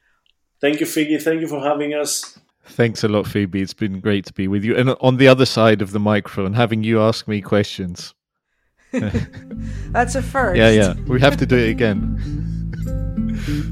Thank 0.61 0.79
you, 0.79 0.87
Figgy. 0.87 1.21
Thank 1.21 1.41
you 1.41 1.49
for 1.49 1.61
having 1.61 1.95
us. 1.95 2.39
Thanks 2.65 3.03
a 3.03 3.09
lot, 3.09 3.27
Phoebe. 3.27 3.61
It's 3.61 3.75
been 3.75 3.99
great 3.99 4.25
to 4.27 4.33
be 4.33 4.47
with 4.47 4.63
you. 4.63 4.77
And 4.77 4.91
on 5.01 5.17
the 5.17 5.27
other 5.27 5.47
side 5.47 5.83
of 5.83 5.91
the 5.91 5.99
microphone, 5.99 6.53
having 6.53 6.85
you 6.85 7.01
ask 7.01 7.27
me 7.27 7.41
questions. 7.41 8.15
That's 8.93 10.15
a 10.15 10.23
first. 10.23 10.59
Yeah, 10.59 10.71
yeah. 10.71 10.95
We 11.09 11.21
have 11.21 11.37
to 11.39 11.47
do 11.47 11.57
it 11.57 11.71
again. 11.71 12.69